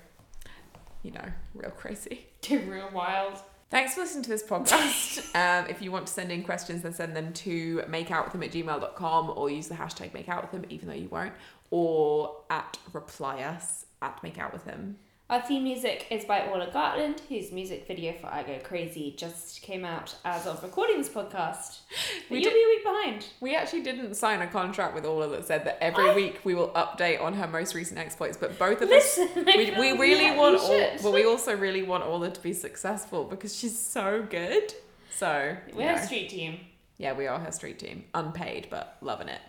You 1.02 1.10
know, 1.10 1.28
real 1.54 1.70
crazy. 1.72 2.26
To 2.42 2.58
real 2.60 2.90
wild. 2.92 3.38
Thanks 3.74 3.94
for 3.94 4.02
listening 4.02 4.22
to 4.22 4.30
this 4.30 4.44
podcast. 4.44 5.34
um, 5.34 5.68
if 5.68 5.82
you 5.82 5.90
want 5.90 6.06
to 6.06 6.12
send 6.12 6.30
in 6.30 6.44
questions, 6.44 6.82
then 6.82 6.94
send 6.94 7.16
them 7.16 7.32
to 7.32 7.78
makeoutwiththem 7.88 8.44
at 8.44 8.52
gmail.com 8.52 9.32
or 9.34 9.50
use 9.50 9.66
the 9.66 9.74
hashtag 9.74 10.12
makeoutwiththem, 10.12 10.64
even 10.70 10.86
though 10.86 10.94
you 10.94 11.08
won't, 11.08 11.32
or 11.72 12.36
at 12.50 12.78
reply 12.92 13.42
us 13.42 13.86
at 14.00 14.22
makeoutwiththem. 14.22 14.94
Our 15.34 15.40
theme 15.42 15.64
music 15.64 16.06
is 16.12 16.24
by 16.24 16.46
Orla 16.46 16.68
Gartland, 16.70 17.18
whose 17.28 17.50
music 17.50 17.88
video 17.88 18.12
for 18.12 18.28
I 18.28 18.44
Go 18.44 18.56
Crazy 18.62 19.12
just 19.16 19.62
came 19.62 19.84
out 19.84 20.14
as 20.24 20.46
of 20.46 20.62
recording 20.62 20.98
this 20.98 21.08
podcast. 21.08 21.78
But 22.28 22.30
We 22.30 22.36
you'll 22.36 22.52
did- 22.52 22.54
be 22.54 22.62
a 22.62 22.68
week 22.68 22.84
behind. 22.84 23.26
We 23.40 23.56
actually 23.56 23.82
didn't 23.82 24.14
sign 24.14 24.42
a 24.42 24.46
contract 24.46 24.94
with 24.94 25.04
Orla 25.04 25.26
that 25.30 25.44
said 25.44 25.64
that 25.64 25.78
every 25.82 26.10
I- 26.10 26.14
week 26.14 26.38
we 26.44 26.54
will 26.54 26.68
update 26.68 27.20
on 27.20 27.34
her 27.34 27.48
most 27.48 27.74
recent 27.74 27.98
exploits, 27.98 28.36
but 28.36 28.56
both 28.60 28.80
of 28.80 28.88
us 28.90 29.18
Listen, 29.18 29.44
I 29.48 29.56
we, 29.76 29.92
we 29.92 29.98
really 29.98 30.26
yeah, 30.26 30.36
want 30.36 30.60
all, 30.60 30.90
but 31.02 31.12
we 31.12 31.24
also 31.24 31.56
really 31.56 31.82
want 31.82 32.04
Orla 32.04 32.30
to 32.30 32.40
be 32.40 32.52
successful 32.52 33.24
because 33.24 33.56
she's 33.56 33.76
so 33.76 34.24
good. 34.30 34.72
So 35.16 35.56
We're 35.74 35.86
know, 35.96 36.00
a 36.00 36.06
street 36.06 36.28
team. 36.30 36.60
yeah, 36.96 37.12
we 37.12 37.26
are 37.26 37.40
her 37.40 37.50
street 37.50 37.80
team, 37.80 38.04
unpaid 38.14 38.68
but 38.70 38.98
loving 39.00 39.26
it. 39.26 39.40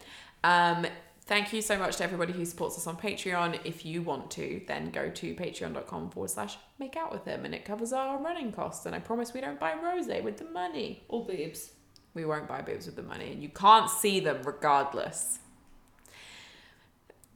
Um, 0.44 0.88
thank 1.26 1.54
you 1.54 1.62
so 1.62 1.78
much 1.78 1.98
to 1.98 2.04
everybody 2.04 2.34
who 2.34 2.46
supports 2.46 2.78
us 2.78 2.88
on 2.88 2.98
Patreon. 2.98 3.60
If 3.64 3.86
you 3.86 4.02
want 4.02 4.32
to, 4.32 4.62
then 4.68 4.92
go 4.92 5.10
to 5.10 5.36
patreon.com 5.36 6.10
forward 6.12 6.30
slash 6.30 6.58
make 6.80 6.96
out 6.96 7.12
with 7.12 7.26
them 7.26 7.46
and 7.46 7.54
it 7.54 7.66
covers 7.66 7.94
our 7.94 8.22
running 8.22 8.52
costs. 8.52 8.86
And 8.86 8.96
I 8.96 9.00
promise 9.00 9.34
we 9.34 9.42
don't 9.42 9.60
buy 9.60 9.74
rose 9.74 10.08
with 10.24 10.38
the 10.38 10.46
money. 10.46 11.04
Or 11.08 11.26
boobs. 11.26 11.72
We 12.16 12.24
won't 12.24 12.48
buy 12.48 12.62
boobs 12.62 12.86
with 12.86 12.96
the 12.96 13.04
money, 13.04 13.34
and 13.34 13.44
you 13.44 13.50
can't 13.50 13.90
see 13.90 14.22
them 14.22 14.42
regardless. 14.44 15.40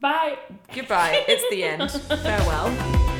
Bye. 0.00 0.38
Goodbye. 0.74 1.26
It's 1.28 1.48
the 1.50 1.64
end. 1.64 1.90
Farewell. 2.22 3.18